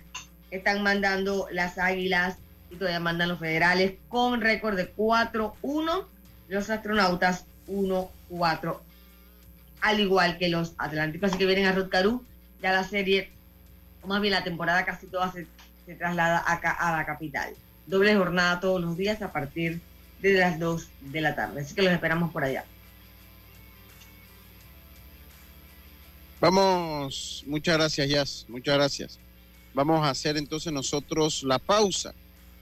están 0.51 0.83
mandando 0.83 1.47
las 1.51 1.77
Águilas 1.77 2.37
y 2.69 2.75
todavía 2.75 2.99
mandan 2.99 3.29
los 3.29 3.39
federales 3.39 3.93
con 4.09 4.41
récord 4.41 4.75
de 4.75 4.93
4-1, 4.95 6.05
los 6.47 6.69
astronautas 6.69 7.45
1-4, 7.67 8.77
al 9.81 9.99
igual 9.99 10.37
que 10.37 10.49
los 10.49 10.73
Atlánticos. 10.77 11.29
Así 11.29 11.39
que 11.39 11.45
vienen 11.45 11.65
a 11.65 11.73
Rotcarú, 11.73 12.23
ya 12.61 12.71
la 12.71 12.83
serie 12.83 13.31
más 14.07 14.21
bien 14.21 14.33
la 14.33 14.43
temporada 14.43 14.85
casi 14.85 15.07
toda 15.07 15.31
se, 15.31 15.47
traslada 15.95 16.43
acá 16.45 16.71
a 16.71 16.97
la 16.97 17.05
capital. 17.05 17.53
Doble 17.85 18.15
jornada 18.15 18.59
todos 18.59 18.81
los 18.81 18.97
días 18.97 19.21
a 19.21 19.31
partir 19.31 19.79
de 20.21 20.33
las 20.33 20.59
2 20.59 20.87
de 21.01 21.21
la 21.21 21.35
tarde. 21.35 21.61
Así 21.61 21.75
que 21.75 21.83
los 21.83 21.93
esperamos 21.93 22.31
por 22.31 22.43
allá. 22.43 22.65
Vamos, 26.41 27.43
muchas 27.47 27.77
gracias, 27.77 28.09
Jazz, 28.09 28.45
muchas 28.47 28.75
gracias. 28.75 29.19
Vamos 29.73 30.05
a 30.05 30.09
hacer 30.09 30.37
entonces 30.37 30.71
nosotros 30.71 31.43
la 31.43 31.59
pausa 31.59 32.13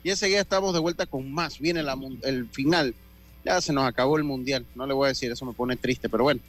y 0.04 0.10
enseguida 0.10 0.41
estamos 0.41 0.74
de 0.74 0.80
vuelta 0.80 1.06
con 1.06 1.32
más. 1.32 1.60
Viene 1.60 1.84
el 2.24 2.50
final. 2.50 2.94
Ya 3.46 3.60
se 3.62 3.74
nos 3.74 3.86
acabó 3.86 4.18
el 4.18 4.24
mundial. 4.24 4.66
No 4.76 4.86
le 4.86 4.94
voy 4.94 5.06
a 5.06 5.10
decir, 5.10 5.32
eso 5.32 5.46
me 5.46 5.54
pone 5.54 5.76
triste, 5.76 6.10
pero 6.10 6.24
bueno, 6.24 6.41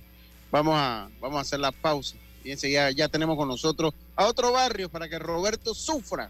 vamos 0.51 0.75
a, 0.77 1.09
vamos 1.21 1.39
a 1.39 1.41
hacer 1.41 1.61
la 1.61 1.73
pausa 1.73 2.17
Fíjense, 2.45 2.71
ya, 2.71 2.91
ya 2.91 3.09
tenemos 3.09 3.39
con 3.39 3.49
nosotros 3.49 3.95
a 4.15 4.27
otro 4.27 4.53
barrio 4.53 4.91
para 4.91 5.09
que 5.09 5.19
Roberto 5.19 5.73
sufra. 5.73 6.29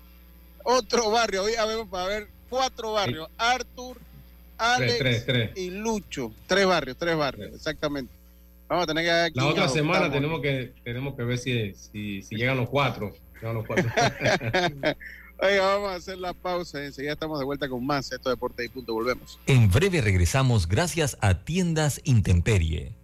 Otro 0.62 1.10
barrio, 1.10 1.42
hoy 1.42 1.54
a 1.56 1.64
ver, 1.64 1.84
a 1.90 2.06
ver 2.06 2.28
cuatro 2.48 2.92
barrios. 2.92 3.28
Arthur, 3.36 3.98
Alex 4.56 5.26
y 5.56 5.70
Lucho. 5.70 6.32
Tres 6.46 6.66
barrios, 6.66 6.96
tres 6.96 7.16
barrios, 7.16 7.52
exactamente. 7.52 8.12
Vamos 8.68 8.84
a 8.84 8.86
tener 8.86 9.04
que... 9.04 9.10
Aquí 9.10 9.40
La 9.40 9.46
otra 9.46 9.68
semana 9.68 10.08
tenemos 10.08 10.40
que, 10.40 10.72
tenemos 10.84 11.16
que 11.16 11.24
ver 11.24 11.36
si, 11.36 11.74
si, 11.74 12.22
llegan 12.30 12.58
los 12.58 12.68
cuatro. 12.68 13.12
Llegan 13.40 13.56
los 13.56 13.66
cuatro. 13.66 13.90
Oiga, 15.40 15.66
vamos 15.66 15.90
a 15.90 15.94
hacer 15.96 16.18
la 16.18 16.32
pausa. 16.32 16.84
Enseguida 16.84 17.14
estamos 17.14 17.40
de 17.40 17.44
vuelta 17.44 17.68
con 17.68 17.84
más. 17.84 18.12
Esto 18.12 18.30
Deporte 18.30 18.64
y 18.64 18.68
Punto. 18.68 18.94
Volvemos. 18.94 19.40
En 19.48 19.68
breve 19.68 20.00
regresamos 20.00 20.68
gracias 20.68 21.18
a 21.20 21.42
Tiendas 21.42 22.00
Intemperie 22.04 23.03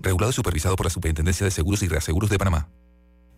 regulado 0.00 0.30
y 0.30 0.34
supervisado 0.34 0.76
por 0.76 0.86
la 0.86 0.90
Superintendencia 0.90 1.44
de 1.44 1.50
Seguros 1.50 1.82
y 1.82 1.88
Reaseguros 1.88 2.30
de 2.30 2.38
Panamá. 2.38 2.68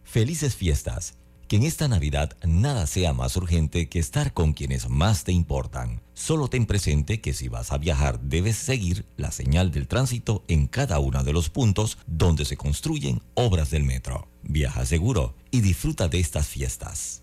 Felices 0.04 0.56
fiestas. 0.56 1.14
Que 1.48 1.56
en 1.56 1.64
esta 1.64 1.86
Navidad 1.86 2.36
nada 2.46 2.86
sea 2.86 3.12
más 3.12 3.36
urgente 3.36 3.88
que 3.90 3.98
estar 3.98 4.32
con 4.32 4.54
quienes 4.54 4.88
más 4.88 5.24
te 5.24 5.32
importan. 5.32 6.00
Solo 6.14 6.48
ten 6.48 6.64
presente 6.64 7.20
que 7.20 7.34
si 7.34 7.48
vas 7.48 7.72
a 7.72 7.78
viajar 7.78 8.20
debes 8.20 8.56
seguir 8.56 9.04
la 9.18 9.30
señal 9.32 9.70
del 9.70 9.86
tránsito 9.86 10.44
en 10.48 10.66
cada 10.66 10.98
uno 10.98 11.22
de 11.24 11.34
los 11.34 11.50
puntos 11.50 11.98
donde 12.06 12.46
se 12.46 12.56
construyen 12.56 13.20
obras 13.34 13.70
del 13.70 13.84
metro. 13.84 14.28
Viaja 14.42 14.86
seguro 14.86 15.34
y 15.50 15.60
disfruta 15.60 16.08
de 16.08 16.20
estas 16.20 16.46
fiestas. 16.48 17.22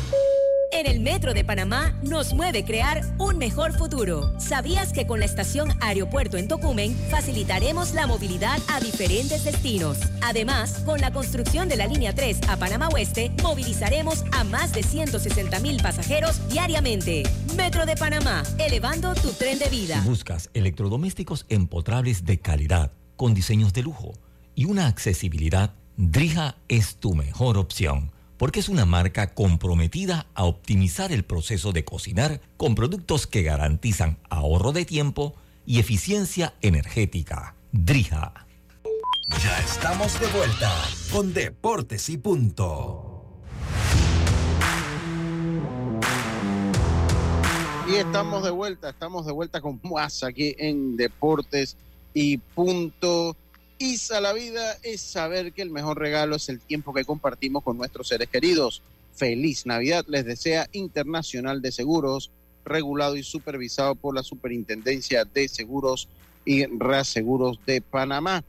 En 0.73 0.87
el 0.87 1.01
Metro 1.01 1.33
de 1.33 1.43
Panamá 1.43 1.93
nos 2.01 2.33
mueve 2.33 2.63
crear 2.63 3.01
un 3.17 3.37
mejor 3.37 3.73
futuro. 3.73 4.31
¿Sabías 4.39 4.93
que 4.93 5.05
con 5.05 5.19
la 5.19 5.25
estación 5.25 5.69
Aeropuerto 5.81 6.37
en 6.37 6.47
Tocumen 6.47 6.95
facilitaremos 7.09 7.93
la 7.93 8.07
movilidad 8.07 8.57
a 8.69 8.79
diferentes 8.79 9.43
destinos? 9.43 9.97
Además, 10.21 10.81
con 10.85 11.01
la 11.01 11.11
construcción 11.11 11.67
de 11.67 11.75
la 11.75 11.87
línea 11.87 12.15
3 12.15 12.39
a 12.47 12.55
Panamá 12.55 12.87
Oeste, 12.87 13.31
movilizaremos 13.43 14.23
a 14.31 14.45
más 14.45 14.71
de 14.71 14.83
160 14.83 15.59
mil 15.59 15.81
pasajeros 15.81 16.47
diariamente. 16.47 17.23
Metro 17.57 17.85
de 17.85 17.97
Panamá, 17.97 18.43
elevando 18.57 19.13
tu 19.15 19.33
tren 19.33 19.59
de 19.59 19.69
vida. 19.69 20.01
Buscas 20.05 20.49
electrodomésticos 20.53 21.45
empotrables 21.49 22.23
de 22.23 22.39
calidad, 22.39 22.93
con 23.17 23.33
diseños 23.33 23.73
de 23.73 23.83
lujo 23.83 24.13
y 24.55 24.65
una 24.65 24.87
accesibilidad, 24.87 25.73
Drija 25.97 26.55
es 26.69 26.95
tu 26.95 27.13
mejor 27.13 27.57
opción 27.57 28.11
porque 28.41 28.59
es 28.59 28.69
una 28.69 28.87
marca 28.87 29.35
comprometida 29.35 30.25
a 30.33 30.45
optimizar 30.45 31.11
el 31.11 31.23
proceso 31.23 31.73
de 31.73 31.85
cocinar 31.85 32.41
con 32.57 32.73
productos 32.73 33.27
que 33.27 33.43
garantizan 33.43 34.17
ahorro 34.31 34.71
de 34.71 34.83
tiempo 34.83 35.35
y 35.67 35.77
eficiencia 35.77 36.55
energética. 36.63 37.53
Drija. 37.71 38.47
Ya 39.43 39.59
estamos 39.59 40.19
de 40.19 40.25
vuelta 40.29 40.73
con 41.11 41.35
Deportes 41.35 42.09
y 42.09 42.17
Punto. 42.17 43.27
Y 47.87 47.93
estamos 47.93 48.43
de 48.43 48.49
vuelta, 48.49 48.89
estamos 48.89 49.27
de 49.27 49.33
vuelta 49.33 49.61
con 49.61 49.79
más 49.83 50.23
aquí 50.23 50.55
en 50.57 50.97
Deportes 50.97 51.77
y 52.15 52.39
Punto. 52.39 53.37
Isa 53.81 54.21
la 54.21 54.31
vida 54.31 54.77
es 54.83 55.01
saber 55.01 55.53
que 55.53 55.63
el 55.63 55.71
mejor 55.71 55.97
regalo 55.97 56.35
es 56.35 56.49
el 56.49 56.59
tiempo 56.59 56.93
que 56.93 57.03
compartimos 57.03 57.63
con 57.63 57.77
nuestros 57.77 58.09
seres 58.09 58.29
queridos. 58.29 58.83
Feliz 59.15 59.65
Navidad 59.65 60.05
les 60.07 60.23
desea 60.23 60.69
Internacional 60.71 61.63
de 61.63 61.71
Seguros, 61.71 62.29
regulado 62.63 63.17
y 63.17 63.23
supervisado 63.23 63.95
por 63.95 64.13
la 64.13 64.21
Superintendencia 64.21 65.25
de 65.25 65.47
Seguros 65.47 66.07
y 66.45 66.67
Reaseguros 66.67 67.57
de 67.65 67.81
Panamá. 67.81 68.43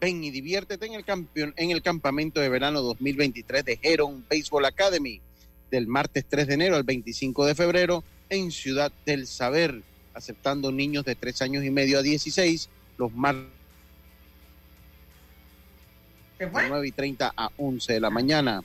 Ven 0.00 0.22
y 0.22 0.30
diviértete 0.30 0.86
en 0.86 0.94
el, 0.94 1.04
campeón, 1.04 1.52
en 1.56 1.72
el 1.72 1.82
campamento 1.82 2.38
de 2.38 2.48
verano 2.48 2.80
2023 2.82 3.64
de 3.64 3.80
Heron 3.82 4.24
Baseball 4.30 4.66
Academy, 4.66 5.20
del 5.68 5.88
martes 5.88 6.24
3 6.28 6.46
de 6.46 6.54
enero 6.54 6.76
al 6.76 6.84
25 6.84 7.44
de 7.44 7.56
febrero 7.56 8.04
en 8.28 8.52
Ciudad 8.52 8.92
del 9.04 9.26
Saber, 9.26 9.82
aceptando 10.14 10.70
niños 10.70 11.04
de 11.04 11.16
3 11.16 11.42
años 11.42 11.64
y 11.64 11.72
medio 11.72 11.98
a 11.98 12.02
16, 12.02 12.68
los 12.98 13.12
martes 13.12 13.57
de 16.38 16.48
9 16.68 16.88
y 16.88 16.92
30 16.92 17.32
a 17.36 17.50
11 17.56 17.92
de 17.92 18.00
la 18.00 18.10
mañana. 18.10 18.62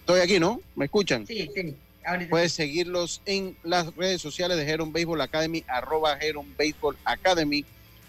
Estoy 0.00 0.20
aquí, 0.20 0.38
¿no? 0.38 0.60
¿Me 0.74 0.86
escuchan? 0.86 1.26
Sí, 1.26 1.48
sí. 1.54 1.74
Ahorita. 2.04 2.30
Puedes 2.30 2.52
seguirlos 2.52 3.20
en 3.26 3.56
las 3.62 3.94
redes 3.94 4.22
sociales 4.22 4.56
de 4.56 4.68
Heron 4.68 4.92
Baseball 4.92 5.20
Academy, 5.20 5.62
arroba 5.68 6.16
Heron 6.18 6.46
Baseball 6.56 6.96
Academy. 7.04 7.64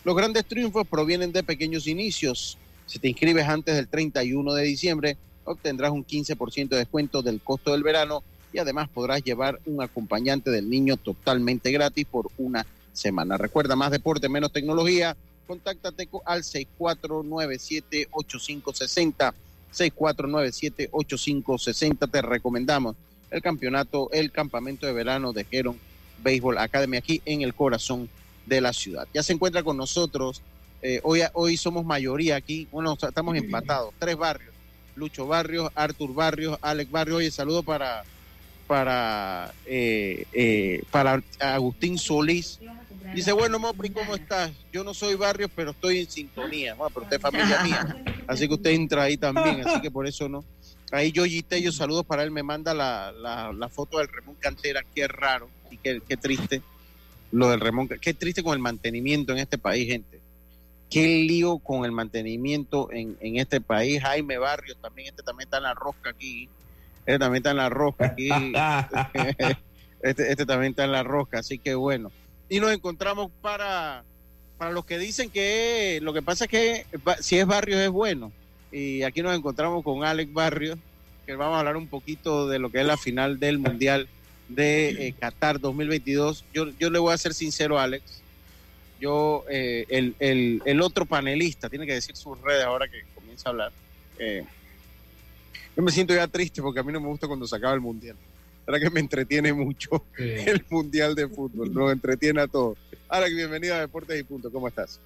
Los 0.05 0.15
grandes 0.15 0.45
triunfos 0.45 0.87
provienen 0.87 1.31
de 1.31 1.43
pequeños 1.43 1.85
inicios. 1.85 2.57
Si 2.85 2.97
te 2.97 3.09
inscribes 3.09 3.47
antes 3.47 3.75
del 3.75 3.87
31 3.87 4.53
de 4.53 4.63
diciembre, 4.63 5.17
obtendrás 5.43 5.91
un 5.91 6.05
15% 6.05 6.69
de 6.69 6.77
descuento 6.77 7.21
del 7.21 7.41
costo 7.41 7.71
del 7.71 7.83
verano 7.83 8.23
y 8.53 8.59
además 8.59 8.89
podrás 8.89 9.23
llevar 9.23 9.59
un 9.65 9.81
acompañante 9.81 10.49
del 10.49 10.69
niño 10.69 10.97
totalmente 10.97 11.71
gratis 11.71 12.05
por 12.09 12.29
una 12.37 12.65
semana. 12.93 13.37
Recuerda, 13.37 13.75
más 13.75 13.91
deporte, 13.91 14.29
menos 14.29 14.51
tecnología. 14.51 15.15
Contáctate 15.49 16.07
al 16.25 16.43
6497-8560. 16.43 19.33
6497-8560. 19.73 22.11
Te 22.11 22.21
recomendamos 22.21 22.95
el 23.31 23.41
campeonato, 23.41 24.11
el 24.11 24.31
campamento 24.31 24.85
de 24.85 24.93
verano 24.93 25.33
de 25.33 25.47
Heron 25.49 25.79
Baseball 26.23 26.59
Academy 26.59 26.97
aquí 26.97 27.23
en 27.25 27.41
el 27.41 27.55
corazón 27.55 28.07
de 28.45 28.61
la 28.61 28.73
ciudad. 28.73 29.07
Ya 29.11 29.23
se 29.23 29.33
encuentra 29.33 29.63
con 29.63 29.75
nosotros. 29.75 30.43
Eh, 30.83 30.99
hoy, 31.01 31.21
hoy 31.33 31.57
somos 31.57 31.83
mayoría 31.83 32.35
aquí. 32.35 32.67
Bueno, 32.71 32.95
estamos 33.01 33.35
empatados. 33.35 33.91
Tres 33.97 34.17
barrios. 34.17 34.53
Lucho 34.95 35.25
Barrios, 35.25 35.71
Artur 35.73 36.13
Barrios, 36.13 36.59
Alex 36.61 36.91
Barrios. 36.91 37.17
Oye, 37.17 37.31
saludo 37.31 37.63
para 37.63 38.03
para 38.67 39.51
eh, 39.65 40.27
eh, 40.31 40.83
para 40.91 41.23
Agustín 41.39 41.97
Solís. 41.97 42.59
Dice, 43.13 43.31
bueno, 43.31 43.57
Mopri, 43.59 43.89
¿cómo 43.89 44.15
estás? 44.15 44.51
Yo 44.71 44.83
no 44.83 44.93
soy 44.93 45.15
Barrios, 45.15 45.49
pero 45.55 45.71
estoy 45.71 45.99
en 45.99 46.09
sintonía. 46.09 46.75
Bueno, 46.75 46.91
pero 46.93 47.03
usted 47.03 47.15
es 47.17 47.21
familia 47.21 47.63
mía. 47.63 48.03
Así 48.27 48.47
que 48.47 48.53
usted 48.53 48.71
entra 48.71 49.03
ahí 49.03 49.17
también. 49.17 49.67
Así 49.67 49.81
que 49.81 49.89
por 49.89 50.07
eso 50.07 50.29
no. 50.29 50.45
Ahí 50.91 51.11
yo 51.11 51.25
yo 51.25 51.71
saludos 51.71 52.05
para 52.05 52.23
él. 52.23 52.31
Me 52.31 52.43
manda 52.43 52.73
la, 52.73 53.11
la, 53.11 53.51
la 53.51 53.69
foto 53.69 53.97
del 53.97 54.07
Remón 54.07 54.35
Cantera. 54.35 54.83
Qué 54.93 55.07
raro 55.07 55.49
y 55.71 55.77
qué, 55.77 56.01
qué 56.07 56.17
triste 56.17 56.61
lo 57.31 57.49
del 57.49 57.59
Remón. 57.59 57.87
Qué 57.87 58.13
triste 58.13 58.43
con 58.43 58.53
el 58.53 58.59
mantenimiento 58.59 59.33
en 59.33 59.39
este 59.39 59.57
país, 59.57 59.87
gente. 59.87 60.19
Qué 60.89 61.05
lío 61.23 61.57
con 61.59 61.85
el 61.85 61.91
mantenimiento 61.91 62.91
en, 62.91 63.17
en 63.21 63.37
este 63.37 63.59
país. 63.59 64.01
Jaime 64.01 64.37
Barrios 64.37 64.77
también. 64.81 65.09
Este 65.09 65.23
también 65.23 65.47
está 65.47 65.57
en 65.57 65.63
la 65.63 65.73
rosca 65.73 66.11
aquí. 66.11 66.47
Este 67.05 67.19
también 67.19 67.41
está 67.41 67.51
en 67.51 67.57
la 67.57 67.69
rosca 67.69 68.05
aquí. 68.05 68.29
este, 70.03 70.31
este 70.31 70.45
también 70.45 70.71
está 70.71 70.85
en 70.85 70.91
la 70.91 71.03
rosca. 71.03 71.39
Así 71.39 71.57
que 71.57 71.75
bueno. 71.75 72.11
Y 72.49 72.59
nos 72.59 72.71
encontramos 72.71 73.31
para, 73.41 74.03
para 74.57 74.71
los 74.71 74.85
que 74.85 74.97
dicen 74.97 75.29
que 75.29 75.99
lo 76.01 76.13
que 76.13 76.21
pasa 76.23 76.45
es 76.45 76.49
que 76.49 76.85
si 77.21 77.37
es 77.37 77.45
Barrios 77.45 77.79
es 77.79 77.89
bueno. 77.89 78.31
Y 78.71 79.03
aquí 79.03 79.21
nos 79.21 79.35
encontramos 79.37 79.83
con 79.83 80.03
Alex 80.03 80.33
Barrios, 80.33 80.77
que 81.25 81.35
vamos 81.35 81.55
a 81.55 81.59
hablar 81.59 81.77
un 81.77 81.87
poquito 81.87 82.47
de 82.47 82.59
lo 82.59 82.71
que 82.71 82.81
es 82.81 82.85
la 82.85 82.97
final 82.97 83.39
del 83.39 83.59
Mundial 83.59 84.07
de 84.47 84.89
eh, 84.89 85.15
Qatar 85.19 85.59
2022. 85.59 86.43
Yo, 86.53 86.69
yo 86.79 86.89
le 86.89 86.99
voy 86.99 87.13
a 87.13 87.17
ser 87.17 87.33
sincero, 87.33 87.79
Alex. 87.79 88.21
Yo, 88.99 89.45
eh, 89.49 89.85
el, 89.89 90.61
el, 90.65 90.81
otro 90.81 91.05
panelista, 91.05 91.69
tiene 91.69 91.85
que 91.85 91.93
decir 91.93 92.15
sus 92.17 92.39
redes 92.41 92.65
ahora 92.65 92.87
que 92.87 93.03
comienza 93.15 93.49
a 93.49 93.51
hablar. 93.51 93.71
Eh, 94.17 94.43
yo 95.75 95.83
me 95.83 95.91
siento 95.91 96.13
ya 96.13 96.27
triste 96.27 96.61
porque 96.61 96.81
a 96.81 96.83
mí 96.83 96.91
no 96.91 96.99
me 96.99 97.07
gusta 97.07 97.27
cuando 97.27 97.47
se 97.47 97.55
acaba 97.55 97.73
el 97.73 97.79
Mundial. 97.79 98.17
Verdad 98.69 98.87
que 98.87 98.93
me 98.93 98.99
entretiene 98.99 99.51
mucho 99.51 100.05
sí. 100.17 100.23
el 100.45 100.63
Mundial 100.69 101.15
de 101.15 101.27
Fútbol, 101.27 101.73
nos 101.73 101.91
entretiene 101.91 102.41
a 102.41 102.47
todos. 102.47 102.77
Alex, 103.07 103.35
bienvenido 103.35 103.73
a 103.73 103.79
Deportes 103.79 104.19
y 104.19 104.23
Punto, 104.23 104.51
¿cómo 104.51 104.67
estás? 104.67 104.99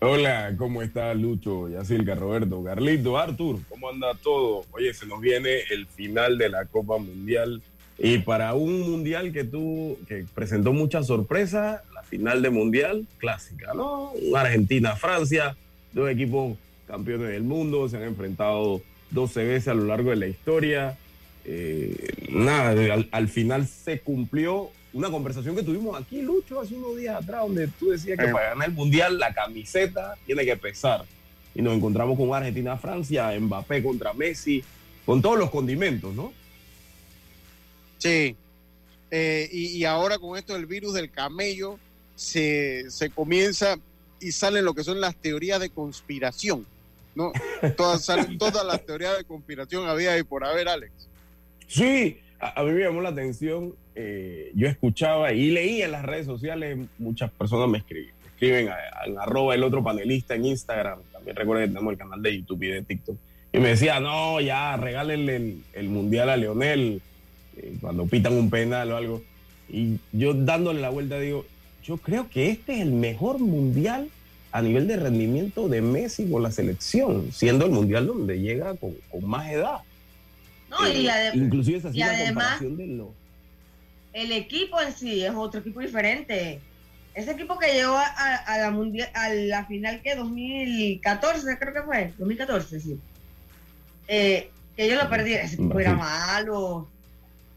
Hola, 0.00 0.54
¿cómo 0.58 0.82
está 0.82 1.12
Lucho, 1.14 1.68
Yacilca, 1.68 2.14
Roberto, 2.14 2.62
Carlito, 2.62 3.18
Artur? 3.18 3.60
¿Cómo 3.68 3.88
anda 3.88 4.14
todo? 4.22 4.64
Oye, 4.72 4.92
se 4.92 5.06
nos 5.06 5.20
viene 5.20 5.60
el 5.70 5.86
final 5.86 6.36
de 6.36 6.50
la 6.50 6.66
Copa 6.66 6.98
Mundial 6.98 7.62
y 7.98 8.18
para 8.18 8.54
un 8.54 8.80
Mundial 8.90 9.32
que 9.32 9.44
tuvo, 9.44 9.98
que 10.06 10.26
presentó 10.34 10.72
muchas 10.72 11.06
sorpresas, 11.06 11.82
la 11.94 12.02
final 12.02 12.42
de 12.42 12.50
Mundial 12.50 13.06
clásica, 13.18 13.72
¿no? 13.74 14.12
Argentina, 14.34 14.96
Francia, 14.96 15.56
dos 15.92 16.10
equipos 16.10 16.56
campeones 16.86 17.28
del 17.28 17.42
mundo, 17.42 17.88
se 17.88 17.96
han 17.96 18.04
enfrentado 18.04 18.82
12 19.10 19.44
veces 19.44 19.68
a 19.68 19.74
lo 19.74 19.84
largo 19.84 20.10
de 20.10 20.16
la 20.16 20.26
historia. 20.26 20.98
Eh, 21.44 22.28
nada, 22.30 22.70
al, 22.70 23.08
al, 23.10 23.28
final 23.28 23.66
se 23.66 24.00
cumplió 24.00 24.70
una 24.92 25.10
conversación 25.10 25.56
que 25.56 25.62
tuvimos 25.62 26.00
aquí, 26.00 26.22
Lucho, 26.22 26.60
hace 26.60 26.74
unos 26.74 26.96
días 26.96 27.22
atrás, 27.22 27.42
donde 27.42 27.68
tú 27.68 27.90
decías 27.90 28.18
que 28.18 28.26
eh. 28.26 28.32
para 28.32 28.50
ganar 28.50 28.68
el 28.68 28.74
Mundial 28.74 29.18
la 29.18 29.32
camiseta 29.32 30.16
tiene 30.26 30.44
que 30.44 30.56
pesar. 30.56 31.04
Y 31.54 31.62
nos 31.62 31.74
encontramos 31.74 32.16
con 32.18 32.32
Argentina-Francia, 32.32 33.38
Mbappé 33.38 33.82
contra 33.82 34.12
Messi, 34.12 34.62
con 35.04 35.20
todos 35.22 35.38
los 35.38 35.50
condimentos, 35.50 36.14
¿no? 36.14 36.32
Sí. 37.98 38.36
Eh, 39.10 39.48
y, 39.50 39.78
y, 39.78 39.84
ahora 39.84 40.18
con 40.18 40.38
esto 40.38 40.54
del 40.54 40.66
virus 40.66 40.94
del 40.94 41.10
camello, 41.10 41.78
se, 42.14 42.88
se 42.90 43.10
comienza 43.10 43.76
y 44.20 44.32
salen 44.32 44.64
lo 44.64 44.74
que 44.74 44.84
son 44.84 45.00
las 45.00 45.16
teorías 45.16 45.58
de 45.58 45.70
conspiración. 45.70 46.66
¿no? 47.14 47.32
Todas, 47.76 48.04
salen, 48.04 48.38
todas 48.38 48.64
las 48.64 48.84
teorías 48.84 49.18
de 49.18 49.24
conspiración 49.24 49.88
había 49.88 50.16
y 50.18 50.22
por 50.22 50.44
haber, 50.44 50.68
Alex. 50.68 50.92
Sí, 51.70 52.18
a, 52.40 52.60
a 52.60 52.64
mí 52.64 52.72
me 52.72 52.80
llamó 52.80 53.00
la 53.00 53.10
atención. 53.10 53.74
Eh, 53.94 54.50
yo 54.56 54.66
escuchaba 54.66 55.32
y 55.32 55.52
leía 55.52 55.84
en 55.84 55.92
las 55.92 56.04
redes 56.04 56.26
sociales, 56.26 56.76
muchas 56.98 57.30
personas 57.30 57.68
me 57.68 57.78
escriben, 57.78 58.12
me 58.22 58.28
escriben 58.28 58.68
en 59.06 59.18
arroba 59.18 59.54
el 59.54 59.62
otro 59.62 59.80
panelista 59.80 60.34
en 60.34 60.46
Instagram. 60.46 60.98
También 61.12 61.36
recuerden 61.36 61.68
que 61.68 61.74
tenemos 61.74 61.92
el 61.92 61.98
canal 61.98 62.20
de 62.20 62.36
YouTube 62.36 62.64
y 62.64 62.66
de 62.68 62.82
TikTok. 62.82 63.16
Y 63.52 63.58
me 63.58 63.68
decía, 63.68 64.00
no, 64.00 64.40
ya, 64.40 64.76
regálenle 64.78 65.58
el, 65.72 65.88
mundial 65.88 66.30
a 66.30 66.36
Leonel 66.36 67.00
eh, 67.56 67.74
cuando 67.80 68.06
pitan 68.06 68.34
un 68.34 68.50
penal 68.50 68.90
o 68.90 68.96
algo. 68.96 69.22
Y 69.68 69.98
yo 70.10 70.34
dándole 70.34 70.80
la 70.80 70.90
vuelta 70.90 71.20
digo, 71.20 71.46
yo 71.84 71.98
creo 71.98 72.28
que 72.28 72.50
este 72.50 72.74
es 72.74 72.80
el 72.80 72.90
mejor 72.90 73.38
mundial 73.38 74.08
a 74.50 74.60
nivel 74.60 74.88
de 74.88 74.96
rendimiento 74.96 75.68
de 75.68 75.82
Messi 75.82 76.28
con 76.28 76.42
la 76.42 76.50
selección, 76.50 77.30
siendo 77.30 77.64
el 77.64 77.70
mundial 77.70 78.08
donde 78.08 78.40
llega 78.40 78.74
con 78.74 78.96
más 79.22 79.52
edad. 79.52 79.82
No, 80.70 80.88
y, 80.88 81.06
Eh, 81.06 81.10
ade- 81.10 81.34
inclusive 81.36 81.78
es 81.78 81.84
así 81.84 81.96
y 81.98 82.00
la 82.00 82.06
además, 82.12 82.60
de 82.60 82.86
lo 82.86 83.14
el 84.12 84.32
equipo 84.32 84.80
en 84.80 84.92
sí 84.92 85.24
es 85.24 85.32
otro 85.34 85.60
equipo 85.60 85.80
diferente. 85.80 86.60
Ese 87.14 87.30
equipo 87.32 87.58
que 87.58 87.72
llegó 87.74 87.96
a, 87.96 88.06
a- 88.06 88.36
a 88.36 88.58
la 88.58 88.70
mundial, 88.70 89.08
a 89.14 89.28
la 89.30 89.64
final 89.66 90.00
que 90.02 90.14
2014 90.16 91.58
creo 91.58 91.74
que 91.74 91.82
fue, 91.82 92.12
2014 92.18 92.80
sí. 92.80 92.98
Eh, 94.08 94.50
que 94.76 94.84
ellos 94.86 95.02
lo 95.02 95.08
perdieron, 95.10 95.44
ese 95.46 95.54
equipo 95.56 95.78
era 95.78 95.92
Sí. 95.92 95.96
malo. 95.98 96.88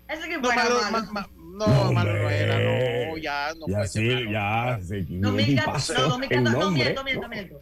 Ese 0.07 0.26
equipo 0.28 0.41
No, 0.41 0.51
era 0.51 0.64
malo, 0.64 0.76
malo. 0.91 0.91
ma- 0.91 1.11
ma- 1.11 1.30
no, 1.68 1.91
malo 1.91 2.14
no 2.14 2.30
era, 2.30 2.57
no, 2.59 3.18
ya 3.18 3.53
no 3.55 3.68
ya 3.68 3.76
puede 3.78 3.88
sí, 3.88 4.07
malo. 4.09 4.32
ya 4.32 4.80
se 4.84 4.97
un 4.99 5.22
2014, 5.22 5.51
equipazo 5.51 5.93
no, 5.93 6.09
2014, 6.09 6.36
en 6.36 6.43
no, 6.43 6.72
miento, 6.72 7.03
miento, 7.03 7.22
¿no? 7.24 7.30
miento. 7.30 7.61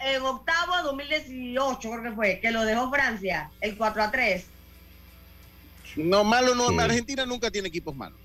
En 0.00 0.22
octavo 0.22 0.72
2018 0.84 1.90
creo 1.90 2.02
que 2.02 2.10
fue, 2.12 2.40
que 2.40 2.50
lo 2.50 2.64
dejó 2.64 2.90
Francia, 2.90 3.50
el 3.60 3.76
4 3.76 4.02
a 4.02 4.10
3. 4.10 4.46
No, 5.96 6.24
malo 6.24 6.54
no, 6.54 6.68
Sí. 6.70 6.78
Argentina 6.78 7.26
nunca 7.26 7.50
tiene 7.50 7.68
equipos 7.68 7.94
malos. 7.94 8.18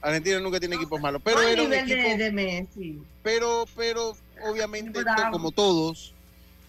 Argentina 0.00 0.38
nunca 0.40 0.60
tiene 0.60 0.76
equipos 0.76 1.00
malos, 1.00 1.20
pero 1.24 1.38
no 1.40 1.46
a 1.46 1.50
era 1.50 1.62
un 1.62 1.70
nivel 1.70 1.90
equipo, 1.90 2.08
de, 2.08 2.16
de 2.16 2.32
Messi. 2.32 2.98
pero, 3.22 3.64
pero 3.76 4.16
obviamente 4.48 5.00
como 5.32 5.50
todos, 5.50 6.14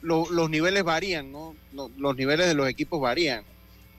lo- 0.01 0.29
los 0.31 0.49
niveles 0.49 0.83
varían, 0.83 1.31
¿no? 1.31 1.55
Lo- 1.73 1.91
Los 1.97 2.15
niveles 2.15 2.47
de 2.47 2.53
los 2.55 2.67
equipos 2.67 2.99
varían. 2.99 3.43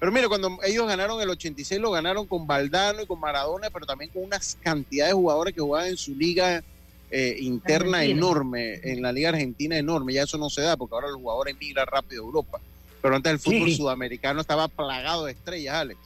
Pero 0.01 0.11
mira, 0.13 0.29
cuando 0.29 0.59
ellos 0.65 0.87
ganaron 0.89 1.21
el 1.21 1.29
86, 1.31 1.81
lo 1.81 1.91
ganaron 1.91 2.27
con 2.27 2.47
Valdano 2.47 3.03
y 3.03 3.07
con 3.07 3.21
Maradona, 3.21 3.69
pero 3.71 3.87
también 3.87 4.11
con 4.11 4.25
unas 4.25 4.57
cantidades 4.63 5.13
de 5.13 5.15
jugadores 5.21 5.55
que 5.55 5.61
jugaban 5.61 5.89
en 5.89 5.97
su 5.97 6.15
liga 6.15 6.65
eh, 7.13 7.37
interna 7.41 7.99
Argentina. 7.99 8.19
enorme, 8.27 8.75
en 8.83 9.03
la 9.03 9.13
liga 9.13 9.29
argentina 9.31 9.77
enorme. 9.77 10.15
Ya 10.15 10.23
eso 10.23 10.39
no 10.39 10.49
se 10.49 10.63
da, 10.63 10.77
porque 10.77 10.95
ahora 10.95 11.09
los 11.09 11.17
jugadores 11.19 11.55
migran 11.61 11.87
rápido 11.87 12.23
a 12.23 12.27
Europa. 12.27 12.61
Pero 13.03 13.15
antes 13.17 13.33
el 13.33 13.39
fútbol 13.39 13.69
Sí. 13.69 13.77
sudamericano 13.77 14.41
estaba 14.41 14.69
plagado 14.69 15.25
de 15.27 15.33
estrellas, 15.33 15.75
Alex. 15.75 15.99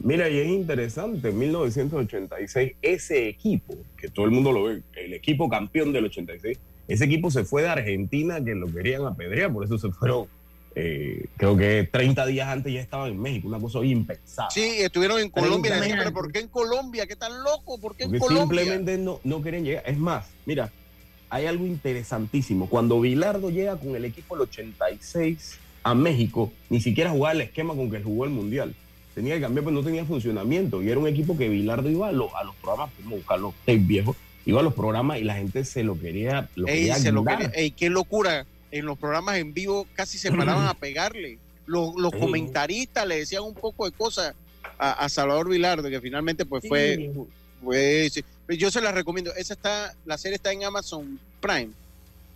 Mira, 0.00 0.28
y 0.28 0.38
es 0.38 0.46
interesante, 0.48 1.30
en 1.30 1.38
1986, 1.38 2.72
ese 2.82 3.28
equipo, 3.28 3.74
que 3.96 4.08
todo 4.08 4.26
el 4.26 4.30
mundo 4.30 4.52
lo 4.52 4.64
ve, 4.64 4.82
el 4.94 5.12
equipo 5.14 5.48
campeón 5.48 5.92
del 5.92 6.04
86, 6.04 6.58
ese 6.86 7.04
equipo 7.04 7.30
se 7.30 7.44
fue 7.44 7.62
de 7.62 7.68
Argentina, 7.68 8.42
que 8.42 8.54
lo 8.54 8.72
querían 8.72 9.04
apedrear, 9.06 9.52
por 9.52 9.64
eso 9.64 9.76
se 9.76 9.90
fueron, 9.90 10.26
eh, 10.76 11.26
creo 11.36 11.56
que 11.56 11.88
30 11.90 12.26
días 12.26 12.48
antes 12.48 12.72
ya 12.72 12.80
estaban 12.80 13.10
en 13.10 13.20
México, 13.20 13.48
una 13.48 13.58
cosa 13.58 13.80
hoy 13.80 13.90
impensable. 13.90 14.52
Sí, 14.54 14.76
estuvieron 14.78 15.20
en 15.20 15.30
Colombia. 15.30 15.74
Años. 15.74 15.96
pero 15.98 16.12
¿por 16.12 16.30
qué 16.30 16.38
en 16.38 16.48
Colombia? 16.48 17.06
¿Qué 17.06 17.16
tan 17.16 17.42
loco? 17.42 17.78
¿Por 17.80 17.96
qué 17.96 18.04
en 18.04 18.10
Porque 18.10 18.24
Colombia? 18.24 18.60
simplemente 18.62 18.98
no, 18.98 19.20
no 19.24 19.42
querían 19.42 19.64
llegar. 19.64 19.82
Es 19.84 19.98
más, 19.98 20.30
mira, 20.46 20.70
hay 21.28 21.46
algo 21.46 21.66
interesantísimo. 21.66 22.68
Cuando 22.68 23.00
Bilardo 23.00 23.50
llega 23.50 23.76
con 23.76 23.96
el 23.96 24.04
equipo 24.04 24.36
del 24.36 24.42
86 24.42 25.58
a 25.82 25.94
México, 25.94 26.52
ni 26.70 26.80
siquiera 26.80 27.10
jugaba 27.10 27.32
el 27.32 27.40
esquema 27.40 27.74
con 27.74 27.90
que 27.90 28.00
jugó 28.00 28.24
el 28.24 28.30
Mundial. 28.30 28.74
Tenía 29.18 29.34
que 29.34 29.40
cambiar, 29.40 29.64
pues 29.64 29.74
no 29.74 29.82
tenía 29.82 30.04
funcionamiento. 30.04 30.80
Y 30.80 30.88
era 30.90 31.00
un 31.00 31.08
equipo 31.08 31.36
que 31.36 31.48
Bilardo 31.48 31.90
iba 31.90 32.06
a, 32.06 32.12
los- 32.12 32.32
a 32.34 32.44
los 32.44 32.54
programas, 32.54 32.90
como 33.02 33.16
buscar 33.16 33.40
los 33.40 33.52
tapes 33.66 33.84
viejos, 33.84 34.16
iba 34.46 34.60
a 34.60 34.62
los 34.62 34.74
programas 34.74 35.18
y 35.18 35.24
la 35.24 35.34
gente 35.34 35.64
se 35.64 35.82
lo 35.82 35.98
quería. 35.98 36.48
Lo 36.54 36.68
Ey, 36.68 36.74
quería 36.78 36.94
se 36.98 37.10
lo 37.10 37.24
quería- 37.24 37.50
ey, 37.52 37.72
qué 37.72 37.90
locura. 37.90 38.46
En 38.70 38.86
los 38.86 38.96
programas 38.96 39.38
en 39.38 39.52
vivo 39.54 39.88
casi 39.94 40.18
se 40.18 40.30
paraban 40.30 40.66
a 40.68 40.74
pegarle. 40.74 41.38
Los, 41.66 41.94
comentaristas 42.12 43.06
le 43.08 43.16
decían 43.18 43.42
un 43.42 43.54
poco 43.54 43.86
de 43.86 43.90
cosas 43.90 44.34
a, 44.78 44.92
a 44.92 45.08
Salvador 45.08 45.48
Vilardo, 45.48 45.88
que 45.90 46.00
finalmente 46.00 46.46
pues 46.46 46.62
Sí. 46.62 46.68
fue, 46.68 47.10
fue 47.64 48.08
sí. 48.12 48.24
Yo 48.56 48.70
se 48.70 48.80
la 48.80 48.92
recomiendo. 48.92 49.34
Esa 49.34 49.54
está, 49.54 49.94
la 50.06 50.16
serie 50.16 50.36
está 50.36 50.52
en 50.52 50.62
Amazon 50.62 51.18
Prime. 51.40 51.70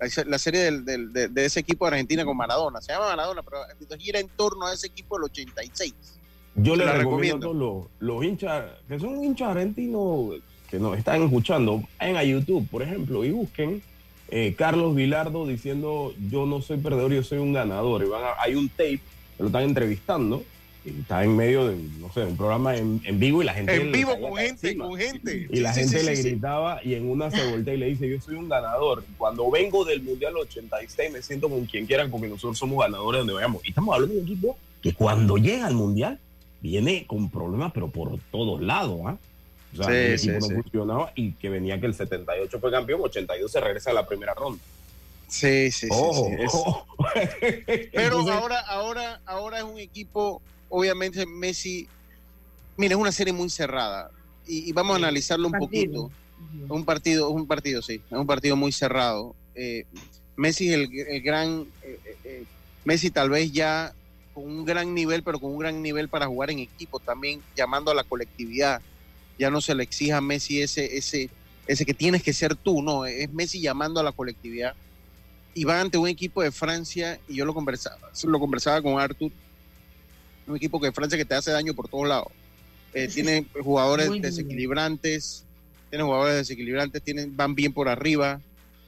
La, 0.00 0.08
la 0.26 0.38
serie 0.40 0.60
del- 0.62 0.84
del- 0.84 1.12
de, 1.12 1.28
de 1.28 1.44
ese 1.44 1.60
equipo 1.60 1.84
de 1.86 1.92
Argentina 1.92 2.24
con 2.24 2.36
Maradona. 2.36 2.80
Se 2.80 2.92
llama 2.92 3.06
Maradona, 3.06 3.42
pero 3.42 3.58
gira 4.00 4.18
en 4.18 4.28
torno 4.30 4.66
a 4.66 4.74
ese 4.74 4.88
equipo 4.88 5.16
del 5.16 5.24
86. 5.26 5.94
Yo 6.54 6.72
Se 6.74 6.80
le 6.80 6.84
la 6.86 6.92
recomiendo, 6.94 7.36
recomiendo. 7.36 7.36
a 7.36 7.40
todos 7.40 7.88
los, 8.00 8.08
los 8.16 8.24
hinchas, 8.24 8.64
que 8.88 8.98
son 8.98 9.24
hinchas 9.24 9.48
argentinos 9.48 10.34
que 10.70 10.78
nos 10.78 10.96
están 10.98 11.22
escuchando, 11.22 11.82
vayan 11.98 12.16
a 12.16 12.24
YouTube, 12.24 12.66
por 12.70 12.82
ejemplo, 12.82 13.24
y 13.24 13.30
busquen 13.30 13.82
eh, 14.28 14.54
Carlos 14.56 14.94
Vilardo 14.94 15.46
diciendo 15.46 16.14
yo 16.30 16.46
no 16.46 16.62
soy 16.62 16.78
perdedor, 16.78 17.12
yo 17.12 17.22
soy 17.22 17.38
un 17.38 17.52
ganador. 17.52 18.02
Y 18.04 18.08
van 18.08 18.24
a- 18.24 18.40
hay 18.42 18.54
un 18.54 18.68
tape, 18.70 19.00
que 19.36 19.40
lo 19.42 19.46
están 19.46 19.64
entrevistando, 19.64 20.42
y 20.84 20.88
está 21.00 21.22
en 21.22 21.36
medio 21.36 21.68
de, 21.68 21.76
no 22.00 22.10
sé, 22.12 22.22
un 22.24 22.36
programa 22.36 22.74
en, 22.76 23.00
en 23.04 23.20
vivo 23.20 23.40
y 23.42 23.44
la 23.44 23.54
gente... 23.54 23.74
En 23.76 23.92
vivo 23.92 24.18
con 24.18 24.34
gente, 24.36 24.68
encima. 24.68 24.86
con 24.86 24.96
gente. 24.98 25.46
Y 25.50 25.60
la 25.60 25.72
Sí, 25.74 25.80
gente 25.80 26.00
sí, 26.00 26.06
le 26.06 26.16
sí. 26.16 26.22
gritaba 26.30 26.80
y 26.82 26.94
en 26.94 27.08
una 27.08 27.30
se 27.30 27.50
voltea 27.50 27.74
y 27.74 27.76
le 27.78 27.86
dice, 27.86 28.08
yo 28.08 28.20
soy 28.20 28.34
un 28.36 28.48
ganador. 28.48 29.04
Cuando 29.16 29.48
vengo 29.50 29.84
del 29.84 30.02
Mundial 30.02 30.36
86 30.36 31.12
me 31.12 31.22
siento 31.22 31.48
con 31.48 31.66
quien 31.66 31.86
quieran 31.86 32.10
porque 32.10 32.26
nosotros 32.28 32.58
somos 32.58 32.78
ganadores 32.80 33.20
donde 33.20 33.34
vayamos. 33.34 33.62
Y 33.64 33.68
estamos 33.68 33.94
hablando 33.94 34.14
de 34.14 34.20
un 34.22 34.26
equipo 34.26 34.56
que 34.82 34.92
cuando 34.94 35.36
llega 35.36 35.66
al 35.66 35.74
Mundial 35.74 36.18
viene 36.62 37.06
con 37.06 37.28
problemas, 37.28 37.72
pero 37.72 37.88
por 37.88 38.18
todos 38.30 38.62
lados. 38.62 39.00
¿ah? 39.06 39.16
O 39.72 39.76
sea, 39.76 39.86
Sí, 39.86 39.92
el 39.92 40.18
sí, 40.18 40.28
equipo 40.30 40.40
no 40.40 40.46
sí. 40.48 40.54
funcionaba 40.62 41.12
y 41.14 41.32
que 41.32 41.48
venía 41.50 41.78
que 41.80 41.86
el 41.86 41.94
78 41.94 42.60
fue 42.60 42.70
campeón, 42.70 43.00
82 43.02 43.50
se 43.50 43.60
regresa 43.60 43.90
a 43.90 43.94
la 43.94 44.06
primera 44.06 44.34
ronda. 44.34 44.62
Sí, 45.28 45.70
sí, 45.72 45.88
sí. 45.88 45.88
Pero 47.92 48.18
Entonces, 48.18 48.34
ahora, 48.34 48.60
ahora, 48.60 49.20
ahora 49.26 49.58
es 49.58 49.64
un 49.64 49.78
equipo, 49.78 50.40
obviamente 50.68 51.26
Messi, 51.26 51.88
mira, 52.76 52.94
es 52.94 53.00
una 53.00 53.12
serie 53.12 53.32
muy 53.32 53.50
cerrada 53.50 54.10
y, 54.46 54.68
y 54.68 54.72
vamos 54.72 54.94
a 54.94 54.96
analizarlo 54.98 55.46
un 55.46 55.52
Partido. 55.52 56.02
poquito. 56.08 56.10
Es 56.64 56.70
un 56.70 56.84
partido, 56.84 57.28
es 57.30 57.34
un 57.36 57.46
partido, 57.46 57.82
sí, 57.82 58.00
es 58.10 58.18
un 58.18 58.26
partido 58.26 58.56
muy 58.56 58.72
cerrado. 58.72 59.34
Eh, 59.54 59.84
Messi 60.36 60.68
es 60.68 60.74
el, 60.74 60.88
el 61.08 61.22
gran, 61.22 61.66
eh, 61.82 61.98
eh, 62.04 62.16
eh, 62.24 62.44
Messi 62.84 63.10
tal 63.10 63.30
vez 63.30 63.52
ya 63.52 63.94
con 64.32 64.44
un 64.44 64.64
gran 64.64 64.94
nivel, 64.94 65.22
pero 65.22 65.38
con 65.38 65.52
un 65.52 65.58
gran 65.58 65.82
nivel 65.82 66.08
para 66.08 66.26
jugar 66.26 66.50
en 66.50 66.58
equipo, 66.60 66.98
también 67.00 67.42
llamando 67.56 67.90
a 67.90 67.94
la 67.94 68.04
colectividad. 68.04 68.80
Ya 69.38 69.50
no 69.50 69.60
se 69.60 69.74
le 69.74 69.82
exija 69.82 70.18
a 70.18 70.20
Messi 70.20 70.62
ese, 70.62 70.96
ese, 70.96 71.30
ese 71.66 71.84
que 71.84 71.94
tienes 71.94 72.22
que 72.22 72.32
ser 72.32 72.54
tú, 72.54 72.82
no, 72.82 73.04
es 73.06 73.30
Messi 73.32 73.60
llamando 73.60 74.00
a 74.00 74.02
la 74.02 74.12
colectividad 74.12 74.74
y 75.54 75.64
va 75.64 75.80
ante 75.80 75.98
un 75.98 76.08
equipo 76.08 76.42
de 76.42 76.50
Francia, 76.50 77.20
y 77.28 77.36
yo 77.36 77.44
lo 77.44 77.52
conversaba, 77.52 77.98
lo 78.24 78.40
conversaba 78.40 78.80
con 78.80 78.98
Arthur, 78.98 79.30
un 80.46 80.56
equipo 80.56 80.80
que 80.80 80.92
Francia 80.92 81.18
que 81.18 81.24
te 81.24 81.34
hace 81.34 81.50
daño 81.50 81.74
por 81.74 81.88
todos 81.88 82.08
lados. 82.08 82.28
Eh, 82.94 83.08
tiene 83.08 83.46
jugadores 83.62 84.08
desequilibrantes, 84.22 85.44
tiene 85.90 86.04
jugadores 86.04 86.36
desequilibrantes, 86.36 87.02
tienen, 87.02 87.36
van 87.36 87.54
bien 87.54 87.72
por 87.72 87.88
arriba, 87.88 88.40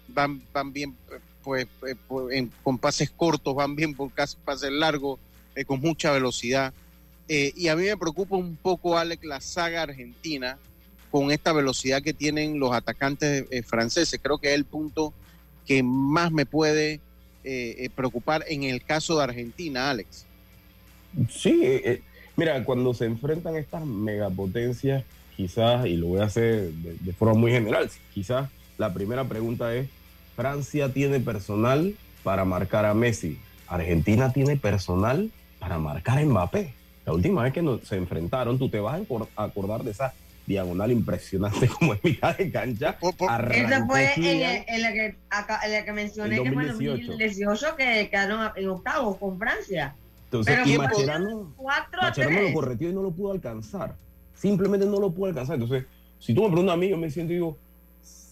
van, 0.08 0.42
van 0.52 0.72
bien 0.72 0.96
eh, 1.10 1.18
pues, 1.42 1.66
eh, 1.86 1.94
pues, 2.08 2.34
en- 2.36 2.50
con 2.62 2.78
pases 2.78 3.10
cortos, 3.10 3.54
van 3.54 3.74
bien 3.76 3.94
por 3.94 4.10
pases 4.44 4.72
largos, 4.72 5.18
eh, 5.54 5.64
con 5.64 5.80
mucha 5.80 6.12
velocidad. 6.12 6.72
Eh, 7.28 7.52
y 7.56 7.68
a 7.68 7.76
mí 7.76 7.84
me 7.84 7.96
preocupa 7.96 8.36
un 8.36 8.56
poco, 8.56 8.98
Alex, 8.98 9.24
la 9.24 9.40
saga 9.40 9.82
argentina 9.82 10.58
con 11.10 11.30
esta 11.30 11.52
velocidad 11.52 12.02
que 12.02 12.12
tienen 12.12 12.58
los 12.58 12.72
atacantes 12.72 13.46
eh, 13.50 13.62
franceses. 13.62 14.20
Creo 14.22 14.38
que 14.38 14.48
es 14.48 14.54
el 14.54 14.64
punto 14.64 15.12
que 15.66 15.82
más 15.82 16.32
me 16.32 16.46
puede 16.46 17.00
preocupar 17.94 18.42
en 18.48 18.62
el 18.62 18.82
caso 18.82 19.18
de 19.18 19.24
Argentina, 19.24 19.90
Alex. 19.90 20.24
Sí, 21.28 21.62
mira, 22.36 22.64
cuando 22.64 22.94
se 22.94 23.04
enfrentan 23.04 23.56
estas 23.56 23.84
megapotencias, 23.84 25.04
quizás, 25.36 25.84
y 25.86 25.98
lo 25.98 26.06
voy 26.06 26.20
a 26.20 26.24
hacer 26.24 26.70
de, 26.70 26.96
de 26.98 27.12
forma 27.12 27.34
muy 27.34 27.52
general, 27.52 27.90
quizás 28.14 28.48
la 28.78 28.94
primera 28.94 29.24
pregunta 29.24 29.74
es, 29.74 29.90
¿Francia 30.36 30.92
tiene 30.92 31.20
personal 31.20 31.94
para 32.22 32.44
marcar 32.44 32.84
a 32.86 32.94
Messi? 32.94 33.38
¿Argentina 33.68 34.32
tiene 34.32 34.56
personal 34.56 35.30
para 35.64 35.78
marcar 35.78 36.18
a 36.18 36.24
Mbappé? 36.24 36.74
La 37.06 37.12
última 37.14 37.42
vez 37.42 37.52
que 37.54 37.62
nos, 37.62 37.80
se 37.88 37.96
enfrentaron, 37.96 38.58
tú 38.58 38.68
te 38.68 38.78
vas 38.80 38.94
a 38.96 39.02
acor- 39.02 39.28
a 39.34 39.44
acordar 39.44 39.82
de 39.82 39.92
esa 39.92 40.12
diagonal 40.46 40.92
impresionante 40.92 41.68
como 41.78 41.94
en 41.94 42.00
mitad 42.02 42.36
de 42.36 42.50
cancha. 42.50 42.98
Esa 43.50 43.86
fue 43.86 44.12
en, 44.16 44.82
la 44.82 44.92
que, 44.92 45.16
acá- 45.30 45.60
en 45.64 45.72
la 45.72 45.84
que 45.86 45.92
mencioné 45.92 46.36
En 46.36 46.44
que 46.44 46.52
fue 46.52 46.62
en 46.64 46.68
2018. 46.68 47.12
2018 47.12 47.76
que 47.76 48.10
quedaron 48.10 48.50
en 48.56 48.68
octavos 48.68 49.16
con 49.16 49.38
Francia. 49.38 49.94
Entonces, 50.24 50.54
Pero 50.54 50.68
y 50.68 50.74
fue 50.76 50.84
Mascherano... 50.86 51.52
4 51.56 52.00
a 52.00 52.04
Macherano 52.04 52.34
lo 52.34 52.40
3. 52.42 52.54
correteó 52.54 52.90
y 52.90 52.92
no 52.92 53.02
lo 53.02 53.10
pudo 53.10 53.32
alcanzar. 53.32 53.94
Simplemente 54.34 54.84
no 54.86 55.00
lo 55.00 55.10
pudo 55.10 55.26
alcanzar. 55.30 55.54
Entonces, 55.54 55.86
si 56.18 56.34
tú 56.34 56.42
me 56.42 56.48
preguntas 56.48 56.74
a 56.74 56.76
mí, 56.76 56.88
yo 56.90 56.98
me 56.98 57.10
siento 57.10 57.32
y 57.32 57.36
digo, 57.36 57.56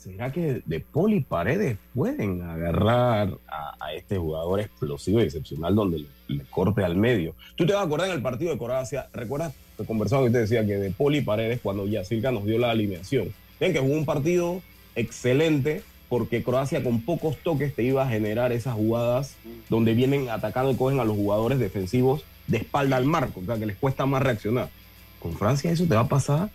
¿será 0.03 0.33
que 0.33 0.63
de 0.65 0.81
Poli 0.81 1.21
Paredes 1.21 1.79
pueden 1.95 2.43
agarrar 2.43 3.39
a, 3.47 3.77
a 3.79 3.95
este 3.95 4.19
jugador 4.19 4.61
explosivo 4.61 5.21
y 5.21 5.25
excepcional 5.25 5.75
donde 5.75 6.01
le, 6.01 6.37
le 6.37 6.45
corte 6.45 6.85
al 6.85 6.97
medio? 6.97 7.35
Tú 7.55 7.65
te 7.67 7.73
vas 7.73 7.83
a 7.83 7.87
acordar 7.87 8.09
en 8.09 8.15
el 8.15 8.23
partido 8.23 8.51
de 8.53 8.59
Croacia, 8.59 9.09
¿recuerdas 9.13 9.55
que 9.77 9.85
conversamos 9.85 10.29
y 10.29 10.33
te 10.33 10.39
decía 10.39 10.67
que 10.67 10.77
de 10.77 10.91
Poli 10.91 11.21
Paredes, 11.21 11.61
cuando 11.63 11.87
Yacirca 11.87 12.33
nos 12.33 12.45
dio 12.45 12.59
la 12.59 12.71
alineación, 12.71 13.33
ven 13.61 13.73
que 13.73 13.79
jugó 13.79 13.95
un 13.95 14.05
partido 14.05 14.61
excelente 14.97 15.83
porque 16.09 16.43
Croacia 16.43 16.83
con 16.83 17.01
pocos 17.01 17.39
toques 17.39 17.75
te 17.75 17.85
iba 17.85 18.03
a 18.03 18.09
generar 18.09 18.53
esas 18.53 18.75
jugadas 18.75 19.37
donde 19.71 19.95
vienen 19.95 20.29
atacando 20.29 20.73
y 20.73 20.77
cogen 20.77 21.01
a 21.01 21.05
los 21.05 21.17
jugadores 21.17 21.59
defensivos 21.59 22.25
de 22.49 22.59
espalda 22.59 22.97
al 22.97 23.07
marco, 23.07 23.41
o 23.41 23.45
sea, 23.45 23.57
que 23.57 23.67
les 23.67 23.77
cuesta 23.77 24.05
más 24.05 24.23
reaccionar. 24.23 24.69
Con 25.21 25.33
Francia 25.35 25.71
eso 25.71 25.87
te 25.87 25.95
va 25.95 26.03
a 26.03 26.09
pasar 26.09 26.51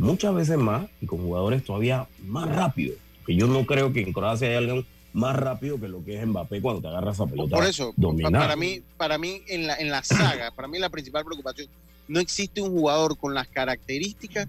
muchas 0.00 0.34
veces 0.34 0.56
más 0.56 0.86
y 1.00 1.06
con 1.06 1.18
jugadores 1.18 1.64
todavía 1.64 2.06
más 2.26 2.48
rápidos. 2.54 2.96
Que 3.26 3.36
yo 3.36 3.46
no 3.46 3.64
creo 3.66 3.92
que 3.92 4.00
en 4.00 4.12
Croacia 4.12 4.48
haya 4.48 4.58
alguien 4.58 4.86
más 5.12 5.36
rápido 5.36 5.78
que 5.78 5.88
lo 5.88 6.04
que 6.04 6.18
es 6.18 6.26
Mbappé 6.26 6.60
cuando 6.60 6.80
te 6.80 6.88
agarras 6.88 7.16
esa 7.16 7.26
pelota. 7.26 7.56
Por 7.56 7.66
eso, 7.66 7.92
dominada. 7.96 8.46
para 8.46 8.56
mí, 8.56 8.82
para 8.96 9.18
mí 9.18 9.42
en 9.48 9.66
la, 9.66 9.76
en 9.76 9.90
la 9.90 10.02
saga, 10.02 10.50
para 10.52 10.68
mí 10.68 10.78
la 10.78 10.88
principal 10.88 11.24
preocupación, 11.24 11.68
no 12.08 12.20
existe 12.20 12.60
un 12.60 12.70
jugador 12.70 13.16
con 13.16 13.34
las 13.34 13.46
características 13.48 14.48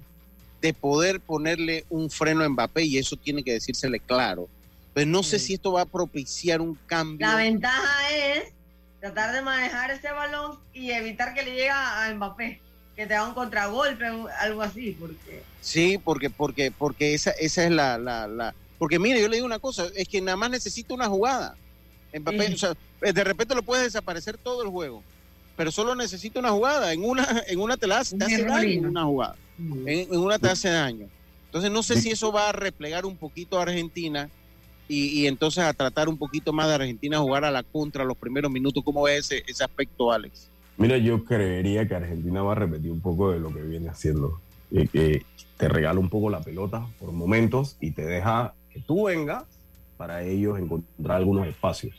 de 0.62 0.74
poder 0.74 1.20
ponerle 1.20 1.86
un 1.90 2.10
freno 2.10 2.44
a 2.44 2.50
Mbappé 2.50 2.84
y 2.84 2.98
eso 2.98 3.16
tiene 3.16 3.44
que 3.44 3.54
decírsele 3.54 4.00
claro. 4.00 4.48
Pero 4.94 5.10
no 5.10 5.24
sé 5.24 5.40
si 5.40 5.54
esto 5.54 5.72
va 5.72 5.82
a 5.82 5.86
propiciar 5.86 6.62
un 6.62 6.78
cambio. 6.86 7.26
La 7.26 7.36
ventaja 7.36 8.10
es 8.14 8.54
tratar 9.00 9.34
de 9.34 9.42
manejar 9.42 9.90
ese 9.92 10.12
balón 10.12 10.60
y 10.74 10.92
evitar 10.92 11.34
que 11.34 11.44
le 11.44 11.52
llegue 11.52 11.70
a 11.70 12.12
Mbappé, 12.14 12.62
que 12.96 13.08
te 13.08 13.16
haga 13.16 13.28
un 13.28 13.34
contragolpe, 13.34 14.06
algo 14.40 14.62
así, 14.62 14.96
porque... 15.00 15.44
Sí, 15.62 15.98
porque, 16.04 16.30
porque, 16.30 16.72
porque 16.72 17.14
esa, 17.14 17.32
esa 17.32 17.64
es 17.64 17.72
la, 17.72 17.98
la, 17.98 18.28
la... 18.28 18.54
Porque 18.78 19.00
mire, 19.00 19.22
yo 19.22 19.28
le 19.28 19.36
digo 19.38 19.46
una 19.46 19.60
cosa, 19.60 19.88
es 19.96 20.08
que 20.08 20.22
nada 20.22 20.36
más 20.38 20.50
necesita 20.50 20.94
una 20.94 21.08
jugada. 21.08 21.56
Mbappé, 22.14 22.48
Sí. 22.48 22.54
o 22.54 22.58
sea, 22.58 22.74
de 23.00 23.24
repente 23.24 23.56
lo 23.56 23.64
puede 23.64 23.84
desaparecer 23.84 24.38
todo 24.38 24.64
el 24.64 24.70
juego, 24.70 25.02
pero 25.56 25.72
solo 25.72 25.96
necesita 25.96 26.40
una 26.40 26.52
jugada. 26.52 26.92
En 26.92 27.04
una, 27.04 27.44
en 27.48 27.60
una 27.60 27.78
te, 27.78 27.88
la 27.88 28.00
hace, 28.00 28.18
te 28.18 28.26
Un 28.26 28.32
hace 28.34 28.44
daño 28.46 28.90
una 28.90 29.04
jugada. 29.06 29.36
En, 29.60 29.88
en 30.14 30.18
una 30.20 30.38
te 30.40 30.50
hace 30.50 30.70
daño. 30.70 31.08
Entonces 31.46 31.72
no 31.72 31.84
sé 31.84 32.02
si 32.02 32.10
eso 32.10 32.32
va 32.32 32.50
a 32.50 32.52
replegar 32.54 33.06
un 33.06 33.16
poquito 33.18 33.60
a 33.60 33.64
Argentina 33.64 34.30
y, 34.88 35.22
y 35.22 35.28
entonces 35.28 35.64
a 35.64 35.74
tratar 35.74 36.10
un 36.10 36.18
poquito 36.18 36.52
más 36.52 36.68
de 36.68 36.76
Argentina 36.76 37.18
a 37.18 37.22
jugar 37.22 37.46
a 37.46 37.52
la 37.52 37.64
contra 37.64 38.04
los 38.04 38.18
primeros 38.18 38.52
minutos. 38.52 38.84
¿Cómo 38.84 39.04
ves 39.04 39.32
ese, 39.32 39.44
ese 39.48 39.64
aspecto, 39.64 40.12
Alex? 40.12 40.48
Mira, 40.78 40.98
yo 40.98 41.24
creería 41.26 41.88
que 41.88 41.96
Argentina 41.96 42.42
va 42.42 42.54
a 42.54 42.56
repetir 42.56 42.92
un 42.92 43.02
poco 43.02 43.32
de 43.32 43.40
lo 43.40 43.54
que 43.54 43.62
viene 43.62 43.90
haciendo. 43.90 44.40
Y 44.72 44.88
que 44.88 45.24
te 45.58 45.68
regala 45.68 46.00
un 46.00 46.10
poco 46.10 46.30
la 46.30 46.42
pelota 46.42 46.86
por 47.00 47.12
momentos 47.12 47.76
y 47.82 47.92
te 47.92 48.04
deja 48.06 48.54
que 48.74 48.80
tú 48.80 49.06
vengas 49.08 49.44
para 49.98 50.24
ellos 50.24 50.58
encontrar 50.58 51.18
algunos 51.18 51.46
espacios. 51.48 51.96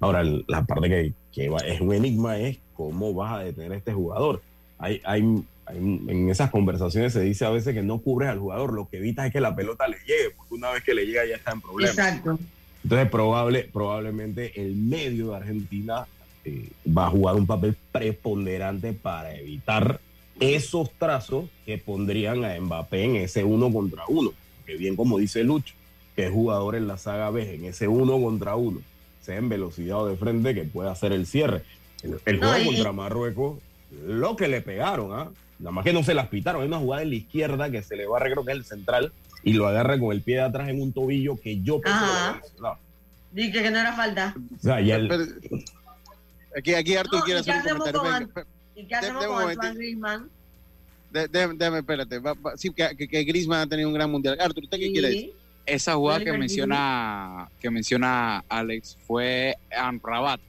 Ahora, 0.00 0.22
la 0.24 0.64
parte 0.64 0.88
que, 0.88 1.12
que 1.32 1.48
va- 1.48 1.60
es 1.60 1.80
un 1.80 1.94
enigma 1.94 2.38
es 2.38 2.58
cómo 2.74 3.14
vas 3.14 3.34
a 3.34 3.38
detener 3.44 3.72
a 3.72 3.76
este 3.76 3.92
jugador. 3.94 4.42
Hay, 4.78 5.00
hay, 5.04 5.22
hay- 5.64 5.76
en 5.78 6.28
esas 6.28 6.50
conversaciones 6.50 7.12
se 7.14 7.22
dice 7.22 7.46
a 7.46 7.50
veces 7.50 7.72
que 7.72 7.82
no 7.82 7.98
cubres 7.98 8.28
al 8.28 8.38
jugador, 8.40 8.74
lo 8.74 8.88
que 8.88 8.98
evitas 8.98 9.26
es 9.26 9.32
que 9.32 9.40
la 9.40 9.54
pelota 9.56 9.88
le 9.88 9.96
llegue, 10.00 10.32
porque 10.36 10.54
una 10.54 10.70
vez 10.72 10.82
que 10.82 10.92
le 10.92 11.06
llega 11.06 11.24
ya 11.24 11.36
está 11.36 11.52
en 11.52 11.60
problemas. 11.62 11.96
Exacto. 11.96 12.38
Entonces, 12.82 13.08
probable, 13.10 13.70
probablemente 13.72 14.60
el 14.60 14.76
medio 14.76 15.30
de 15.30 15.36
Argentina 15.36 16.06
eh, 16.46 16.68
va 16.86 17.06
a 17.06 17.10
jugar 17.10 17.34
un 17.34 17.46
papel 17.46 17.76
preponderante 17.92 18.92
para 18.92 19.34
evitar 19.34 20.00
esos 20.40 20.90
trazos 20.92 21.46
que 21.64 21.78
pondrían 21.78 22.44
a 22.44 22.58
Mbappé 22.60 23.04
en 23.04 23.16
ese 23.16 23.42
uno 23.44 23.72
contra 23.72 24.04
uno. 24.08 24.30
Que 24.64 24.76
bien 24.76 24.96
como 24.96 25.18
dice 25.18 25.42
Lucho, 25.44 25.74
que 26.14 26.26
es 26.26 26.32
jugador 26.32 26.76
en 26.76 26.86
la 26.88 26.98
saga 26.98 27.30
B, 27.30 27.54
en 27.54 27.64
ese 27.64 27.88
uno 27.88 28.20
contra 28.20 28.54
uno, 28.56 28.80
sea 29.20 29.36
en 29.36 29.48
velocidad 29.48 29.98
o 30.02 30.06
de 30.06 30.16
frente, 30.16 30.54
que 30.54 30.64
pueda 30.64 30.92
hacer 30.92 31.12
el 31.12 31.26
cierre. 31.26 31.62
El, 32.02 32.18
el 32.26 32.40
No, 32.40 32.48
juego 32.48 32.62
y- 32.62 32.74
contra 32.74 32.92
Marruecos, 32.92 33.58
lo 34.06 34.36
que 34.36 34.48
le 34.48 34.60
pegaron, 34.60 35.12
¿ah? 35.12 35.30
Nada 35.58 35.70
más 35.72 35.84
que 35.84 35.92
no 35.94 36.02
se 36.02 36.12
las 36.14 36.28
pitaron. 36.28 36.60
Hay 36.62 36.68
una 36.68 36.78
jugada 36.78 37.02
en 37.02 37.08
la 37.10 37.16
izquierda 37.16 37.70
que 37.70 37.82
se 37.82 37.96
le 37.96 38.06
barre, 38.06 38.30
creo 38.30 38.44
que 38.44 38.52
es 38.52 38.58
el 38.58 38.64
central, 38.64 39.12
y 39.42 39.54
lo 39.54 39.66
agarra 39.66 39.98
con 39.98 40.12
el 40.12 40.20
pie 40.20 40.36
de 40.36 40.42
atrás 40.42 40.68
en 40.68 40.82
un 40.82 40.92
tobillo 40.92 41.36
que 41.40 41.60
yo 41.62 41.80
pensé 41.80 41.98
que 41.98 42.40
mencionado. 42.40 42.78
Dije 43.32 43.62
que 43.62 43.70
no 43.70 43.78
era 43.78 43.92
falta. 43.94 44.34
O 44.58 44.62
sea, 44.62 44.80
ya 44.80 44.96
el- 44.96 45.08
Pero- 45.08 45.24
aquí, 46.56 46.74
aquí 46.74 46.96
Arthur 46.96 47.18
No, 47.20 47.24
quiere 47.24 47.40
¿y 47.40 47.44
qué 47.44 47.50
hacer 47.52 47.72
un 47.74 47.78
comentario. 47.80 48.28
con 48.32 48.44
¿Y 48.74 48.86
qué 48.86 48.94
hacemos 48.94 49.22
de 49.22 49.28
con. 49.28 49.50
Antoine 49.50 49.74
Griezmann? 49.74 50.30
Déjame, 51.10 51.78
espérate. 51.78 52.18
Va- 52.18 52.34
va- 52.34 52.56
sí, 52.56 52.70
que, 52.70 52.94
que, 52.96 53.08
que 53.08 53.24
Griezmann 53.24 53.60
ha 53.60 53.66
tenido 53.66 53.88
un 53.88 53.94
gran 53.94 54.10
mundial. 54.10 54.36
Arthur, 54.40 54.64
¿usted 54.64 54.78
qué 54.78 54.92
quiere 54.92 55.08
decir? 55.08 55.32
Esa 55.64 55.94
jugada 55.94 56.22
que 56.22 56.32
menciona, 56.32 57.48
que 57.60 57.70
menciona 57.70 58.44
Alex 58.48 58.96
fue 59.06 59.56
Amrabat. 59.76 60.40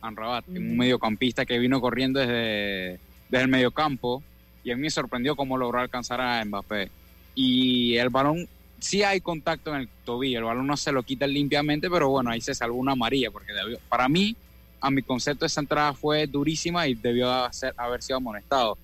Amrabat, 0.00 0.46
un 0.48 0.76
mediocampista 0.76 1.46
que 1.46 1.58
vino 1.58 1.80
corriendo 1.80 2.18
desde, 2.20 2.98
desde 3.28 3.42
el 3.44 3.48
mediocampo 3.48 4.22
y 4.64 4.70
a 4.72 4.76
mí 4.76 4.82
me 4.82 4.90
sorprendió 4.90 5.36
cómo 5.36 5.56
logró 5.56 5.78
alcanzar 5.78 6.20
a 6.20 6.44
Mbappé. 6.44 6.90
Y 7.34 7.96
el 7.96 8.10
balón, 8.10 8.48
sí 8.80 9.04
hay 9.04 9.20
contacto 9.20 9.72
en 9.74 9.82
el 9.82 9.88
tobillo, 10.04 10.38
el 10.40 10.44
balón 10.44 10.66
no 10.66 10.76
se 10.76 10.90
lo 10.92 11.02
quita 11.04 11.26
limpiamente, 11.26 11.88
pero 11.88 12.08
bueno, 12.10 12.30
ahí 12.30 12.40
se 12.40 12.54
salvó 12.54 12.76
una 12.76 12.92
amarilla, 12.92 13.30
porque 13.30 13.52
debió- 13.52 13.78
para 13.88 14.08
mí, 14.08 14.36
a 14.82 14.90
mi 14.90 15.00
concepto, 15.02 15.46
esa 15.46 15.60
entrada 15.60 15.94
fue 15.94 16.26
durísima 16.26 16.86
y 16.88 16.94
debió 16.94 17.30
hacer- 17.32 17.72
haber 17.76 18.02
sido 18.02 18.16
amonestado. 18.18 18.76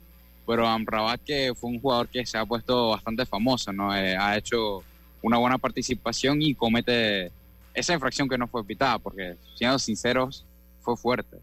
Pero 0.47 0.67
Amrabat, 0.67 1.21
que 1.25 1.53
fue 1.55 1.71
un 1.71 1.81
jugador 1.81 2.09
que 2.09 2.25
se 2.25 2.39
ha 2.39 2.47
puesto 2.47 2.91
bastante 2.91 3.27
famoso, 3.27 3.73
¿no? 3.73 3.95
Eh, 3.95 4.17
ha 4.17 4.37
hecho 4.39 4.83
una 5.21 5.37
buena 5.37 5.59
participación 5.59 6.41
y 6.41 6.55
comete 6.55 7.31
esa 7.75 7.93
infracción 7.93 8.29
que 8.29 8.39
no 8.39 8.47
fue 8.49 8.65
pitada, 8.65 8.99
porque 8.99 9.35
siendo 9.57 9.79
sinceros, 9.79 10.45
fue 10.81 10.97
fuerte. 10.97 11.37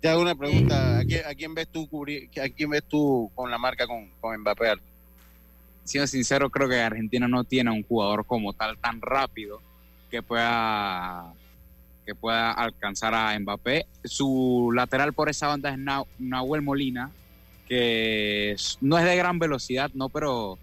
Te 0.00 0.08
hago 0.08 0.22
una 0.22 0.34
pregunta. 0.34 0.98
¿A 1.00 1.04
quién, 1.04 1.26
a 1.26 1.34
quién 1.34 1.54
ves 1.54 1.68
tú 1.68 1.86
cubrir, 1.88 2.28
a 2.42 2.48
quién 2.48 2.70
ves 2.70 2.82
tú 2.88 3.30
con 3.34 3.50
la 3.50 3.58
marca 3.58 3.86
con, 3.86 4.08
con 4.20 4.40
Mbappé? 4.40 4.74
Siendo 5.84 6.06
sincero, 6.06 6.50
creo 6.50 6.68
que 6.68 6.80
Argentina 6.80 7.28
no 7.28 7.44
tiene 7.44 7.70
un 7.70 7.82
jugador 7.82 8.24
como 8.26 8.52
tal 8.52 8.76
tan 8.78 9.00
rápido 9.00 9.60
que 10.10 10.22
pueda 10.22 11.32
que 12.08 12.14
pueda 12.14 12.52
alcanzar 12.52 13.12
a 13.14 13.38
Mbappé. 13.38 13.84
Su 14.02 14.72
lateral 14.74 15.12
por 15.12 15.28
esa 15.28 15.48
banda 15.48 15.68
es 15.68 15.76
Na- 15.78 16.04
Nahuel 16.18 16.62
Molina, 16.62 17.10
que 17.68 18.56
no 18.80 18.96
es 18.98 19.04
de 19.04 19.14
gran 19.14 19.38
velocidad, 19.38 19.90
no, 19.92 20.08
pero 20.08 20.58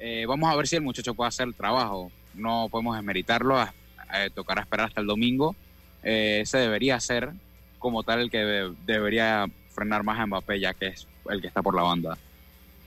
eh, 0.00 0.26
vamos 0.26 0.52
a 0.52 0.56
ver 0.56 0.66
si 0.66 0.74
el 0.74 0.82
muchacho 0.82 1.14
puede 1.14 1.28
hacer 1.28 1.46
el 1.46 1.54
trabajo. 1.54 2.10
No 2.34 2.66
podemos 2.68 2.96
desmeritarlo, 2.96 3.60
a- 3.60 3.72
a- 4.08 4.28
tocará 4.34 4.62
esperar 4.62 4.88
hasta 4.88 5.00
el 5.00 5.06
domingo. 5.06 5.54
Eh, 6.02 6.40
ese 6.42 6.58
debería 6.58 6.98
ser 6.98 7.30
como 7.78 8.02
tal 8.02 8.18
el 8.18 8.28
que 8.30 8.38
de- 8.38 8.74
debería 8.84 9.46
frenar 9.72 10.02
más 10.02 10.18
a 10.18 10.26
Mbappé, 10.26 10.58
ya 10.58 10.74
que 10.74 10.88
es 10.88 11.06
el 11.30 11.40
que 11.40 11.46
está 11.46 11.62
por 11.62 11.76
la 11.76 11.82
banda. 11.82 12.18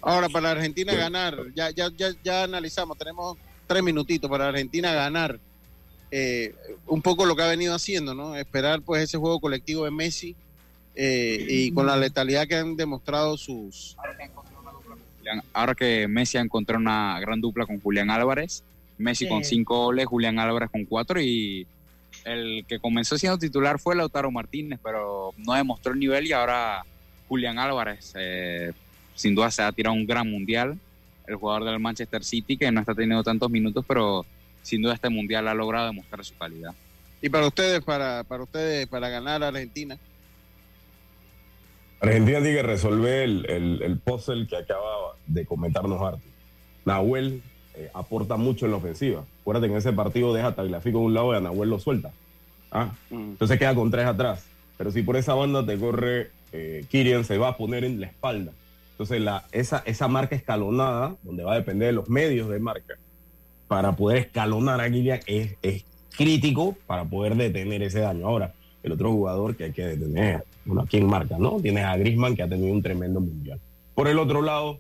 Ahora, 0.01 0.27
para 0.27 0.51
Argentina 0.51 0.93
ganar, 0.95 1.37
ya, 1.55 1.69
ya, 1.71 1.87
ya, 1.95 2.09
ya 2.21 2.43
analizamos, 2.43 2.97
tenemos 2.97 3.37
tres 3.65 3.81
minutitos 3.81 4.29
para 4.29 4.49
Argentina 4.49 4.93
ganar. 4.93 5.39
Eh, 6.11 6.53
un 6.87 7.01
poco 7.01 7.25
lo 7.25 7.35
que 7.35 7.43
ha 7.43 7.47
venido 7.47 7.73
haciendo, 7.75 8.13
¿no? 8.13 8.35
Esperar 8.35 8.81
pues 8.81 9.03
ese 9.03 9.17
juego 9.17 9.39
colectivo 9.39 9.85
de 9.85 9.91
Messi 9.91 10.35
eh, 10.95 11.45
y 11.47 11.71
con 11.71 11.85
la 11.85 11.97
letalidad 11.97 12.47
que 12.47 12.55
han 12.55 12.75
demostrado 12.75 13.37
sus... 13.37 13.97
Ahora 15.53 15.73
que 15.73 16.07
Messi 16.07 16.37
ha 16.37 16.41
encontrado 16.41 16.79
una 16.79 17.19
gran 17.19 17.41
dupla 17.41 17.65
con 17.65 17.79
Julián 17.81 18.11
Álvarez, 18.11 18.63
Messi 18.97 19.25
Sí. 19.25 19.29
con 19.29 19.43
cinco 19.43 19.85
goles, 19.85 20.05
Julián 20.05 20.37
Álvarez 20.39 20.69
con 20.69 20.85
cuatro 20.85 21.19
y 21.19 21.65
el 22.23 22.63
que 22.67 22.79
comenzó 22.79 23.17
siendo 23.17 23.37
titular 23.37 23.79
fue 23.79 23.95
Lautaro 23.95 24.31
Martínez, 24.31 24.79
pero 24.83 25.33
no 25.37 25.53
demostró 25.53 25.93
el 25.93 25.99
nivel 25.99 26.27
y 26.27 26.31
ahora 26.31 26.85
Julián 27.27 27.57
Álvarez 27.57 28.13
eh, 28.15 28.71
sin 29.15 29.33
duda 29.35 29.49
se 29.51 29.63
ha 29.63 29.71
tirado 29.71 29.95
un 29.95 30.05
gran 30.05 30.29
mundial, 30.29 30.77
el 31.27 31.35
jugador 31.35 31.65
del 31.65 31.79
Manchester 31.79 32.23
City 32.23 32.55
que 32.55 32.71
no 32.71 32.81
está 32.81 32.93
teniendo 32.93 33.23
tantos 33.23 33.49
minutos, 33.49 33.83
pero 33.87 34.25
sin 34.65 34.81
duda 34.81 34.95
este 34.95 35.09
mundial 35.09 35.47
ha 35.47 35.53
logrado 35.53 35.85
demostrar 35.85 36.25
su 36.25 36.35
calidad. 36.35 36.73
Y 37.21 37.29
para 37.29 37.47
ustedes, 37.47 37.83
para, 37.83 38.23
para 38.23 38.43
ustedes, 38.43 38.87
para 38.87 39.09
ganar 39.09 39.43
a 39.43 39.49
Argentina. 39.49 39.97
Argentina 42.01 42.39
tiene 42.39 42.55
que 42.55 42.63
resolver 42.63 43.21
el, 43.21 43.45
el, 43.49 43.81
el 43.83 43.99
puzzle 43.99 44.47
que 44.47 44.57
acaba 44.57 45.15
de 45.27 45.45
comentarnos 45.45 46.01
Arthur. 46.01 46.19
Nahuel 46.83 47.41
eh, 47.75 47.89
aporta 47.93 48.37
mucho 48.37 48.65
en 48.65 48.71
la 48.71 48.77
ofensiva. 48.77 49.23
Acuérdate 49.41 49.67
que 49.67 49.73
en 49.73 49.77
ese 49.79 49.93
partido 49.93 50.33
deja 50.33 50.47
a 50.47 50.55
Tagliafico 50.55 50.99
de 50.99 51.05
un 51.05 51.13
lado 51.13 51.33
y 51.33 51.37
a 51.37 51.41
Nahuel 51.41 51.69
lo 51.69 51.79
suelta. 51.79 52.11
Ah, 52.71 52.91
Entonces 53.11 53.59
queda 53.59 53.75
con 53.75 53.91
tres 53.91 54.07
atrás. 54.07 54.47
Pero 54.77 54.91
si 54.91 55.03
por 55.03 55.15
esa 55.15 55.35
banda 55.35 55.65
te 55.65 55.77
corre 55.77 56.31
eh, 56.51 56.85
Kirian, 56.89 57.23
se 57.23 57.37
va 57.37 57.49
a 57.49 57.57
poner 57.57 57.83
en 57.83 57.99
la 57.99 58.07
espalda. 58.07 58.51
Entonces 58.91 59.21
la, 59.21 59.45
esa, 59.51 59.83
esa 59.85 60.07
marca 60.07 60.35
escalonada, 60.35 61.15
donde 61.23 61.43
va 61.43 61.53
a 61.53 61.57
depender 61.57 61.87
de 61.87 61.93
los 61.93 62.09
medios 62.09 62.49
de 62.49 62.59
marca, 62.59 62.95
para 63.67 63.95
poder 63.95 64.19
escalonar 64.19 64.81
a 64.81 64.89
Kirian 64.89 65.19
es, 65.25 65.55
es 65.61 65.83
crítico 66.15 66.75
para 66.87 67.05
poder 67.05 67.35
detener 67.35 67.83
ese 67.83 67.99
daño. 67.99 68.27
Ahora, 68.27 68.53
el 68.83 68.91
otro 68.91 69.11
jugador 69.11 69.55
que 69.55 69.65
hay 69.65 69.71
que 69.71 69.85
detener, 69.85 70.43
bueno, 70.63 70.85
¿quién 70.89 71.05
marca? 71.07 71.37
¿No? 71.39 71.59
Tienes 71.59 71.85
a 71.85 71.97
Grisman 71.97 72.35
que 72.35 72.43
ha 72.43 72.47
tenido 72.47 72.71
un 72.71 72.81
tremendo 72.81 73.19
mundial. 73.19 73.59
Por 73.93 74.07
el 74.07 74.19
otro 74.19 74.41
lado, 74.41 74.79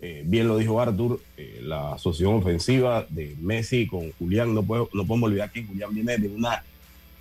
eh, 0.00 0.22
bien 0.24 0.48
lo 0.48 0.56
dijo 0.56 0.80
Arthur, 0.80 1.20
eh, 1.36 1.60
la 1.62 1.92
asociación 1.92 2.36
ofensiva 2.36 3.06
de 3.08 3.36
Messi 3.40 3.86
con 3.86 4.10
Julián, 4.12 4.54
no, 4.54 4.62
puedo, 4.62 4.88
no 4.92 5.06
podemos 5.06 5.28
olvidar 5.28 5.50
que 5.50 5.64
Julián 5.64 5.94
viene 5.94 6.18
de 6.18 6.28
una, 6.28 6.64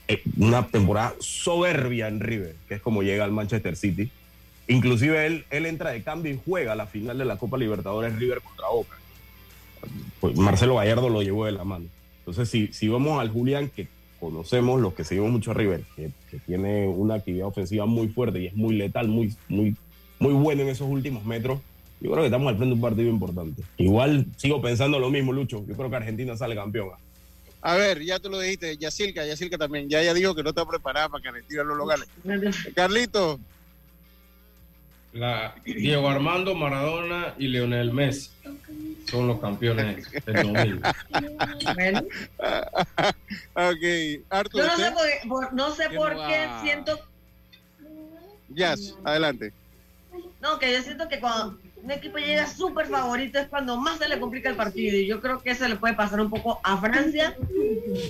eh, 0.07 0.21
una 0.37 0.65
temporada 0.67 1.13
soberbia 1.19 2.07
en 2.07 2.19
River, 2.19 2.55
que 2.67 2.75
es 2.75 2.81
como 2.81 3.03
llega 3.03 3.23
al 3.23 3.31
Manchester 3.31 3.75
City. 3.75 4.09
Inclusive 4.67 5.25
él, 5.25 5.45
él 5.49 5.65
entra 5.65 5.91
de 5.91 6.01
cambio 6.01 6.33
y 6.33 6.39
juega 6.43 6.75
la 6.75 6.87
final 6.87 7.17
de 7.17 7.25
la 7.25 7.37
Copa 7.37 7.57
Libertadores 7.57 8.17
River 8.17 8.41
contra 8.41 8.69
Boca. 8.69 9.00
Pues 10.19 10.35
Marcelo 10.35 10.75
Gallardo 10.75 11.09
lo 11.09 11.21
llevó 11.21 11.45
de 11.45 11.53
la 11.53 11.63
mano. 11.63 11.85
Entonces, 12.19 12.49
si, 12.49 12.67
si 12.67 12.87
vamos 12.87 13.19
al 13.19 13.29
Julián, 13.29 13.69
que 13.69 13.87
conocemos, 14.19 14.79
los 14.79 14.93
que 14.93 15.03
seguimos 15.03 15.31
mucho 15.31 15.51
a 15.51 15.53
River, 15.55 15.83
que, 15.95 16.11
que 16.29 16.37
tiene 16.39 16.87
una 16.87 17.15
actividad 17.15 17.47
ofensiva 17.47 17.85
muy 17.85 18.07
fuerte 18.07 18.39
y 18.39 18.47
es 18.47 18.53
muy 18.53 18.75
letal, 18.75 19.07
muy, 19.07 19.35
muy, 19.49 19.75
muy 20.19 20.33
bueno 20.33 20.61
en 20.61 20.69
esos 20.69 20.87
últimos 20.87 21.25
metros, 21.25 21.59
yo 21.99 22.09
creo 22.09 22.21
que 22.21 22.27
estamos 22.27 22.47
al 22.47 22.57
frente 22.57 22.69
de 22.69 22.75
un 22.75 22.81
partido 22.81 23.09
importante. 23.09 23.63
Igual 23.77 24.25
sigo 24.37 24.61
pensando 24.61 24.99
lo 24.99 25.09
mismo, 25.09 25.33
Lucho. 25.33 25.63
Yo 25.67 25.75
creo 25.75 25.89
que 25.89 25.95
Argentina 25.95 26.35
sale 26.35 26.55
campeona. 26.55 26.97
A 27.61 27.75
ver, 27.75 28.03
ya 28.03 28.17
tú 28.17 28.29
lo 28.29 28.39
dijiste, 28.39 28.75
Yacilca, 28.77 29.23
Yacilca 29.25 29.57
también. 29.57 29.87
Ya 29.87 30.01
ella 30.01 30.15
dijo 30.15 30.33
que 30.33 30.41
no 30.41 30.49
está 30.49 30.65
preparada 30.65 31.09
para 31.09 31.21
que 31.21 31.31
retire 31.31 31.63
los 31.63 31.77
locales. 31.77 32.07
Carlito. 32.75 33.39
La, 35.13 35.53
Diego 35.63 36.09
Armando 36.09 36.55
Maradona 36.55 37.35
y 37.37 37.47
Leonel 37.49 37.91
Messi 37.91 38.31
son 39.11 39.27
los 39.27 39.39
campeones 39.39 40.09
del 40.25 40.35
2000. 40.53 40.81
Bueno, 41.75 41.99
ok, 43.53 44.23
Arthur. 44.29 44.61
yo 44.61 44.67
no 44.67 44.77
sé 44.77 44.93
por, 45.27 45.53
no 45.53 45.71
sé 45.75 45.89
por 45.89 46.15
no 46.15 46.27
qué 46.27 46.45
va- 46.47 46.61
siento, 46.63 46.99
Jazz, 48.49 48.95
adelante. 49.03 49.53
no, 50.41 50.57
que 50.57 50.71
yo 50.73 50.81
siento 50.81 51.07
que 51.09 51.19
cuando 51.19 51.57
un 51.83 51.91
equipo 51.91 52.17
llega 52.17 52.47
súper 52.47 52.87
favorito 52.87 53.39
es 53.39 53.47
cuando 53.47 53.75
más 53.77 53.97
se 53.97 54.07
le 54.07 54.19
complica 54.19 54.49
el 54.49 54.55
partido 54.55 54.95
y 54.97 55.07
yo 55.07 55.19
creo 55.19 55.41
que 55.41 55.51
eso 55.51 55.67
le 55.67 55.75
puede 55.75 55.93
pasar 55.95 56.21
un 56.21 56.29
poco 56.29 56.59
a 56.63 56.77
Francia, 56.77 57.35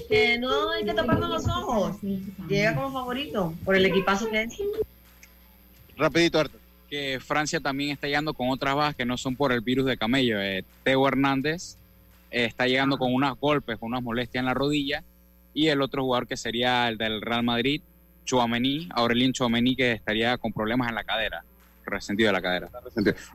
que 0.08 0.38
no 0.40 0.70
hay 0.72 0.86
que 0.86 0.94
taparnos 0.94 1.30
los 1.30 1.48
ojos, 1.48 1.96
llega 2.48 2.76
como 2.76 2.92
favorito 2.94 3.54
por 3.66 3.76
el 3.76 3.86
equipazo 3.86 4.30
que 4.30 4.44
es. 4.44 4.54
Rapidito, 5.98 6.40
Arthur. 6.40 6.61
Que 6.92 7.22
Francia 7.22 7.62
también 7.62 7.92
está 7.92 8.06
llegando 8.08 8.34
con 8.34 8.50
otras 8.50 8.76
bajas 8.76 8.96
que 8.96 9.06
no 9.06 9.16
son 9.18 9.38
por 9.38 9.54
el 9.54 9.62
virus 9.62 9.86
de 9.86 9.96
camello. 9.96 10.42
Eh, 10.42 10.66
Teo 10.84 11.08
Hernández 11.08 11.78
eh, 12.30 12.44
está 12.44 12.68
llegando 12.68 12.98
con 12.98 13.14
unos 13.14 13.40
golpes, 13.40 13.78
con 13.80 13.88
unas 13.88 14.04
molestias 14.04 14.42
en 14.42 14.46
la 14.48 14.54
rodilla. 14.54 15.02
Y 15.54 15.68
el 15.70 15.82
otro 15.82 16.04
jugador 16.04 16.28
que 16.28 16.36
sería 16.36 16.90
el 16.90 16.98
del 16.98 17.22
Real 17.22 17.44
Madrid, 17.44 17.82
Chouameni, 18.26 18.90
Aurelien 18.94 19.32
Chouameni, 19.32 19.74
que 19.78 19.94
estaría 19.94 20.38
con 20.38 20.52
problemas 20.52 20.90
en 20.90 20.96
la 20.96 21.06
cadera, 21.06 21.46
resentido 21.86 22.28
de 22.28 22.34
la 22.34 22.42
cadera. 22.42 22.70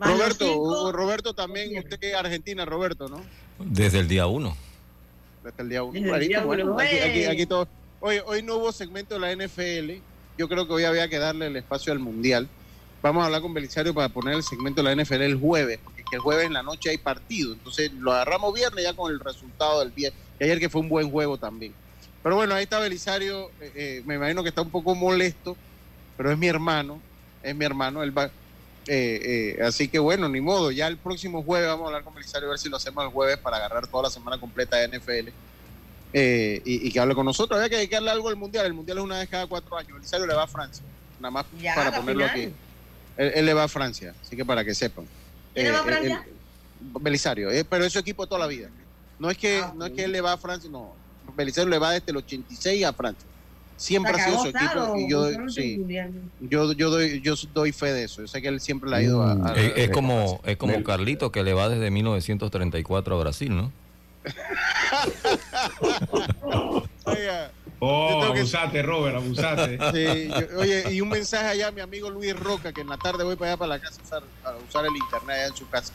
Roberto. 0.00 0.92
Roberto 0.92 1.32
también, 1.32 1.78
usted 1.78 1.98
que 1.98 2.10
es 2.10 2.14
Argentina, 2.14 2.66
Roberto, 2.66 3.08
¿no? 3.08 3.22
Desde 3.58 4.00
el 4.00 4.08
día 4.08 4.26
uno. 4.26 4.54
Hasta 5.46 5.62
el 5.62 5.70
día 5.70 5.82
uno. 5.82 5.92
Desde 5.98 6.14
el 6.14 6.28
día 6.28 6.44
bueno, 6.44 6.64
uno, 6.64 6.78
aquí, 6.78 6.96
aquí- 6.98 7.10
güey. 7.20 7.24
aquí 7.24 7.46
todo. 7.46 7.68
Hoy, 8.00 8.16
hoy 8.26 8.42
no 8.42 8.56
hubo 8.56 8.70
segmento 8.70 9.14
de 9.18 9.20
la 9.20 9.32
NFL. 9.32 10.02
Yo 10.36 10.46
creo 10.46 10.66
que 10.66 10.74
hoy 10.74 10.84
había 10.84 11.08
que 11.08 11.18
darle 11.18 11.46
el 11.46 11.56
espacio 11.56 11.94
al 11.94 11.98
Mundial. 12.00 12.48
Vamos 13.06 13.22
a 13.22 13.26
hablar 13.26 13.40
con 13.40 13.54
Belisario 13.54 13.94
para 13.94 14.08
poner 14.08 14.34
el 14.34 14.42
segmento 14.42 14.82
de 14.82 14.94
la 14.94 15.02
NFL 15.04 15.22
el 15.22 15.36
jueves, 15.36 15.78
porque 15.84 16.00
es 16.00 16.06
que 16.10 16.16
el 16.16 16.22
jueves 16.22 16.46
en 16.46 16.52
la 16.54 16.62
noche 16.62 16.90
hay 16.90 16.98
partido. 16.98 17.52
Entonces 17.52 17.92
lo 17.92 18.12
agarramos 18.12 18.52
viernes 18.52 18.82
ya 18.84 18.94
con 18.94 19.12
el 19.12 19.20
resultado 19.20 19.78
del 19.80 19.92
viernes. 19.92 20.20
Y 20.40 20.44
ayer 20.44 20.58
que 20.58 20.68
fue 20.68 20.80
un 20.80 20.88
buen 20.88 21.10
juego 21.10 21.38
también. 21.38 21.72
Pero 22.22 22.34
bueno, 22.36 22.54
ahí 22.54 22.64
está 22.64 22.80
Belisario. 22.80 23.48
eh, 23.60 23.72
eh, 23.76 24.02
me 24.06 24.16
imagino 24.16 24.42
que 24.42 24.48
está 24.48 24.62
un 24.62 24.70
poco 24.70 24.94
molesto, 24.96 25.56
pero 26.16 26.32
es 26.32 26.38
mi 26.38 26.48
hermano. 26.48 27.00
Es 27.42 27.54
mi 27.54 27.64
hermano. 27.64 28.02
Él 28.02 28.16
va, 28.16 28.24
eh, 28.88 29.54
eh, 29.58 29.62
así 29.62 29.88
que 29.88 30.00
bueno, 30.00 30.28
ni 30.28 30.40
modo. 30.40 30.72
Ya 30.72 30.88
el 30.88 30.98
próximo 30.98 31.44
jueves 31.44 31.68
vamos 31.68 31.84
a 31.84 31.86
hablar 31.86 32.02
con 32.02 32.14
Belisario 32.14 32.48
a 32.48 32.50
ver 32.50 32.58
si 32.58 32.68
lo 32.68 32.76
hacemos 32.76 33.04
el 33.04 33.10
jueves 33.10 33.38
para 33.38 33.58
agarrar 33.58 33.86
toda 33.86 34.04
la 34.04 34.10
semana 34.10 34.38
completa 34.40 34.76
de 34.78 34.88
NFL. 34.88 35.28
eh, 36.12 36.60
y, 36.64 36.88
y 36.88 36.92
que 36.92 36.98
hable 36.98 37.14
con 37.14 37.26
nosotros. 37.26 37.56
Había 37.58 37.68
que 37.68 37.76
dedicarle 37.76 38.10
algo 38.10 38.28
al 38.28 38.36
mundial. 38.36 38.66
El 38.66 38.74
mundial 38.74 38.98
es 38.98 39.04
una 39.04 39.18
vez 39.18 39.28
cada 39.28 39.46
cuatro 39.46 39.76
años. 39.76 39.92
Belisario 39.94 40.26
le 40.26 40.34
va 40.34 40.44
a 40.44 40.46
Francia. 40.48 40.84
Nada 41.20 41.30
más 41.30 41.46
Ya, 41.52 41.74
para 41.74 41.94
ponerlo 41.94 42.28
final. 42.28 42.46
aquí. 42.46 42.56
Él, 43.16 43.32
él 43.34 43.46
le 43.46 43.54
va 43.54 43.64
a 43.64 43.68
Francia. 43.68 44.14
Así 44.20 44.36
que 44.36 44.44
para 44.44 44.64
que 44.64 44.74
sepan. 44.74 45.06
¿Quién 45.54 45.66
le 45.66 45.72
va 45.72 45.78
a 45.78 45.80
Eh, 45.80 45.84
Francia? 45.84 46.24
él- 46.26 46.32
Belisario. 47.00 47.50
eh, 47.50 47.64
pero 47.64 47.84
es 47.84 47.92
su 47.92 47.98
equipo 47.98 48.26
toda 48.26 48.40
la 48.40 48.46
vida. 48.46 48.68
No 49.18 49.30
es 49.30 49.38
que, 49.38 49.60
Ah, 49.62 49.72
no 49.76 49.86
es 49.86 49.92
que 49.92 50.04
él 50.04 50.12
le 50.12 50.20
va 50.20 50.32
a 50.34 50.38
Francia, 50.38 50.68
no. 50.70 50.94
Belisario 51.34 51.68
le 51.70 51.78
va 51.78 51.92
desde 51.92 52.10
el 52.10 52.18
86 52.18 52.84
a 52.84 52.92
Francia. 52.92 53.28
Siempre 53.78 54.12
ha 54.12 54.24
sido 54.24 54.40
su 54.42 54.48
equipo. 54.48 54.96
Y 54.96 55.10
yo, 55.10 55.28
sí, 55.48 55.78
yo, 56.40 56.72
yo, 56.72 56.90
doy, 56.90 57.20
yo 57.22 57.34
doy 57.52 57.72
fe 57.72 57.92
de 57.92 58.04
eso. 58.04 58.22
Yo 58.22 58.28
sé 58.28 58.40
que 58.40 58.48
él 58.48 58.60
siempre 58.60 58.88
le 58.90 58.96
ha 58.96 59.02
ido 59.02 59.22
a. 59.22 59.32
a- 59.32 59.54
Es, 59.54 59.90
como, 59.90 60.40
es 60.44 60.56
como 60.56 60.82
Carlito 60.82 61.30
que 61.32 61.42
le 61.42 61.52
va 61.52 61.68
desde 61.68 61.90
1934 61.90 63.16
a 63.16 63.20
Brasil, 63.20 63.54
¿no? 63.56 63.72
Oiga, 67.04 67.50
Oh, 67.78 68.22
abusate, 68.24 68.82
Robert, 68.82 69.16
abusate. 69.16 69.78
sí, 69.92 70.28
yo- 70.28 70.58
oye, 70.60 70.84
y 70.92 71.00
un 71.00 71.08
mensaje 71.10 71.46
allá 71.46 71.68
a 71.68 71.72
mi 71.72 71.80
amigo 71.82 72.08
Luis 72.10 72.34
Roca, 72.38 72.72
que 72.72 72.80
en 72.80 72.88
la 72.88 72.96
tarde 72.96 73.22
voy 73.24 73.36
para 73.36 73.50
allá 73.52 73.58
para 73.58 73.68
la 73.68 73.80
casa 73.80 74.00
a 74.00 74.04
usar, 74.04 74.22
a 74.44 74.56
usar 74.56 74.86
el 74.86 74.96
internet 74.96 75.36
allá 75.36 75.46
en 75.48 75.56
su 75.56 75.68
casa. 75.68 75.92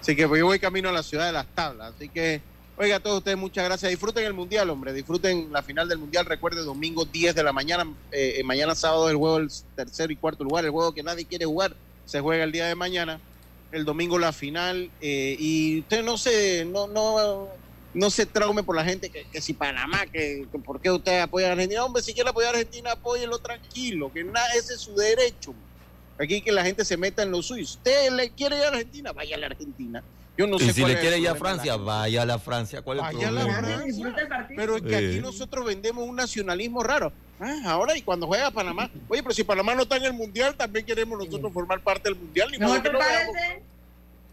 Así 0.00 0.14
que 0.14 0.28
pues, 0.28 0.38
yo 0.38 0.46
voy 0.46 0.58
camino 0.60 0.88
a 0.88 0.92
la 0.92 1.02
ciudad 1.02 1.26
de 1.26 1.32
las 1.32 1.46
tablas. 1.54 1.94
Así 1.96 2.08
que, 2.08 2.40
oiga, 2.76 2.96
a 2.96 3.00
todos 3.00 3.18
ustedes, 3.18 3.36
muchas 3.38 3.64
gracias. 3.64 3.90
Disfruten 3.90 4.24
el 4.24 4.34
mundial, 4.34 4.70
hombre. 4.70 4.92
Disfruten 4.92 5.50
la 5.52 5.62
final 5.62 5.88
del 5.88 5.98
mundial. 5.98 6.24
Recuerde, 6.26 6.62
domingo 6.62 7.04
10 7.04 7.34
de 7.34 7.42
la 7.42 7.52
mañana. 7.52 7.84
eh, 8.12 8.34
eh, 8.38 8.44
mañana 8.44 8.74
sábado 8.76 9.08
el 9.10 9.16
juego 9.16 9.38
del 9.38 9.48
tercero 9.74 10.12
y 10.12 10.16
cuarto 10.16 10.44
lugar. 10.44 10.64
El 10.64 10.70
juego 10.70 10.92
que 10.94 11.02
nadie 11.02 11.24
quiere 11.26 11.46
jugar. 11.46 11.74
Se 12.04 12.20
juega 12.20 12.44
el 12.44 12.52
día 12.52 12.66
de 12.66 12.74
mañana. 12.76 13.18
El 13.72 13.84
domingo 13.84 14.18
la 14.18 14.32
final. 14.32 14.88
eh, 15.00 15.34
y 15.38 15.80
usted 15.80 16.04
no 16.04 16.16
se, 16.18 16.64
no, 16.66 16.86
no, 16.86 17.48
no 17.94 18.10
se 18.10 18.26
traume 18.26 18.62
por 18.62 18.76
la 18.76 18.84
gente 18.84 19.08
que, 19.08 19.24
que 19.24 19.40
si 19.40 19.54
Panamá, 19.54 20.06
que, 20.06 20.46
que 20.50 20.58
por 20.58 20.80
qué 20.80 20.90
usted 20.90 21.20
apoya 21.20 21.48
a 21.48 21.52
Argentina. 21.52 21.84
Hombre, 21.84 22.02
si 22.02 22.12
quiere 22.12 22.30
apoyar 22.30 22.54
a 22.54 22.58
Argentina, 22.58 22.92
apóyelo 22.92 23.38
tranquilo. 23.38 24.12
Que 24.12 24.24
nada, 24.24 24.46
ese 24.56 24.74
es 24.74 24.80
su 24.80 24.94
derecho. 24.94 25.54
Aquí 26.18 26.40
que 26.40 26.52
la 26.52 26.64
gente 26.64 26.84
se 26.84 26.96
meta 26.96 27.22
en 27.22 27.30
lo 27.30 27.42
suyo. 27.42 27.62
Usted 27.62 28.12
le 28.12 28.30
quiere 28.30 28.56
ir 28.56 28.64
a 28.64 28.68
Argentina, 28.68 29.12
vaya 29.12 29.36
a 29.36 29.38
la 29.38 29.46
Argentina. 29.46 30.02
Yo 30.36 30.48
no 30.48 30.56
y 30.56 30.60
sé 30.60 30.72
si 30.72 30.80
cuál 30.80 30.94
le 30.94 31.00
quiere 31.00 31.18
ir 31.18 31.28
a 31.28 31.36
Francia, 31.36 31.76
vaya 31.76 32.22
a 32.22 32.26
la 32.26 32.38
Francia. 32.38 32.82
¿Cuál 32.82 32.98
es 32.98 33.04
el 33.10 33.34
la 33.34 33.42
problema? 33.42 33.58
Francia. 33.58 33.86
Disfruta 33.86 34.20
el 34.20 34.28
partido. 34.28 34.60
Pero 34.60 34.76
es 34.76 34.82
que 34.82 34.96
aquí 34.96 35.20
nosotros 35.20 35.64
vendemos 35.64 36.08
un 36.08 36.16
nacionalismo 36.16 36.82
raro. 36.82 37.12
Ah, 37.40 37.60
ahora 37.66 37.96
y 37.96 38.02
cuando 38.02 38.26
juega 38.26 38.50
Panamá. 38.50 38.90
Oye, 39.08 39.22
pero 39.22 39.34
si 39.34 39.44
Panamá 39.44 39.74
no 39.74 39.82
está 39.82 39.96
en 39.96 40.04
el 40.04 40.12
mundial, 40.12 40.56
también 40.56 40.84
queremos 40.84 41.18
nosotros 41.18 41.52
formar 41.52 41.80
parte 41.80 42.08
del 42.08 42.18
mundial. 42.18 42.50
Ni 42.50 42.58
no 42.58 42.72
veamos 42.72 42.92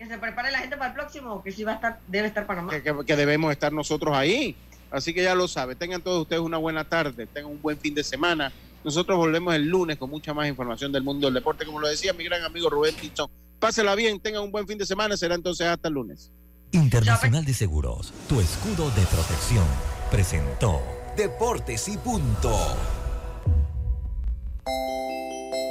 que 0.01 0.07
se 0.07 0.17
prepare 0.17 0.51
la 0.51 0.59
gente 0.59 0.77
para 0.77 0.89
el 0.89 0.93
próximo, 0.95 1.43
que 1.43 1.51
sí 1.51 1.63
va 1.63 1.73
a 1.73 1.75
estar, 1.75 1.99
debe 2.07 2.27
estar 2.27 2.47
Panamá. 2.47 2.71
que, 2.71 2.81
que- 2.81 3.05
que 3.05 3.15
debemos 3.15 3.51
estar 3.51 3.71
nosotros 3.71 4.15
ahí. 4.15 4.55
Así 4.89 5.13
que 5.13 5.21
ya 5.21 5.35
lo 5.35 5.47
sabe. 5.47 5.75
Tengan 5.75 6.01
todos 6.01 6.23
ustedes 6.23 6.41
una 6.41 6.57
buena 6.57 6.83
tarde, 6.83 7.27
tengan 7.27 7.51
un 7.51 7.61
buen 7.61 7.77
fin 7.77 7.93
de 7.93 8.03
semana. 8.03 8.51
Nosotros 8.83 9.15
volvemos 9.15 9.53
el 9.53 9.67
lunes 9.67 9.97
con 9.97 10.09
mucha 10.09 10.33
más 10.33 10.47
información 10.47 10.91
del 10.91 11.03
mundo 11.03 11.27
del 11.27 11.35
deporte, 11.35 11.65
como 11.67 11.79
lo 11.79 11.87
decía 11.87 12.13
mi 12.13 12.23
gran 12.23 12.41
amigo 12.43 12.67
Rubén 12.69 12.95
Pinzón. 12.95 13.29
Pásela 13.59 13.93
bien, 13.93 14.19
tengan 14.19 14.41
un 14.41 14.51
buen 14.51 14.67
fin 14.67 14.77
de 14.79 14.87
semana. 14.87 15.15
Será 15.15 15.35
entonces 15.35 15.67
hasta 15.67 15.87
el 15.87 15.93
lunes. 15.93 16.31
Internacional 16.71 17.45
de 17.45 17.53
Seguros, 17.53 18.11
tu 18.27 18.41
escudo 18.41 18.89
de 18.91 19.03
protección, 19.05 19.65
presentó. 20.09 20.81
Deportes 21.15 21.87
y 21.89 21.97
punto. 21.97 22.57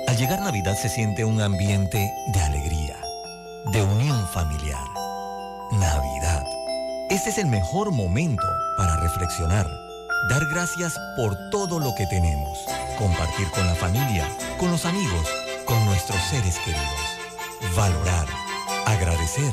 Al 0.06 0.16
llegar 0.16 0.40
Navidad 0.40 0.76
se 0.76 0.88
siente 0.88 1.24
un 1.24 1.40
ambiente 1.40 2.10
de 2.32 2.40
alegría, 2.40 2.89
de 3.66 3.82
unión 3.82 4.26
familiar. 4.28 4.86
Navidad. 5.72 6.44
Este 7.10 7.30
es 7.30 7.38
el 7.38 7.46
mejor 7.46 7.92
momento 7.92 8.46
para 8.76 8.96
reflexionar, 8.96 9.66
dar 10.28 10.42
gracias 10.46 10.98
por 11.16 11.36
todo 11.50 11.78
lo 11.78 11.94
que 11.94 12.06
tenemos, 12.06 12.58
compartir 12.98 13.50
con 13.50 13.66
la 13.66 13.74
familia, 13.74 14.28
con 14.58 14.70
los 14.70 14.84
amigos, 14.84 15.26
con 15.66 15.84
nuestros 15.86 16.20
seres 16.22 16.58
queridos, 16.58 17.76
valorar, 17.76 18.26
agradecer 18.86 19.52